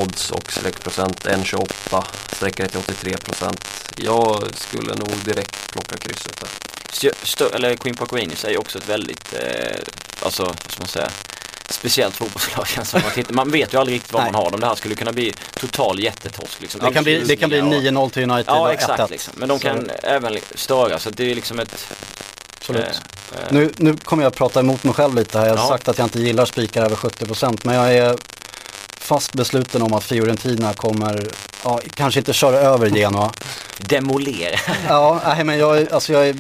odds 0.00 0.30
och 0.30 0.52
streckprocent 0.52 1.24
1,28 1.24 2.04
sträcker 2.32 2.66
till 2.66 2.78
83 2.78 3.16
procent. 3.16 3.66
Jag 3.96 4.48
skulle 4.54 4.94
nog 4.94 5.10
direkt 5.24 5.72
plocka 5.72 5.96
krysset 5.96 6.40
där. 6.40 7.12
Stö 7.22 7.48
eller 7.54 7.76
Queen 7.76 7.96
Rangers 8.10 8.44
är 8.44 8.50
ju 8.50 8.56
också 8.56 8.78
ett 8.78 8.88
väldigt, 8.88 9.34
eh, 9.34 9.76
alltså 10.22 10.44
vad 10.44 10.72
ska 10.72 10.80
man 10.80 10.88
säga, 10.88 11.10
speciellt 11.68 12.16
fotbollslag 12.16 12.66
känns 12.74 12.92
man, 12.92 13.02
tittar, 13.14 13.34
man 13.34 13.50
vet 13.50 13.74
ju 13.74 13.78
aldrig 13.78 13.94
riktigt 13.94 14.12
vad 14.12 14.24
man 14.24 14.34
har 14.34 14.50
dem. 14.50 14.60
Det 14.60 14.66
här 14.66 14.74
skulle 14.74 14.94
kunna 14.94 15.12
bli 15.12 15.34
total 15.54 16.00
jättetorsk. 16.00 16.60
Liksom. 16.60 16.80
Det, 16.80 16.92
kan 16.92 17.04
bli, 17.04 17.24
det 17.24 17.36
kan 17.36 17.48
bli 17.48 17.60
9-0 17.60 18.10
till 18.10 18.30
United 18.30 18.54
Ja 18.54 18.60
och 18.60 18.72
exakt 18.72 19.10
liksom. 19.10 19.34
Men 19.36 19.48
de 19.48 19.58
kan 19.58 19.86
så. 19.86 20.06
även 20.06 20.38
störa 20.54 20.98
så 20.98 21.10
det 21.10 21.30
är 21.30 21.34
liksom 21.34 21.58
ett 21.58 21.86
Absolut. 22.62 22.84
Eh, 22.84 23.42
eh. 23.42 23.52
Nu, 23.52 23.72
nu 23.76 23.96
kommer 23.96 24.22
jag 24.22 24.30
att 24.30 24.36
prata 24.36 24.60
emot 24.60 24.84
mig 24.84 24.94
själv 24.94 25.14
lite 25.14 25.38
här. 25.38 25.46
Jag 25.46 25.56
har 25.56 25.64
ja. 25.64 25.68
sagt 25.68 25.88
att 25.88 25.98
jag 25.98 26.06
inte 26.06 26.20
gillar 26.20 26.44
spikar 26.44 26.84
över 26.84 26.96
70% 26.96 27.60
men 27.62 27.74
jag 27.74 27.94
är 27.96 28.16
fast 28.96 29.32
besluten 29.32 29.82
om 29.82 29.92
att 29.92 30.04
Fiorentina 30.04 30.72
kommer, 30.74 31.28
ja, 31.64 31.80
kanske 31.94 32.20
inte 32.20 32.32
köra 32.32 32.56
över 32.56 32.90
Genoa. 32.90 33.32
Demolera. 33.78 34.58
ja, 34.88 35.20
nej, 35.26 35.44
men 35.44 35.58
jag, 35.58 35.92
alltså 35.92 36.12
jag, 36.12 36.28
är, 36.28 36.36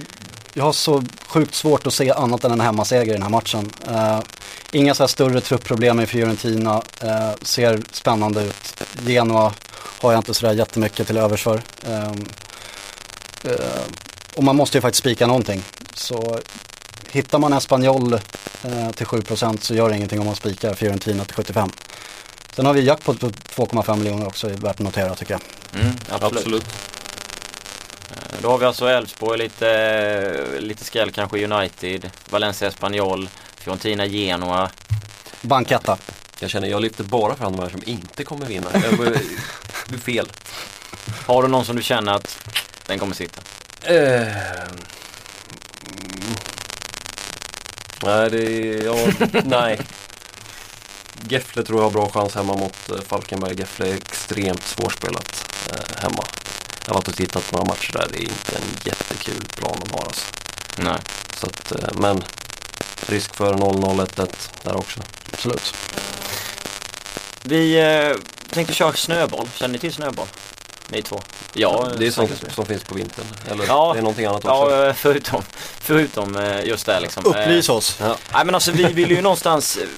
jag 0.52 0.64
har 0.64 0.72
så 0.72 1.02
sjukt 1.26 1.54
svårt 1.54 1.86
att 1.86 1.94
se 1.94 2.10
annat 2.10 2.44
än 2.44 2.52
en 2.52 2.60
hemmaseger 2.60 3.10
i 3.10 3.12
den 3.12 3.22
här 3.22 3.30
matchen. 3.30 3.70
Uh, 3.88 4.20
inga 4.72 4.94
så 4.94 5.02
här 5.02 5.08
större 5.08 5.40
truppproblem 5.40 6.00
i 6.00 6.06
Fiorentina, 6.06 6.82
uh, 7.04 7.30
ser 7.42 7.82
spännande 7.92 8.42
ut. 8.42 8.82
Genoa 9.06 9.52
har 10.00 10.12
jag 10.12 10.18
inte 10.18 10.34
sådär 10.34 10.52
jättemycket 10.52 11.06
till 11.06 11.16
övers 11.16 11.42
för. 11.42 11.62
Uh, 11.88 12.12
och 14.34 14.44
man 14.44 14.56
måste 14.56 14.78
ju 14.78 14.82
faktiskt 14.82 15.02
spika 15.02 15.26
någonting. 15.26 15.62
Så 15.94 16.40
hittar 17.10 17.38
man 17.38 17.52
Espanyol 17.52 18.12
eh, 18.12 18.90
till 18.90 19.06
7% 19.06 19.58
så 19.60 19.74
gör 19.74 19.88
det 19.88 19.96
ingenting 19.96 20.20
om 20.20 20.26
man 20.26 20.36
spikar 20.36 20.74
Fiorentina 20.74 21.24
till 21.24 21.34
75. 21.34 21.70
Sen 22.56 22.66
har 22.66 22.72
vi 22.72 22.82
jackpot 22.82 23.20
på 23.20 23.30
2,5 23.30 23.96
miljoner 23.96 24.26
också, 24.26 24.48
värt 24.48 24.64
att 24.64 24.78
notera 24.78 25.14
tycker 25.14 25.32
jag. 25.32 25.40
Mm, 25.82 25.94
absolut. 26.08 26.36
absolut. 26.36 26.66
Eh, 28.10 28.42
då 28.42 28.48
har 28.48 28.58
vi 28.58 28.66
alltså 28.66 28.86
Elfsborg, 28.86 29.38
lite, 29.38 30.58
lite 30.58 30.84
skräll 30.84 31.10
kanske 31.10 31.44
United, 31.44 32.10
Valencia 32.30 32.68
Espanyol, 32.68 33.28
Fiorentina 33.56 34.06
Genoa. 34.06 34.70
Banketta. 35.40 35.98
Jag 36.40 36.50
känner, 36.50 36.68
jag 36.68 36.82
lyfter 36.82 37.04
bara 37.04 37.36
fram 37.36 37.56
de 37.56 37.62
här 37.62 37.68
som 37.68 37.82
inte 37.86 38.24
kommer 38.24 38.46
vinna. 38.46 38.70
Är 39.92 39.98
fel. 39.98 40.28
Har 41.26 41.42
du 41.42 41.48
någon 41.48 41.64
som 41.64 41.76
du 41.76 41.82
känner 41.82 42.12
att 42.12 42.38
den 42.86 42.98
kommer 42.98 43.14
sitta? 43.14 43.40
Uh, 43.90 44.32
Nej, 48.04 48.30
det 48.30 48.42
är, 48.42 48.84
ja, 48.84 48.96
nej. 49.44 49.80
Gefle 51.28 51.62
tror 51.62 51.78
jag 51.78 51.84
har 51.84 51.90
bra 51.90 52.10
chans 52.10 52.34
hemma 52.34 52.54
mot 52.56 52.90
eh, 52.90 53.00
Falkenberg. 53.00 53.54
Gefle 53.58 53.88
är 53.88 53.94
extremt 53.94 54.62
svårspelat 54.62 55.54
eh, 55.70 56.02
hemma. 56.02 56.24
Jag 56.86 56.94
har 56.94 56.94
varit 56.94 57.08
och 57.08 57.16
tittat 57.16 57.50
på 57.50 57.56
några 57.56 57.68
matcher 57.68 57.92
där. 57.92 58.06
Det 58.12 58.18
är 58.18 58.22
inte 58.22 58.56
en 58.56 58.62
jättekul 58.84 59.44
plan 59.56 59.76
de 59.84 59.92
har 59.92 60.04
alltså. 60.04 60.26
Nej. 60.78 60.98
Så 61.36 61.46
att, 61.46 61.72
eh, 61.72 62.00
men 62.00 62.22
risk 63.06 63.34
för 63.34 63.54
0-0 63.54 64.06
1-1 64.06 64.50
där 64.62 64.76
också. 64.76 65.00
Absolut. 65.32 65.74
Vi 67.42 67.80
eh, 67.80 68.16
tänkte 68.50 68.74
köra 68.74 68.92
snöboll. 68.92 69.48
Känner 69.54 69.72
ni 69.72 69.78
till 69.78 69.92
snöboll? 69.92 70.26
Ni 70.92 71.02
två? 71.02 71.20
Ja, 71.54 71.88
det 71.98 72.06
är 72.06 72.10
sånt 72.10 72.44
som 72.54 72.66
finns 72.66 72.84
på 72.84 72.94
vintern. 72.94 73.24
Eller 73.50 73.64
ja, 73.66 73.92
det 73.92 73.98
är 73.98 74.02
någonting 74.02 74.26
annat 74.26 74.44
också. 74.44 74.70
Ja, 74.76 74.92
förutom, 74.94 75.42
förutom 75.80 76.36
eh, 76.36 76.64
just 76.64 76.86
det 76.86 77.00
liksom. 77.00 77.26
Upplys 77.26 77.68
oss. 77.68 77.96
Ja. 78.00 78.16
Nej 78.34 78.44
men 78.44 78.54
alltså 78.54 78.70
vi 78.72 78.84
vill 78.84 79.10
ju 79.10 79.20
någonstans 79.22 79.76
eh, 79.76 79.88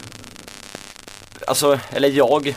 Alltså, 1.47 1.79
eller 1.93 2.09
jag 2.09 2.55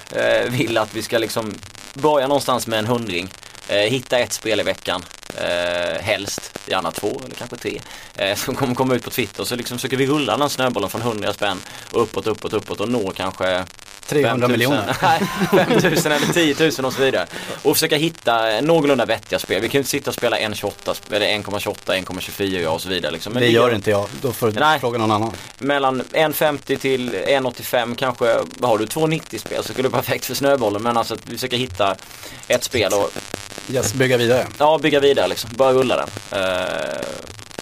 vill 0.47 0.77
att 0.77 0.95
vi 0.95 1.01
ska 1.01 1.17
liksom 1.17 1.55
börja 1.93 2.27
någonstans 2.27 2.67
med 2.67 2.79
en 2.79 2.85
hundring. 2.85 3.29
hitta 3.67 4.19
ett 4.19 4.33
spel 4.33 4.59
i 4.59 4.63
veckan. 4.63 5.03
Helst, 6.01 6.59
gärna 6.65 6.91
två 6.91 7.21
eller 7.25 7.35
kanske 7.35 7.55
tre. 7.55 7.81
som 8.35 8.55
kommer 8.55 8.75
komma 8.75 8.95
ut 8.95 9.03
på 9.03 9.09
Twitter. 9.09 9.43
Så 9.43 9.55
liksom 9.55 9.77
försöker 9.77 9.97
vi 9.97 10.07
rulla 10.07 10.37
den 10.37 10.49
snöbollen 10.49 10.89
från 10.89 11.01
100 11.01 11.33
spänn 11.33 11.61
och 11.91 12.01
uppåt, 12.01 12.27
uppåt, 12.27 12.53
uppåt 12.53 12.79
och 12.79 12.89
nå 12.89 13.11
kanske 13.11 13.65
300 14.07 14.47
miljoner. 14.47 14.97
Nej, 15.01 15.21
5000 15.67 16.11
eller 16.11 16.33
10 16.33 16.55
000 16.59 16.85
och 16.85 16.93
så 16.93 17.01
vidare. 17.01 17.27
Och 17.63 17.75
försöka 17.75 17.95
hitta 17.97 18.61
någorlunda 18.61 19.05
vettiga 19.05 19.39
spel. 19.39 19.61
Vi 19.61 19.67
kan 19.69 19.73
ju 19.73 19.79
inte 19.79 19.89
sitta 19.89 20.09
och 20.09 20.15
spela 20.15 20.37
1.28 20.37 21.13
eller 21.15 21.25
1,28, 21.25 22.03
1,24 22.05 22.65
och 22.65 22.81
så 22.81 22.89
vidare. 22.89 23.11
Liksom. 23.11 23.33
Men 23.33 23.41
det 23.43 23.49
gör 23.49 23.75
inte 23.75 23.89
jag, 23.91 24.07
då 24.21 24.31
får 24.31 24.51
du 24.51 24.59
Nej. 24.59 24.79
fråga 24.79 24.97
någon 24.97 25.11
annan. 25.11 25.31
Mellan 25.59 26.01
1,50 26.01 26.77
till 26.77 27.09
1,85 27.11 27.95
kanske, 27.95 28.25
har 28.61 28.77
du 28.77 28.85
2,90 28.85 29.37
spel 29.37 29.63
så 29.63 29.73
skulle 29.73 29.87
det 29.87 29.91
vara 29.91 30.01
perfekt 30.01 30.25
för 30.25 30.33
snöbollen. 30.35 30.83
Men 30.83 30.97
alltså 30.97 31.13
att 31.13 31.27
vi 31.29 31.35
försöker 31.35 31.57
hitta 31.57 31.95
ett 32.47 32.63
spel 32.63 32.93
och 32.93 33.11
Yes, 33.71 33.93
bygga 33.93 34.17
vidare. 34.17 34.47
ja, 34.57 34.77
bygga 34.77 34.99
vidare 34.99 35.26
liksom. 35.27 35.49
Bara 35.55 35.73
rulla 35.73 35.95
den. 35.95 36.41
Eh, 36.41 37.05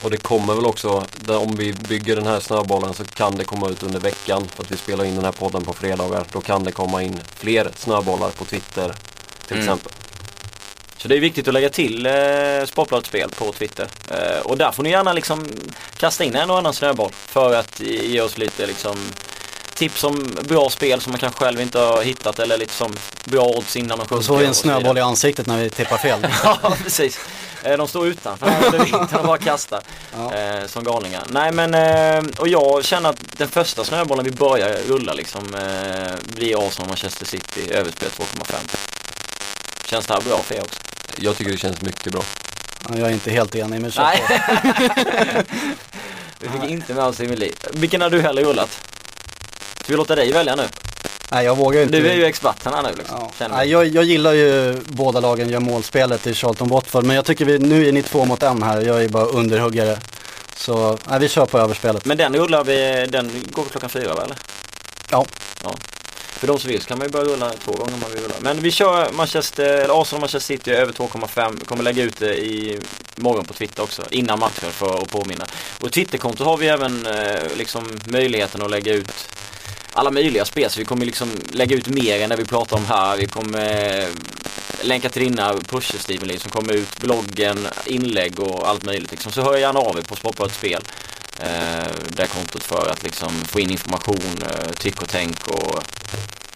Och 0.03 0.11
det 0.11 0.17
kommer 0.17 0.55
väl 0.55 0.65
också, 0.65 1.05
om 1.27 1.55
vi 1.55 1.73
bygger 1.73 2.15
den 2.15 2.27
här 2.27 2.39
snöbollen 2.39 2.93
så 2.93 3.03
kan 3.05 3.35
det 3.37 3.43
komma 3.43 3.69
ut 3.69 3.83
under 3.83 3.99
veckan. 3.99 4.47
För 4.55 4.63
att 4.63 4.71
vi 4.71 4.77
spelar 4.77 5.05
in 5.05 5.15
den 5.15 5.25
här 5.25 5.31
podden 5.31 5.65
på 5.65 5.73
fredagar. 5.73 6.23
Då 6.31 6.41
kan 6.41 6.63
det 6.63 6.71
komma 6.71 7.03
in 7.03 7.19
fler 7.39 7.71
snöbollar 7.77 8.29
på 8.29 8.45
Twitter 8.45 8.93
till 9.47 9.57
Mm. 9.57 9.63
exempel. 9.67 9.91
Så 10.97 11.07
det 11.07 11.15
är 11.15 11.19
viktigt 11.19 11.47
att 11.47 11.53
lägga 11.53 11.69
till 11.69 12.05
eh, 12.05 12.13
Sportbladets 12.65 13.09
spel 13.09 13.29
på 13.29 13.51
Twitter. 13.51 13.87
Eh, 14.11 14.39
och 14.45 14.57
där 14.57 14.71
får 14.71 14.83
ni 14.83 14.89
gärna 14.89 15.13
liksom 15.13 15.47
kasta 15.97 16.23
in 16.23 16.35
en 16.35 16.49
och 16.49 16.57
annan 16.57 16.73
snöboll 16.73 17.11
för 17.11 17.53
att 17.55 17.79
ge 17.79 18.21
oss 18.21 18.37
lite 18.37 18.65
liksom 18.65 18.97
tips 19.75 20.03
om 20.03 20.37
bra 20.43 20.69
spel 20.69 21.01
som 21.01 21.11
man 21.11 21.19
kanske 21.19 21.39
själv 21.45 21.61
inte 21.61 21.79
har 21.79 22.01
hittat 22.01 22.39
eller 22.39 22.57
lite 22.57 22.73
som 22.73 22.95
bra 23.25 23.45
odds 23.45 23.75
innan 23.75 23.97
de 23.97 24.03
Och 24.03 24.09
sjunker. 24.09 24.25
så 24.25 24.33
har 24.33 24.39
vi 24.39 24.45
en 24.45 24.49
och 24.49 24.55
snöboll 24.55 24.97
i 24.97 25.01
ansiktet 25.01 25.47
när 25.47 25.57
vi 25.57 25.69
tippar 25.69 25.97
fel. 25.97 26.27
Ja 26.43 26.73
precis. 26.83 27.19
Eh, 27.63 27.77
De 27.77 27.87
står 27.87 28.07
utanför 28.07 28.79
vintern 28.79 29.19
och 29.19 29.25
bara 29.25 29.37
kastar 29.37 29.81
Ja. 30.17 30.33
eh, 30.35 30.67
som 30.67 30.83
galningar. 30.83 31.23
Nej 31.29 31.51
men 31.51 31.73
eh, 31.73 32.23
och 32.39 32.47
jag 32.47 32.85
känner 32.85 33.09
att 33.09 33.37
den 33.37 33.47
första 33.47 33.83
snöbollen 33.83 34.25
vi 34.25 34.31
börjar 34.31 34.77
rulla 34.87 35.13
liksom 35.13 35.43
blir 36.23 36.67
Arsenal 36.67 36.87
Manchester 36.87 37.25
City 37.25 37.61
överspel 37.71 38.09
2,5. 38.09 38.55
Känns 39.89 40.05
det 40.05 40.13
här 40.13 40.21
bra 40.21 40.37
för 40.37 40.55
er 40.55 40.61
också? 40.61 40.79
Jag 41.17 41.37
tycker 41.37 41.51
det 41.51 41.57
känns 41.57 41.81
mycket 41.81 42.11
bra. 42.13 42.21
Ja, 42.89 42.97
Jag 42.97 43.07
är 43.09 43.13
inte 43.13 43.31
helt 43.31 43.55
enig 43.55 43.81
men 43.81 43.91
kör 43.91 44.03
Nej. 44.03 44.23
Vi 46.39 46.49
fick 46.49 46.69
inte 46.69 46.93
med 46.93 47.03
oss 47.05 47.19
Emily. 47.19 47.51
Vilken 47.71 48.01
har 48.01 48.09
du 48.09 48.21
hellre 48.21 48.43
rullat? 48.43 48.69
Ska 49.85 49.93
vi 49.93 49.97
låta 49.97 50.15
dig 50.15 50.31
välja 50.31 50.55
nu? 50.55 50.63
Nej 51.31 51.45
jag 51.45 51.57
vågar 51.57 51.81
inte. 51.81 51.99
Du 51.99 52.09
är 52.09 52.15
ju 52.15 52.25
experten 52.25 52.73
här 52.73 52.83
nu 52.83 52.89
liksom. 52.97 53.29
Ja. 53.39 53.47
Nej, 53.47 53.69
jag, 53.69 53.87
jag 53.87 54.03
gillar 54.03 54.33
ju 54.33 54.81
båda 54.85 55.19
lagen 55.19 55.49
gör 55.49 55.59
målspelet 55.59 56.27
i 56.27 56.33
Charlton 56.33 56.67
Watford 56.67 57.03
men 57.03 57.15
jag 57.15 57.25
tycker 57.25 57.45
vi, 57.45 57.59
nu 57.59 57.87
är 57.87 57.91
ni 57.91 58.03
två 58.03 58.25
mot 58.25 58.43
en 58.43 58.63
här, 58.63 58.81
jag 58.81 59.03
är 59.03 59.09
bara 59.09 59.25
underhuggare. 59.25 59.97
Så 60.55 60.97
nej, 61.09 61.19
vi 61.19 61.29
kör 61.29 61.45
på 61.45 61.59
överspelet. 61.59 62.05
Men 62.05 62.17
den 62.17 62.35
rullar 62.35 62.63
vi, 62.63 63.07
den 63.09 63.31
går 63.51 63.63
vi 63.63 63.69
klockan 63.69 63.89
fyra 63.89 64.15
va, 64.15 64.23
eller? 64.23 64.37
Ja. 65.11 65.25
ja. 65.63 65.73
För 66.17 66.47
de 66.47 66.59
som 66.59 66.71
vill 66.71 66.81
så 66.81 66.87
kan 66.87 66.97
man 66.97 67.07
ju 67.07 67.11
börja 67.11 67.25
rulla 67.25 67.49
två 67.49 67.71
gånger 67.71 67.93
om 67.93 67.99
man 67.99 68.11
vill 68.11 68.21
rulla. 68.23 68.35
Men 68.39 68.59
vi 68.59 68.71
kör 68.71 69.11
Manchester, 69.11 69.65
eller 69.65 70.01
Arsenal 70.01 70.21
Manchester 70.21 70.55
City 70.55 70.71
över 70.71 70.93
2,5. 70.93 71.57
Vi 71.59 71.65
kommer 71.65 71.83
lägga 71.83 72.03
ut 72.03 72.19
det 72.19 72.45
i 72.45 72.79
morgon 73.15 73.45
på 73.45 73.53
Twitter 73.53 73.83
också 73.83 74.03
innan 74.11 74.39
matchen 74.39 74.71
för 74.71 75.01
att 75.01 75.09
påminna. 75.09 75.45
Och 75.81 75.91
Twitterkonto 75.91 76.43
har 76.43 76.57
vi 76.57 76.67
även 76.67 77.05
eh, 77.05 77.57
liksom 77.57 77.99
möjligheten 78.05 78.61
att 78.61 78.71
lägga 78.71 78.93
ut 78.93 79.27
alla 79.95 80.11
möjliga 80.11 80.45
spel 80.45 80.69
så 80.69 80.79
vi 80.79 80.85
kommer 80.85 81.05
liksom 81.05 81.29
lägga 81.51 81.75
ut 81.75 81.87
mer 81.87 82.21
än 82.21 82.29
det 82.29 82.35
vi 82.35 82.45
pratar 82.45 82.77
om 82.77 82.85
här. 82.85 83.17
Vi 83.17 83.27
kommer 83.27 83.99
eh, 84.01 84.07
länka 84.81 85.09
till 85.09 85.23
dina 85.23 85.53
pusher 85.53 85.97
Steven 85.97 86.27
Lee 86.27 86.39
som 86.39 86.51
kommer 86.51 86.73
ut, 86.73 86.99
bloggen, 86.99 87.57
inlägg 87.85 88.39
och 88.39 88.69
allt 88.69 88.85
möjligt. 88.85 89.11
Liksom. 89.11 89.31
Så 89.31 89.41
hör 89.41 89.57
gärna 89.57 89.79
av 89.79 89.97
er 89.97 90.01
på 90.01 90.15
Sportbladet 90.15 90.55
spel. 90.55 90.81
Eh, 91.39 91.87
det 92.09 92.27
kontot 92.27 92.63
för 92.63 92.89
att 92.91 93.03
liksom 93.03 93.29
få 93.29 93.59
in 93.59 93.71
information, 93.71 94.41
eh, 94.41 94.71
tyck 94.71 95.01
och 95.01 95.09
tänk 95.09 95.47
och 95.47 95.83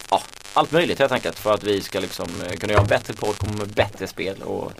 ja, 0.10 0.22
allt 0.54 0.72
möjligt 0.72 1.00
helt 1.00 1.12
enkelt 1.12 1.40
för 1.40 1.54
att 1.54 1.64
vi 1.64 1.82
ska 1.82 2.00
liksom 2.00 2.28
eh, 2.46 2.58
kunna 2.58 2.74
göra 2.74 2.82
en 2.82 2.88
bättre 2.88 3.14
podd, 3.14 3.38
komma 3.38 3.58
med 3.58 3.68
bättre 3.68 4.08
spel 4.08 4.36
och 4.44 4.72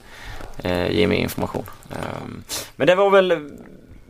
eh, 0.64 0.92
ge 0.92 1.08
mer 1.08 1.18
information. 1.18 1.66
Eh, 1.92 2.28
men 2.76 2.88
det 2.88 2.96
var 2.96 3.10
väl 3.10 3.50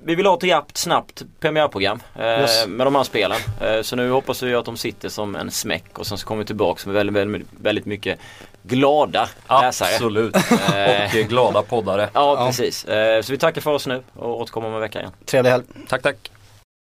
vi 0.09 0.15
vill 0.15 0.25
ha 0.25 0.37
ett 0.37 0.43
rappt, 0.43 0.77
snabbt 0.77 1.23
premiärprogram 1.39 1.99
eh, 2.15 2.25
Yes. 2.25 2.67
med 2.67 2.87
de 2.87 2.95
här 2.95 3.03
spelen. 3.03 3.37
Eh, 3.61 3.81
så 3.81 3.95
nu 3.95 4.09
hoppas 4.11 4.43
vi 4.43 4.55
att 4.55 4.65
de 4.65 4.77
sitter 4.77 5.09
som 5.09 5.35
en 5.35 5.51
smäck 5.51 5.99
och 5.99 6.07
sen 6.07 6.17
så 6.17 6.25
kommer 6.27 6.39
vi 6.43 6.45
tillbaka 6.47 6.81
med 6.85 6.95
väldigt, 6.95 7.15
väldigt, 7.15 7.47
väldigt 7.61 7.85
mycket 7.85 8.19
glada 8.63 9.29
läsare. 9.49 9.89
Absolut. 9.93 10.35
Eh, 10.35 11.21
Och 11.23 11.29
glada 11.29 11.61
poddare. 11.61 12.09
ja, 12.13 12.35
Ja. 12.39 12.45
precis. 12.45 12.85
Eh, 12.85 13.21
så 13.21 13.31
vi 13.31 13.37
tackar 13.37 13.61
för 13.61 13.71
oss 13.71 13.87
nu 13.87 14.03
och 14.15 14.41
återkommer 14.41 14.67
om 14.67 14.73
en 14.73 14.79
vecka 14.81 14.99
igen. 14.99 15.11
Trevlig 15.25 15.51
helg. 15.51 15.63
Tack 15.87 16.01
tack. 16.01 16.31